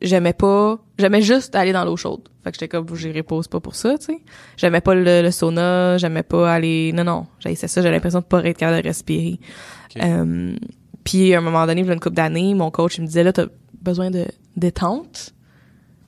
[0.00, 2.28] J'aimais pas, j'aimais juste aller dans l'eau chaude.
[2.42, 4.18] Fait que j'étais comme j'irai pas spa pour ça, tu sais.
[4.56, 8.24] J'aimais pas le, le sauna, j'aimais pas aller non non, j'avais ça, j'avais l'impression de
[8.24, 9.38] pas être capable de respirer.
[10.02, 10.56] Euh,
[11.04, 13.06] puis à un moment donné, il y a une couple d'années, mon coach il me
[13.06, 13.46] disait là t'as
[13.82, 14.26] besoin de
[14.56, 15.34] détente.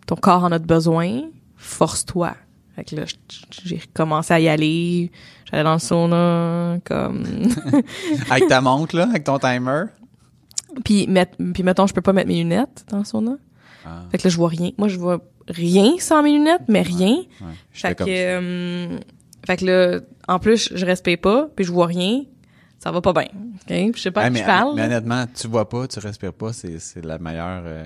[0.07, 1.23] Ton corps en a besoin,
[1.57, 2.35] force-toi.
[2.77, 3.05] Fait que là,
[3.65, 5.11] j'ai recommencé à y aller.
[5.51, 7.25] J'allais dans le sauna, comme...
[8.31, 9.85] Avec ta montre, là, avec ton timer.
[10.85, 13.37] puis, mettre, puis mettons, je peux pas mettre mes lunettes dans le sauna.
[13.87, 14.03] Ah.
[14.11, 14.71] Fait que là, je vois rien.
[14.79, 15.19] Moi, je vois
[15.49, 17.17] rien sans mes lunettes, mais rien.
[17.41, 18.99] Ouais, Fait que, euh,
[19.47, 22.23] fait que là, en plus, je respire pas, puis je vois rien.
[22.79, 23.29] Ça va pas bien.
[23.55, 23.93] OK?
[23.97, 24.75] Je sais pas Ah, mais, je parle.
[24.75, 27.85] mais honnêtement, tu vois pas, tu respires pas, c'est, c'est la meilleure, euh,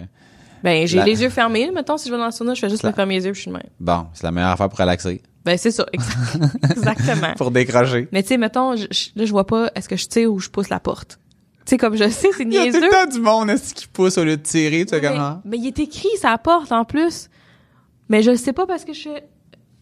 [0.65, 1.71] Ben, j'ai la- les yeux fermés.
[1.73, 3.33] Mettons, si je vais dans le sauna, je fais juste La- me fermer les yeux,
[3.33, 3.63] puis je suis de même.
[3.79, 5.23] bon, c'est la meilleure affaire pour relaxer.
[5.45, 5.87] Ben, c'est ça.
[5.93, 7.35] exact- Exactement.
[7.37, 8.09] Pour décrocher.
[8.13, 10.39] Mais tu sais, mettons, je, je- là, je vois pas, est-ce que je tire ou
[10.41, 11.21] je pousse la porte?
[11.69, 12.81] Tu sais, comme je sais, c'est Il y a tout niaiseux.
[12.81, 15.43] le temps du monde, est-ce qui pousse au lieu de tirer, tu sais mais, comment?
[15.45, 17.29] mais il est écrit sa porte en plus.
[18.09, 19.11] Mais je le sais pas parce que je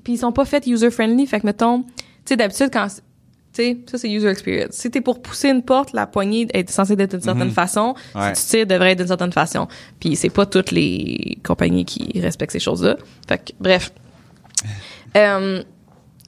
[0.03, 1.27] Puis ils sont pas faits user-friendly.
[1.29, 1.93] Fait que, mettons, tu
[2.25, 2.89] sais, d'habitude, quand...
[2.89, 4.73] Tu sais, ça, c'est user experience.
[4.73, 7.55] Si t'es pour pousser une porte, la poignée est censée d'être d'une certaine Mhm.
[7.55, 7.95] façon.
[8.17, 8.35] Ouais.
[8.35, 9.69] Si tu tires, devrait être d'une certaine façon.
[10.01, 12.97] Puis c'est pas toutes les compagnies qui respectent ces choses-là.
[13.29, 13.93] Fait que, bref.
[15.17, 15.63] Euh,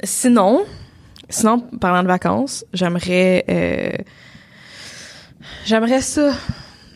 [0.02, 0.64] sinon,
[1.28, 3.44] sinon, parlant de vacances, j'aimerais...
[3.50, 4.02] euh,
[5.64, 6.34] J'aimerais ça,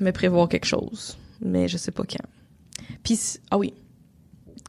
[0.01, 1.19] me prévoir quelque chose.
[1.41, 2.25] Mais je sais pas quand.
[3.03, 3.19] Puis,
[3.51, 3.75] ah oui.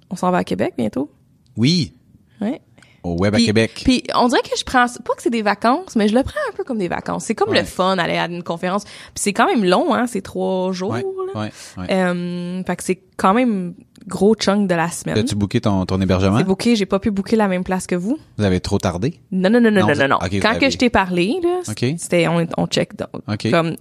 [0.09, 1.11] On s'en va à Québec bientôt?
[1.55, 1.93] Oui,
[2.41, 2.61] Ouais.
[3.03, 3.81] Au Web à Puis- Québec.
[3.83, 6.39] Puis on dirait que je prends pas que c'est des vacances, mais je le prends
[6.49, 7.25] un peu comme des vacances.
[7.25, 7.59] C'est comme Ouais.
[7.59, 8.83] le fun aller à une conférence.
[8.85, 10.91] Puis c'est quand même long, hein, c'est trois jours.
[10.91, 11.41] ouais, là.
[11.41, 11.87] ouais, ouais.
[11.93, 13.73] Euh, fait que c'est quand même
[14.07, 15.17] gros chunk de la semaine.
[15.17, 16.37] As-tu booké ton, ton hébergement?
[16.37, 18.17] C'est booké, j'ai pas pu booker la même place que vous.
[18.37, 19.19] Vous avez trop tardé?
[19.31, 21.85] Non, non, non, non, Non, non, non, Quand avez- que je t'ai parlé, là, Ok.
[21.97, 22.95] c'était, on, on check.
[22.97, 23.49] donc, OK.
[23.51, 23.75] Comme,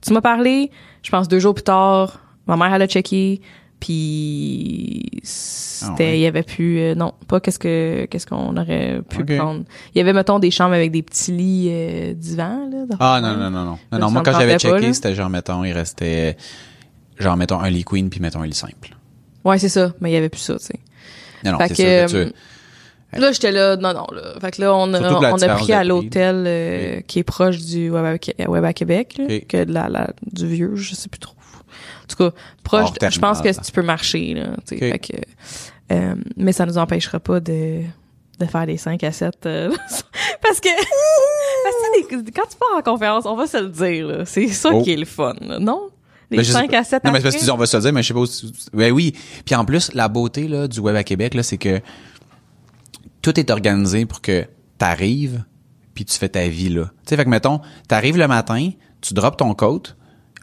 [0.00, 0.70] tu m'as parlé,
[1.02, 3.40] je pense deux jours plus tard, ma mère, elle a checké,
[3.80, 6.18] puis c'était, Ah ouais.
[6.18, 9.64] il y avait plus, euh, non, pas qu'est-ce que, qu'est-ce qu'on aurait pu prendre.
[9.94, 12.96] Il y avait, mettons, des chambres avec des petits lits, euh, divans, là.
[13.00, 13.78] Ah, non, non, non, non.
[13.92, 16.36] Non, Ça moi, quand j'avais checké, c'était genre, mettons, il restait,
[17.18, 18.96] genre, mettons, un lit queen puis mettons un lit simple.
[19.44, 20.80] Ouais, c'est ça, mais il y avait plus ça, tu sais.
[21.44, 21.74] Non, non, c'est que,
[22.08, 22.34] sûr que tu...
[23.14, 24.34] euh, Là, j'étais là, non, non, là.
[24.40, 25.00] Fait que là, on a,
[25.32, 27.02] on a pris à l'hôtel euh, Oui.
[27.06, 28.18] qui est proche du Web
[28.64, 31.34] à, Québec, là, que de la, la- du vieux, je sais plus trop.
[32.06, 34.86] En tout cas, proche, je pense que tu peux marcher, là, tu sais.
[34.86, 34.92] Ok.
[34.92, 37.80] Fait que, euh, mais ça nous empêchera pas de,
[38.38, 39.68] de faire des 5 à 7, euh,
[40.42, 40.68] parce que,
[41.64, 44.70] parce que quand tu pars en conférence, on va se le dire, là, c'est ça
[44.72, 44.82] Oh.
[44.82, 45.88] qui est le fun, là, non?
[46.30, 46.78] Les Ben, je sais 5 pas.
[46.78, 48.08] à 7 Non, mais parce que tu dis, on va se le dire, mais je
[48.08, 48.26] sais pas où...
[48.76, 49.14] Ben oui.
[49.44, 51.80] Puis en plus, la beauté, là, du Web à Québec, là, c'est que
[53.22, 54.44] tout est organisé pour que
[54.78, 55.44] t'arrives
[55.94, 56.84] puis tu fais ta vie, là.
[56.84, 59.82] Tu sais, fait que, mettons, t'arrives le matin, tu drops ton coat,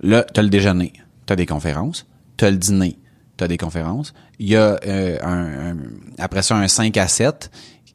[0.01, 0.93] là, t'as le déjeuner,
[1.25, 2.05] t'as des conférences,
[2.37, 2.97] t'as le dîner,
[3.37, 4.13] t'as des conférences.
[4.39, 5.77] Il y a, euh, un, un-
[6.17, 7.51] après ça, un 5 à 7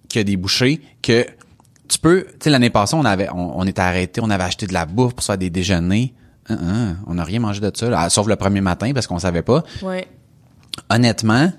[0.09, 1.27] qui a des bouchées que
[1.89, 4.67] tu peux, tu sais, l'année passée, on avait, on, on était arrêté, on avait acheté
[4.67, 6.13] de la bouffe pour faire des déjeuners.
[6.51, 9.19] Hein, hein, on n'a rien mangé de ça, là, sauf le premier matin parce qu'on
[9.19, 9.63] savait pas.
[9.83, 10.07] Ouais.
[10.91, 11.53] Honnêtement,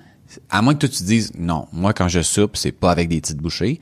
[0.48, 3.08] à moins que toi tu te dises, non, moi quand je soupe, c'est pas avec
[3.08, 3.80] des petites bouchées.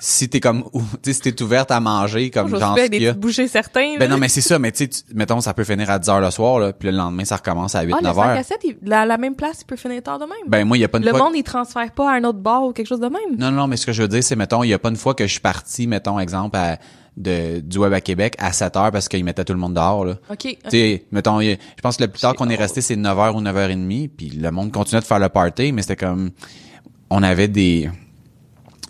[0.00, 3.12] Si t'es comme, ou- si t'es ouverte à manger comme Je genre des a.
[3.14, 3.94] bouchées certains.
[3.98, 4.08] Ben là.
[4.08, 6.58] non, mais c'est ça, mais tu mettons, ça peut finir à 10 heures le soir,
[6.58, 8.38] là, puis le lendemain, ça recommence à 8, Ah, le 9 5 heures.
[8.38, 10.32] à 7, il- la, la même place, il peut finir tard de même.
[10.48, 11.18] Ben, moi, il y a pas une le fois.
[11.18, 13.36] monde, il transfère pas à un autre bar ou quelque chose de même.
[13.38, 14.96] Non, non, mais ce que je veux dire, c'est, mettons, il y a pas une
[14.96, 16.78] fois que je suis parti, mettons, exemple, à,
[17.16, 20.04] de, du web à Québec à 7 heures parce qu'ils mettaient tout le monde dehors,
[20.04, 20.14] là.
[20.30, 20.38] OK.
[20.38, 23.40] Tu sais, mettons, je pense que le plus tard qu'on est resté, c'est 9h ou
[23.42, 26.30] 9h30, puis le monde continuait de faire le party, mais c'était comme,
[27.10, 27.90] on avait des,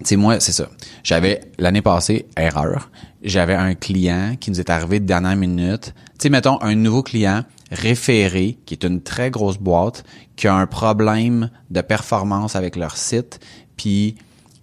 [0.03, 0.69] tu sais, moi, c'est ça.
[1.03, 2.91] J'avais, l'année passée, erreur,
[3.23, 5.95] j'avais un client qui nous est arrivé de dernière minute.
[5.95, 10.05] Tu sais, mettons, un nouveau client référé, qui est une très grosse boîte,
[10.37, 13.41] qui a un problème de performance avec leur site,
[13.77, 14.17] puis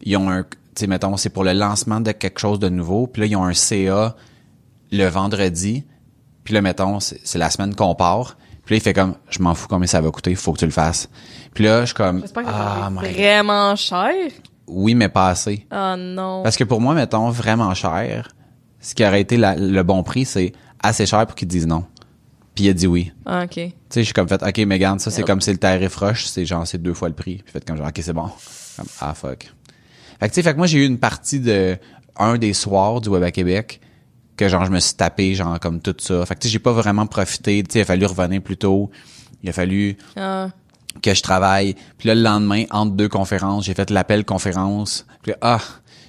[0.04, 3.08] ils ont un, tu sais, mettons, c'est pour le lancement de quelque chose de nouveau,
[3.08, 4.16] puis là, ils ont un CA
[4.92, 5.84] le vendredi,
[6.44, 8.38] puis là, mettons, c'est la semaine qu'on part.
[8.66, 10.60] Puis là, il fait comme, je m'en fous combien ça va coûter, il faut que
[10.60, 11.10] tu le fasses.
[11.54, 14.14] Puis là, je suis comme, ah, vraiment cher.
[14.70, 15.66] Oui, mais pas assez.
[15.72, 16.44] Oh non.
[16.44, 18.30] Parce que pour moi, mettons, vraiment cher,
[18.80, 21.86] ce qui aurait été la- le bon prix, c'est assez cher pour qu'ils disent non.
[22.56, 23.12] Puis il a dit oui.
[23.26, 23.54] Ah, OK.
[23.56, 25.28] Tu sais, je suis comme fait, OK, mais regarde, ça, c'est Yep.
[25.28, 27.38] comme c'est le tarif rush, c'est genre, c'est deux fois le prix.
[27.44, 28.30] Puis fait comme genre, OK, c'est bon.
[28.78, 29.52] Comme, ah, fuck.
[30.20, 31.78] Fait que, tu sais, fait que moi, j'ai eu une partie de
[32.18, 33.80] un des soirs du Web à Québec
[34.36, 36.26] que genre, je me suis tapé, genre, comme tout ça.
[36.26, 37.64] Fait que, tu sais, j'ai pas vraiment profité.
[37.64, 38.90] Tu sais, il a fallu revenir plus tôt.
[39.44, 40.50] Il a fallu Ah.
[41.02, 41.76] Que je travaille.
[41.98, 45.06] Puis le lendemain, entre deux conférences, j'ai fait l'appel conférence.
[45.22, 45.60] Puis là, ah,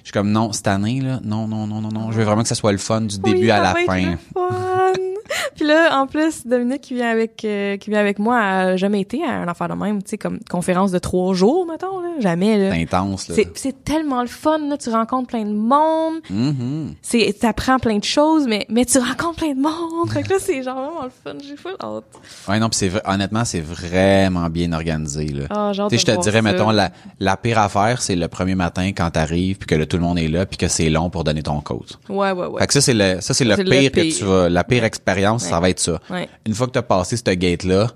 [0.03, 2.11] je suis comme, non, cette année, là, non, non, non, non, non.
[2.11, 4.11] Je veux vraiment que ça soit le fun du début Oui, à la fin.
[4.11, 4.91] le fun.
[5.55, 8.99] Puis là, en plus, Dominique qui vient avec euh, qui vient avec moi a jamais
[9.01, 12.09] été à un affaire de même, tu sais, comme conférence de trois jours, mettons, là.
[12.19, 12.71] Jamais, là.
[12.75, 13.35] C'est intense, là.
[13.35, 14.77] C'est, c'est tellement le fun, là.
[14.77, 16.15] Tu rencontres plein de monde.
[16.29, 16.95] Mhm.
[17.01, 20.09] C'est, t'apprends plein de choses, mais, mais tu rencontres plein de monde.
[20.11, 21.37] Fait que là, c'est genre vraiment le fun.
[21.47, 22.03] J'ai full hâte.
[22.49, 25.45] Ouais, non, puis c'est honnêtement, c'est vraiment bien organisé, là.
[25.49, 26.41] Ah, Tu sais, je te dirais, ça.
[26.41, 29.97] mettons, la, la pire affaire, c'est le premier matin quand t'arrives, puis que là, tout
[29.97, 31.91] le monde est là, puis que c'est long pour donner ton code.
[32.07, 32.61] Ouais, ouais, ouais.
[32.61, 35.43] Fait que ça, c'est le, ça, c'est le pire que tu vas, la pire expérience,
[35.43, 35.99] ça va être ça.
[36.09, 36.29] Ouais.
[36.45, 37.87] Une fois que t'as passé ce gate-là, en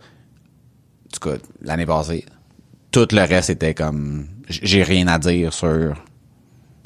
[1.14, 2.26] tout cas, l'année passée,
[2.92, 5.94] tout le reste était comme, j'ai rien à dire sur,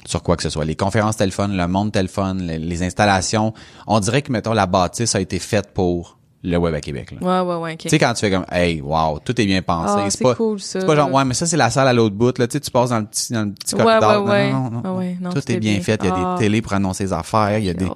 [0.06, 0.64] sur quoi que ce soit.
[0.64, 3.52] Les conférences téléphone, le monde téléphone, les, les installations,
[3.88, 7.44] on dirait que, mettons, la bâtisse a été faite pour le web à Québec, là.
[7.44, 7.76] Ouais, ouais, ouais.
[7.76, 9.94] Tu sais, quand tu fais comme, hey, wow, tout est bien pensé.
[9.98, 10.80] Ah, c'est pas, cool, ça.
[10.80, 12.46] C'est pas genre, ouais, mais ça, c'est la salle à l'autre bout, là.
[12.48, 14.24] Tu sais, tu passes dans le petit, dans le petit Ouais, corridor.
[14.24, 14.52] ouais, ouais.
[14.52, 14.82] Non, non, non.
[14.84, 15.80] Ah ouais, non, tout est bien, bien.
[15.82, 16.00] fait.
[16.02, 16.34] Il y a Ah.
[16.38, 17.58] des télés pour annoncer les affaires.
[17.58, 17.88] Il y a des,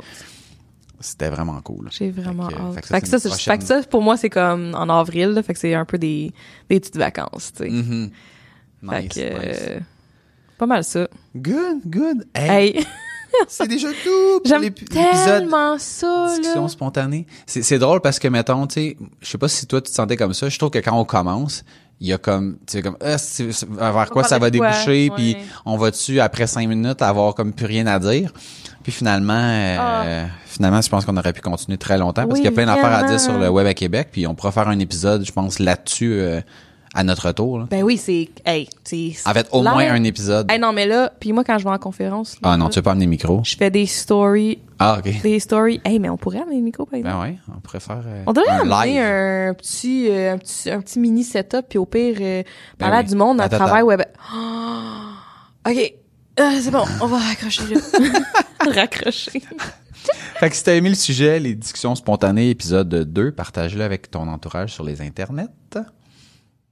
[1.00, 1.88] c'était vraiment cool.
[1.90, 2.74] J'ai vraiment Fait que- hâte.
[2.74, 5.42] fait que Fait que ça, fait que ça, pour moi, c'est comme en avril, là,
[5.42, 6.32] fait que c'est un peu des,
[6.68, 7.70] des petites vacances, tu sais.
[7.70, 9.58] Fait Nice, que, nice.
[9.70, 9.80] euh,
[10.58, 11.08] pas mal ça.
[11.34, 12.26] Good, good.
[12.34, 12.86] Hey, Hey,
[13.48, 16.68] c'est déjà tout j'aime tellement ça, Discussion là.
[16.68, 17.26] spontanée.
[17.46, 19.94] C'est, c'est drôle parce que, mettons, tu sais, je sais pas si toi tu te
[19.94, 20.48] sentais comme ça.
[20.48, 21.64] Je trouve que quand on commence,
[22.00, 25.76] il y a comme, tu sais, comme, ah, vers quoi ça va déboucher, puis on
[25.76, 28.32] va dessus après cinq minutes avoir comme plus rien à dire?
[28.82, 32.32] Puis finalement, euh, finalement, je pense qu'on aurait pu continuer très longtemps parce Ah.
[32.34, 34.34] Oui, qu'il y a plein d'affaires à dire sur le web à Québec, puis on
[34.34, 36.40] pourra faire un épisode, je pense, là-dessus euh,
[36.94, 37.58] à notre retour.
[37.58, 37.66] là.
[37.70, 38.68] Ben oui, c'est, hey,
[39.34, 40.50] fait, au moins un épisode.
[40.50, 42.76] Hey, non, mais là, puis moi, quand je vais en conférence, là, Ah non, tu
[42.78, 43.42] veux pas amener micro?
[43.44, 45.22] je fais des stories, Ah, ok.
[45.22, 45.80] des stories.
[45.84, 47.14] Hey, mais on pourrait amener le micro, par exemple.
[47.16, 50.70] Ben ouais, on pourrait faire euh, On devrait un amener un petit, euh, un petit,
[50.70, 52.42] un petit mini setup, puis au pire, euh,
[52.78, 53.06] parler à oui.
[53.06, 53.56] du monde à attends.
[53.82, 54.02] web.
[54.34, 55.68] Oh!
[55.68, 55.94] ok,
[56.40, 57.80] Euh, c'est bon, on va raccrocher là.
[58.74, 59.42] Raccrocher.
[60.36, 64.28] Fait que si t'as aimé le sujet, les discussions spontanées, épisode 2, partage-le avec ton
[64.28, 65.48] entourage sur les internets.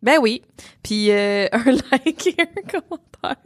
[0.02, 0.42] Ben oui.
[0.82, 3.36] Puis euh, un like et un commentaire.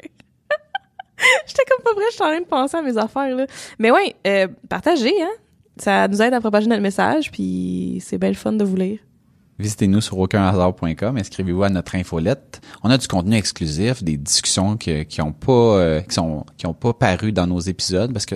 [1.47, 3.47] J'étais comme pas je suis en train de penser à mes affaires là.
[3.79, 5.31] Mais ouais, euh, partagez hein.
[5.79, 8.99] Ça nous aide à propager notre message puis c'est bien le fun de vous lire.
[9.59, 12.61] Visitez-nous sur aucunhasard.com, inscrivez-vous à notre infolette.
[12.83, 16.67] On a du contenu exclusif, des discussions qui, qui ont pas euh, qui sont qui
[16.67, 18.35] ont pas paru dans nos épisodes parce que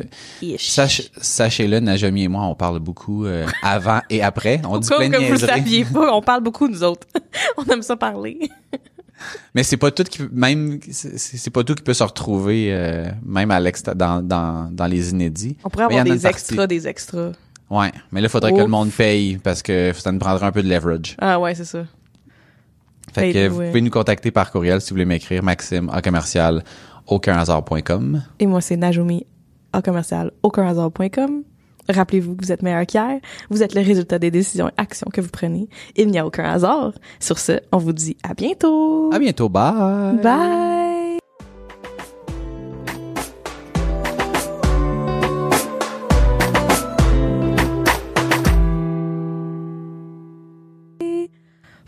[0.59, 4.62] sach- sachez-le, Najami et moi, on parle beaucoup euh, avant et après.
[4.66, 7.06] On dit plein de que vous saviez pas, on parle beaucoup nous autres.
[7.59, 8.38] on aime ça parler.
[9.55, 13.51] Mais c'est pas tout qui même c'est pas tout qui peut se retrouver euh, même
[13.51, 15.59] à l'extra dans, dans dans les inédits.
[15.64, 17.32] On pourrait avoir des extras, des extras.
[17.70, 20.62] Ouais, mais là faudrait que le monde paye parce que ça nous prendrait un peu
[20.62, 21.16] de leverage.
[21.18, 21.84] Ah ouais, c'est ça.
[23.12, 23.68] Fait que vous ouais.
[23.68, 26.62] pouvez nous contacter par courriel si vous voulez m'écrire maxime à commercial
[27.06, 28.22] aucunhasard.com.
[28.38, 29.26] Et moi c'est Najumi
[29.72, 31.42] à commercial aucunhasard.com.
[31.88, 33.20] Rappelez-vous que vous êtes meilleur qu'hier.
[33.51, 35.68] Vous êtes le résultat des décisions et actions que vous prenez.
[35.97, 36.92] Il n'y a aucun hasard.
[37.18, 39.10] Sur ce, on vous dit à bientôt.
[39.12, 40.16] À bientôt, bye.
[40.22, 40.89] Bye.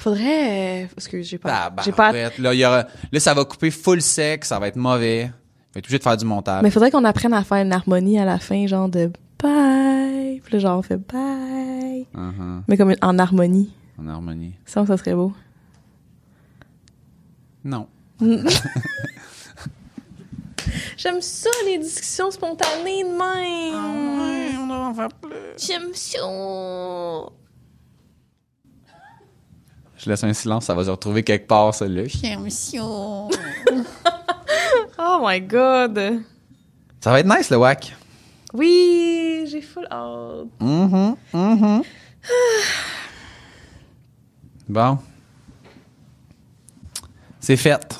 [0.02, 1.84] Faudrait, euh, excuse, j'ai pas, Tabarouette.
[1.84, 2.12] j'ai pas,
[2.42, 5.26] Là, y aura, là, ça va couper full sec, ça va être mauvais.
[5.26, 6.60] Je vais être obligé de faire du montage.
[6.62, 10.40] mais faudrait qu'on apprenne à faire une harmonie à la fin, genre de bye.
[10.44, 12.06] Puis là, genre, on fait bye.
[12.14, 13.72] Mhm, Mais comme en harmonie.
[13.96, 14.54] en harmonie.
[14.66, 15.32] Ça, ça serait beau.
[17.64, 17.86] Non.
[20.96, 24.60] J'aime ça, les discussions spontanées de même.
[24.62, 25.30] on doit en faire plus.
[25.58, 26.18] J'aime ça.
[30.02, 32.02] Je laisse un silence, ça va se retrouver quelque part, ça, là.
[34.98, 36.22] Oh my god.
[37.00, 37.94] Ça va être nice, le WAC.
[38.52, 40.48] Oui, j'ai full hâte.
[40.60, 41.82] Mhm, mhm.
[44.68, 44.98] Bon.
[47.40, 47.98] C'est fait.